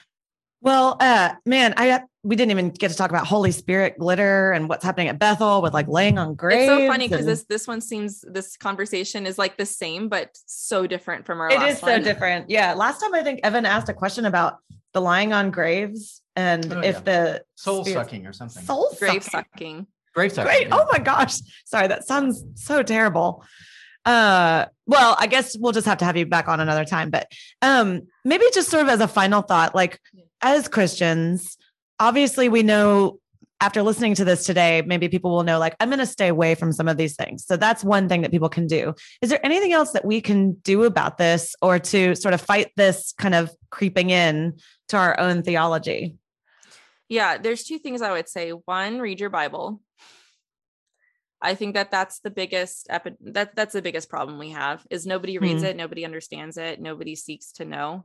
Well, 0.60 0.96
uh, 0.98 1.34
man, 1.44 1.74
I 1.76 2.00
we 2.22 2.36
didn't 2.36 2.52
even 2.52 2.70
get 2.70 2.90
to 2.90 2.96
talk 2.96 3.10
about 3.10 3.26
Holy 3.26 3.52
Spirit 3.52 3.98
glitter 3.98 4.52
and 4.52 4.66
what's 4.66 4.82
happening 4.82 5.08
at 5.08 5.18
Bethel 5.18 5.60
with 5.60 5.74
like 5.74 5.88
laying 5.88 6.18
on 6.18 6.34
graves. 6.34 6.62
It's 6.62 6.68
so 6.68 6.88
funny 6.88 7.06
because 7.06 7.20
and... 7.20 7.28
this 7.28 7.44
this 7.44 7.68
one 7.68 7.82
seems 7.82 8.24
this 8.26 8.56
conversation 8.56 9.26
is 9.26 9.36
like 9.36 9.58
the 9.58 9.66
same 9.66 10.08
but 10.08 10.30
so 10.46 10.86
different 10.86 11.26
from 11.26 11.42
our. 11.42 11.50
It 11.50 11.60
is 11.62 11.78
so 11.78 12.00
different. 12.00 12.48
Yeah, 12.48 12.72
last 12.72 13.00
time 13.00 13.14
I 13.14 13.22
think 13.22 13.40
Evan 13.42 13.66
asked 13.66 13.90
a 13.90 13.94
question 13.94 14.24
about 14.24 14.56
the 14.94 15.02
lying 15.02 15.34
on 15.34 15.50
graves 15.50 16.22
and 16.34 16.72
oh, 16.72 16.80
if 16.80 16.94
yeah. 16.94 17.00
the 17.00 17.42
soul 17.56 17.84
spirit... 17.84 18.04
sucking 18.04 18.26
or 18.26 18.32
something. 18.32 18.62
Soul 18.64 18.88
grave 18.98 19.22
sucking. 19.22 19.50
sucking. 19.52 19.86
Grave 20.14 20.32
sucking. 20.32 20.50
Great. 20.50 20.68
Yeah. 20.68 20.78
Oh 20.80 20.86
my 20.90 20.98
gosh. 20.98 21.40
Sorry, 21.66 21.88
that 21.88 22.06
sounds 22.06 22.42
so 22.54 22.82
terrible. 22.82 23.44
Uh, 24.04 24.66
well, 24.86 25.16
I 25.18 25.26
guess 25.26 25.56
we'll 25.58 25.72
just 25.72 25.86
have 25.86 25.98
to 25.98 26.04
have 26.04 26.16
you 26.16 26.26
back 26.26 26.48
on 26.48 26.60
another 26.60 26.84
time. 26.84 27.10
But 27.10 27.30
um, 27.62 28.02
maybe 28.24 28.44
just 28.52 28.70
sort 28.70 28.82
of 28.82 28.88
as 28.88 29.00
a 29.00 29.08
final 29.08 29.42
thought, 29.42 29.74
like 29.74 29.98
as 30.42 30.68
Christians, 30.68 31.56
obviously 31.98 32.48
we 32.48 32.62
know 32.62 33.18
after 33.60 33.82
listening 33.82 34.14
to 34.16 34.26
this 34.26 34.44
today, 34.44 34.82
maybe 34.84 35.08
people 35.08 35.30
will 35.30 35.42
know, 35.42 35.58
like, 35.58 35.74
I'm 35.80 35.88
going 35.88 35.98
to 36.00 36.06
stay 36.06 36.28
away 36.28 36.54
from 36.54 36.72
some 36.72 36.86
of 36.86 36.98
these 36.98 37.16
things. 37.16 37.46
So 37.46 37.56
that's 37.56 37.82
one 37.82 38.08
thing 38.10 38.20
that 38.20 38.30
people 38.30 38.50
can 38.50 38.66
do. 38.66 38.94
Is 39.22 39.30
there 39.30 39.40
anything 39.44 39.72
else 39.72 39.92
that 39.92 40.04
we 40.04 40.20
can 40.20 40.52
do 40.54 40.84
about 40.84 41.16
this 41.16 41.54
or 41.62 41.78
to 41.78 42.14
sort 42.14 42.34
of 42.34 42.42
fight 42.42 42.72
this 42.76 43.14
kind 43.16 43.34
of 43.34 43.50
creeping 43.70 44.10
in 44.10 44.58
to 44.88 44.98
our 44.98 45.18
own 45.18 45.42
theology? 45.42 46.16
Yeah, 47.08 47.38
there's 47.38 47.64
two 47.64 47.78
things 47.78 48.02
I 48.02 48.12
would 48.12 48.28
say. 48.28 48.50
One, 48.50 48.98
read 48.98 49.20
your 49.20 49.30
Bible. 49.30 49.80
I 51.44 51.54
think 51.54 51.74
that 51.74 51.90
that's 51.90 52.20
the 52.20 52.30
biggest 52.30 52.86
epi- 52.90 53.16
that 53.20 53.54
that's 53.54 53.74
the 53.74 53.82
biggest 53.82 54.08
problem 54.08 54.38
we 54.38 54.50
have 54.50 54.84
is 54.90 55.06
nobody 55.06 55.38
reads 55.38 55.62
mm. 55.62 55.66
it, 55.66 55.76
nobody 55.76 56.04
understands 56.04 56.56
it, 56.56 56.80
nobody 56.80 57.14
seeks 57.14 57.52
to 57.52 57.64
know. 57.64 58.04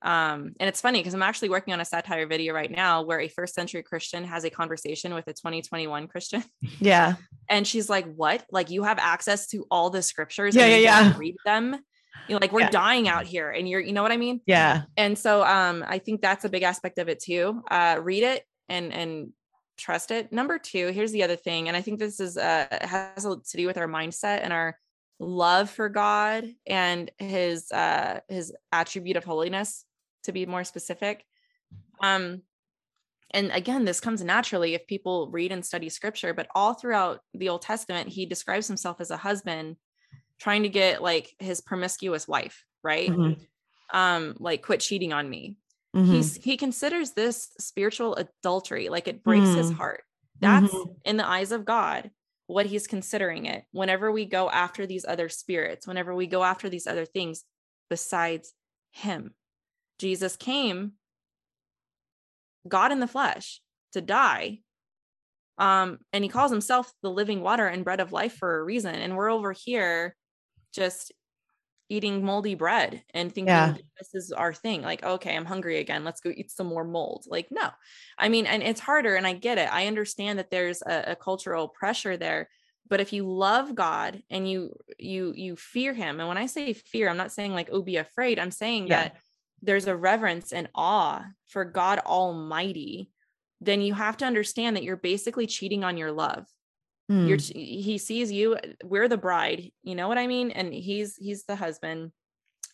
Um, 0.00 0.54
and 0.58 0.68
it's 0.68 0.80
funny 0.80 0.98
because 0.98 1.14
I'm 1.14 1.22
actually 1.22 1.50
working 1.50 1.72
on 1.74 1.80
a 1.80 1.84
satire 1.84 2.26
video 2.26 2.54
right 2.54 2.70
now 2.70 3.02
where 3.02 3.20
a 3.20 3.28
first 3.28 3.54
century 3.54 3.84
Christian 3.84 4.24
has 4.24 4.42
a 4.44 4.50
conversation 4.50 5.14
with 5.14 5.28
a 5.28 5.32
2021 5.32 6.08
Christian. 6.08 6.42
Yeah. 6.80 7.14
and 7.48 7.66
she's 7.66 7.88
like, 7.88 8.12
What? 8.14 8.44
Like 8.50 8.70
you 8.70 8.82
have 8.82 8.98
access 8.98 9.46
to 9.48 9.64
all 9.70 9.90
the 9.90 10.02
scriptures 10.02 10.56
yeah, 10.56 10.66
yeah, 10.66 10.76
yeah. 10.76 11.16
read 11.16 11.36
them. 11.44 11.76
You 12.28 12.34
know, 12.34 12.38
like 12.40 12.52
we're 12.52 12.60
yeah. 12.62 12.70
dying 12.70 13.08
out 13.08 13.26
here 13.26 13.50
and 13.50 13.68
you're, 13.68 13.80
you 13.80 13.92
know 13.92 14.02
what 14.02 14.12
I 14.12 14.16
mean? 14.16 14.40
Yeah. 14.46 14.82
And 14.96 15.16
so 15.16 15.44
um, 15.44 15.84
I 15.86 15.98
think 15.98 16.20
that's 16.20 16.44
a 16.44 16.48
big 16.48 16.62
aspect 16.62 16.98
of 16.98 17.08
it 17.08 17.20
too. 17.20 17.62
Uh, 17.70 17.98
read 18.02 18.22
it 18.22 18.44
and 18.68 18.92
and 18.92 19.32
trust 19.76 20.10
it. 20.10 20.32
Number 20.32 20.58
two, 20.58 20.88
here's 20.88 21.12
the 21.12 21.22
other 21.22 21.36
thing, 21.36 21.68
and 21.68 21.76
I 21.76 21.82
think 21.82 21.98
this 21.98 22.20
is 22.20 22.36
uh 22.36 22.66
has 22.70 23.24
to 23.24 23.56
do 23.56 23.66
with 23.66 23.78
our 23.78 23.88
mindset 23.88 24.40
and 24.42 24.52
our 24.52 24.78
love 25.18 25.70
for 25.70 25.88
God 25.88 26.46
and 26.66 27.10
his 27.18 27.70
uh 27.70 28.20
his 28.28 28.52
attribute 28.72 29.16
of 29.16 29.24
holiness 29.24 29.84
to 30.24 30.32
be 30.32 30.46
more 30.46 30.64
specific. 30.64 31.24
Um, 32.02 32.42
and 33.32 33.50
again, 33.52 33.84
this 33.84 34.00
comes 34.00 34.22
naturally 34.22 34.74
if 34.74 34.86
people 34.86 35.30
read 35.30 35.52
and 35.52 35.64
study 35.64 35.88
scripture, 35.88 36.34
but 36.34 36.48
all 36.54 36.74
throughout 36.74 37.20
the 37.32 37.48
Old 37.48 37.62
Testament, 37.62 38.08
he 38.08 38.26
describes 38.26 38.68
himself 38.68 39.00
as 39.00 39.10
a 39.10 39.16
husband 39.16 39.76
trying 40.38 40.64
to 40.64 40.68
get 40.68 41.02
like 41.02 41.34
his 41.38 41.60
promiscuous 41.60 42.28
wife, 42.28 42.64
right? 42.82 43.08
Mm-hmm. 43.08 43.96
Um, 43.96 44.36
like 44.38 44.62
quit 44.62 44.80
cheating 44.80 45.12
on 45.12 45.28
me. 45.28 45.56
Mm-hmm. 45.94 46.12
He's 46.12 46.36
he 46.36 46.56
considers 46.56 47.12
this 47.12 47.50
spiritual 47.58 48.16
adultery, 48.16 48.88
like 48.88 49.08
it 49.08 49.22
breaks 49.22 49.46
mm-hmm. 49.46 49.58
his 49.58 49.72
heart. 49.72 50.04
That's 50.40 50.72
mm-hmm. 50.72 50.92
in 51.04 51.16
the 51.16 51.28
eyes 51.28 51.52
of 51.52 51.64
God 51.64 52.10
what 52.46 52.66
he's 52.66 52.86
considering 52.86 53.46
it. 53.46 53.64
Whenever 53.72 54.10
we 54.10 54.24
go 54.24 54.50
after 54.50 54.86
these 54.86 55.04
other 55.06 55.28
spirits, 55.28 55.86
whenever 55.86 56.14
we 56.14 56.26
go 56.26 56.42
after 56.42 56.68
these 56.68 56.86
other 56.86 57.04
things 57.04 57.44
besides 57.88 58.52
him. 58.90 59.34
Jesus 59.98 60.36
came, 60.36 60.92
God 62.66 62.92
in 62.92 63.00
the 63.00 63.06
flesh, 63.06 63.60
to 63.92 64.00
die. 64.00 64.60
Um, 65.58 65.98
and 66.12 66.24
he 66.24 66.30
calls 66.30 66.50
himself 66.50 66.92
the 67.02 67.10
living 67.10 67.42
water 67.42 67.66
and 67.66 67.84
bread 67.84 68.00
of 68.00 68.12
life 68.12 68.34
for 68.34 68.58
a 68.58 68.64
reason. 68.64 68.94
And 68.94 69.16
we're 69.16 69.30
over 69.30 69.52
here 69.52 70.16
just 70.74 71.12
eating 71.92 72.24
moldy 72.24 72.54
bread 72.54 73.02
and 73.14 73.32
thinking 73.32 73.48
yeah. 73.48 73.74
this 73.98 74.14
is 74.14 74.32
our 74.32 74.52
thing. 74.52 74.82
Like, 74.82 75.02
okay, 75.04 75.36
I'm 75.36 75.44
hungry 75.44 75.78
again. 75.78 76.04
Let's 76.04 76.20
go 76.20 76.30
eat 76.30 76.50
some 76.50 76.66
more 76.66 76.84
mold. 76.84 77.24
Like, 77.28 77.48
no, 77.50 77.68
I 78.18 78.28
mean, 78.28 78.46
and 78.46 78.62
it's 78.62 78.80
harder. 78.80 79.14
And 79.14 79.26
I 79.26 79.34
get 79.34 79.58
it. 79.58 79.72
I 79.72 79.86
understand 79.86 80.38
that 80.38 80.50
there's 80.50 80.82
a, 80.82 81.12
a 81.12 81.16
cultural 81.16 81.68
pressure 81.68 82.16
there 82.16 82.48
but 82.88 83.00
if 83.00 83.12
you 83.12 83.24
love 83.24 83.76
god 83.76 84.22
and 84.28 84.50
you 84.50 84.76
you 84.98 85.32
you 85.36 85.54
fear 85.54 85.94
him 85.94 86.18
and 86.18 86.28
when 86.28 86.36
i 86.36 86.46
say 86.46 86.72
fear 86.72 87.08
i'm 87.08 87.16
not 87.16 87.32
saying 87.32 87.54
like 87.54 87.68
oh 87.72 87.80
be 87.80 87.96
afraid 87.96 88.40
i'm 88.40 88.50
saying 88.50 88.88
yeah. 88.88 89.04
that 89.04 89.16
there's 89.62 89.86
a 89.86 89.96
reverence 89.96 90.52
and 90.52 90.68
awe 90.74 91.24
for 91.46 91.64
God 91.64 92.00
Almighty, 92.00 93.10
then 93.60 93.80
you 93.80 93.94
have 93.94 94.16
to 94.18 94.24
understand 94.24 94.76
that 94.76 94.82
you're 94.82 94.96
basically 94.96 95.46
cheating 95.46 95.84
on 95.84 95.96
your 95.96 96.10
love. 96.10 96.46
Mm. 97.12 97.28
You're 97.28 97.38
he 97.38 97.98
sees 97.98 98.32
you, 98.32 98.56
we're 98.82 99.08
the 99.08 99.18
bride, 99.18 99.70
you 99.82 99.94
know 99.94 100.08
what 100.08 100.18
I 100.18 100.26
mean? 100.26 100.50
And 100.50 100.72
he's 100.72 101.16
he's 101.16 101.44
the 101.44 101.56
husband. 101.56 102.12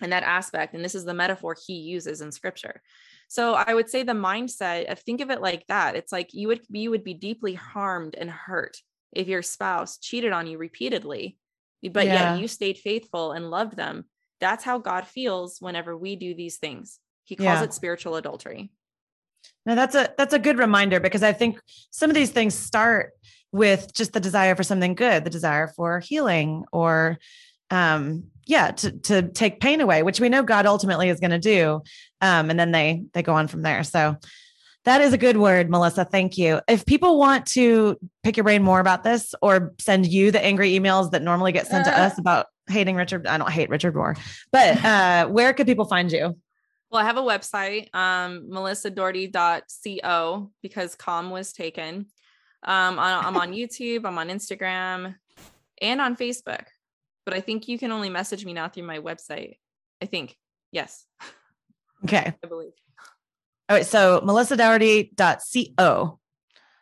and 0.00 0.12
that 0.12 0.22
aspect. 0.22 0.74
And 0.74 0.84
this 0.84 0.94
is 0.94 1.04
the 1.04 1.14
metaphor 1.14 1.56
he 1.66 1.74
uses 1.74 2.20
in 2.20 2.32
scripture. 2.32 2.82
So 3.28 3.54
I 3.54 3.74
would 3.74 3.90
say 3.90 4.02
the 4.02 4.12
mindset 4.12 4.90
of 4.90 4.98
think 5.00 5.20
of 5.20 5.30
it 5.30 5.40
like 5.40 5.66
that. 5.66 5.96
It's 5.96 6.12
like 6.12 6.32
you 6.32 6.48
would 6.48 6.60
you 6.70 6.90
would 6.90 7.04
be 7.04 7.14
deeply 7.14 7.54
harmed 7.54 8.14
and 8.14 8.30
hurt 8.30 8.78
if 9.12 9.26
your 9.28 9.42
spouse 9.42 9.98
cheated 9.98 10.32
on 10.32 10.46
you 10.46 10.58
repeatedly, 10.58 11.36
but 11.92 12.06
yeah. 12.06 12.34
yet 12.34 12.40
you 12.40 12.48
stayed 12.48 12.78
faithful 12.78 13.32
and 13.32 13.50
loved 13.50 13.76
them. 13.76 14.04
That's 14.40 14.64
how 14.64 14.78
God 14.78 15.06
feels 15.06 15.58
whenever 15.60 15.96
we 15.96 16.16
do 16.16 16.34
these 16.34 16.58
things. 16.58 17.00
He 17.24 17.36
calls 17.36 17.46
yeah. 17.46 17.64
it 17.64 17.74
spiritual 17.74 18.16
adultery. 18.16 18.70
Now 19.66 19.74
that's 19.74 19.94
a 19.94 20.14
that's 20.16 20.34
a 20.34 20.38
good 20.38 20.58
reminder 20.58 21.00
because 21.00 21.22
I 21.22 21.32
think 21.32 21.60
some 21.90 22.10
of 22.10 22.14
these 22.14 22.30
things 22.30 22.54
start 22.54 23.12
with 23.52 23.92
just 23.94 24.12
the 24.12 24.20
desire 24.20 24.54
for 24.54 24.62
something 24.62 24.94
good, 24.94 25.24
the 25.24 25.30
desire 25.30 25.68
for 25.68 26.00
healing 26.00 26.64
or 26.72 27.18
um 27.70 28.24
yeah, 28.46 28.70
to 28.70 28.92
to 28.92 29.28
take 29.28 29.60
pain 29.60 29.80
away, 29.80 30.02
which 30.02 30.20
we 30.20 30.30
know 30.30 30.42
God 30.42 30.64
ultimately 30.64 31.10
is 31.10 31.20
going 31.20 31.32
to 31.32 31.38
do. 31.38 31.82
Um 32.20 32.50
and 32.50 32.58
then 32.58 32.72
they 32.72 33.02
they 33.12 33.22
go 33.22 33.34
on 33.34 33.48
from 33.48 33.62
there. 33.62 33.84
So 33.84 34.16
that 34.84 35.02
is 35.02 35.12
a 35.12 35.18
good 35.18 35.36
word, 35.36 35.68
Melissa. 35.68 36.04
Thank 36.04 36.38
you. 36.38 36.60
If 36.66 36.86
people 36.86 37.18
want 37.18 37.46
to 37.48 37.98
pick 38.22 38.36
your 38.36 38.44
brain 38.44 38.62
more 38.62 38.80
about 38.80 39.04
this 39.04 39.34
or 39.42 39.74
send 39.78 40.06
you 40.06 40.30
the 40.30 40.42
angry 40.42 40.72
emails 40.72 41.10
that 41.10 41.22
normally 41.22 41.52
get 41.52 41.66
sent 41.66 41.86
uh, 41.86 41.90
to 41.90 42.00
us 42.00 42.18
about 42.18 42.46
hating 42.68 42.96
Richard, 42.96 43.26
I 43.26 43.36
don't 43.36 43.50
hate 43.50 43.68
Richard 43.68 43.94
Rohr, 43.94 44.18
but 44.50 44.82
uh, 44.82 45.26
where 45.26 45.52
could 45.52 45.66
people 45.66 45.84
find 45.84 46.10
you? 46.10 46.38
Well, 46.90 47.02
I 47.02 47.04
have 47.04 47.18
a 47.18 47.22
website, 47.22 47.94
um, 47.94 48.48
melissadougherty.co 48.50 50.50
because 50.62 50.94
com 50.94 51.30
was 51.30 51.52
taken. 51.52 52.06
Um, 52.62 52.98
I'm 52.98 53.36
on 53.36 53.52
YouTube, 53.52 54.04
I'm 54.04 54.18
on 54.18 54.28
Instagram, 54.28 55.14
and 55.80 56.00
on 56.00 56.16
Facebook. 56.16 56.64
But 57.24 57.34
I 57.34 57.40
think 57.40 57.68
you 57.68 57.78
can 57.78 57.92
only 57.92 58.10
message 58.10 58.44
me 58.44 58.52
now 58.52 58.68
through 58.68 58.84
my 58.84 58.98
website. 58.98 59.58
I 60.02 60.06
think. 60.06 60.36
Yes. 60.72 61.04
Okay. 62.04 62.34
I 62.42 62.46
believe. 62.46 62.72
All 63.68 63.76
right. 63.76 63.86
So 63.86 64.20
melissadougherty.co, 64.20 66.18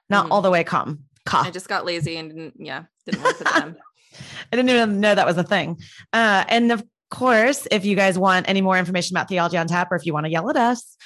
not 0.08 0.24
mm-hmm. 0.24 0.32
all 0.32 0.42
the 0.42 0.50
way 0.50 0.64
com. 0.64 1.04
Ka. 1.24 1.42
I 1.44 1.50
just 1.50 1.68
got 1.68 1.84
lazy 1.84 2.16
and 2.16 2.30
didn't, 2.30 2.54
yeah, 2.58 2.84
didn't 3.04 3.22
want 3.22 3.38
to 3.38 3.44
put 3.44 3.54
them. 3.54 3.76
I 4.52 4.56
didn't 4.56 4.70
even 4.70 5.00
know 5.00 5.14
that 5.14 5.26
was 5.26 5.36
a 5.36 5.42
thing. 5.42 5.80
Uh, 6.12 6.44
and 6.48 6.70
of 6.70 6.84
course, 7.10 7.66
if 7.70 7.84
you 7.84 7.96
guys 7.96 8.18
want 8.18 8.48
any 8.48 8.60
more 8.60 8.78
information 8.78 9.16
about 9.16 9.28
Theology 9.28 9.56
on 9.56 9.66
Tap, 9.66 9.90
or 9.90 9.96
if 9.96 10.06
you 10.06 10.12
want 10.12 10.26
to 10.26 10.30
yell 10.30 10.48
at 10.48 10.56
us, 10.56 10.96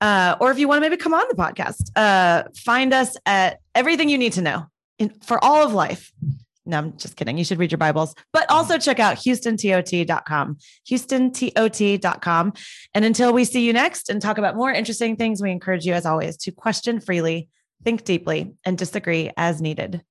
uh, 0.00 0.36
or 0.40 0.50
if 0.50 0.58
you 0.58 0.68
want 0.68 0.78
to 0.78 0.80
maybe 0.80 0.96
come 0.96 1.14
on 1.14 1.24
the 1.28 1.36
podcast, 1.36 1.90
uh, 1.96 2.44
find 2.56 2.92
us 2.92 3.16
at 3.26 3.60
everything 3.74 4.08
you 4.08 4.18
need 4.18 4.32
to 4.34 4.42
know 4.42 4.66
in, 4.98 5.10
for 5.22 5.42
all 5.44 5.64
of 5.64 5.72
life. 5.72 6.12
No, 6.66 6.78
I'm 6.78 6.96
just 6.96 7.16
kidding. 7.16 7.38
You 7.38 7.44
should 7.44 7.58
read 7.58 7.72
your 7.72 7.78
Bibles, 7.78 8.14
but 8.32 8.48
also 8.50 8.78
check 8.78 9.00
out 9.00 9.16
houstontot.com, 9.16 10.58
houstontot.com. 10.88 12.52
And 12.94 13.04
until 13.04 13.32
we 13.32 13.44
see 13.44 13.66
you 13.66 13.72
next 13.72 14.08
and 14.10 14.20
talk 14.20 14.38
about 14.38 14.56
more 14.56 14.70
interesting 14.70 15.16
things, 15.16 15.42
we 15.42 15.50
encourage 15.50 15.86
you, 15.86 15.94
as 15.94 16.06
always, 16.06 16.36
to 16.38 16.52
question 16.52 17.00
freely, 17.00 17.48
think 17.82 18.04
deeply, 18.04 18.54
and 18.64 18.76
disagree 18.76 19.30
as 19.36 19.60
needed. 19.60 20.02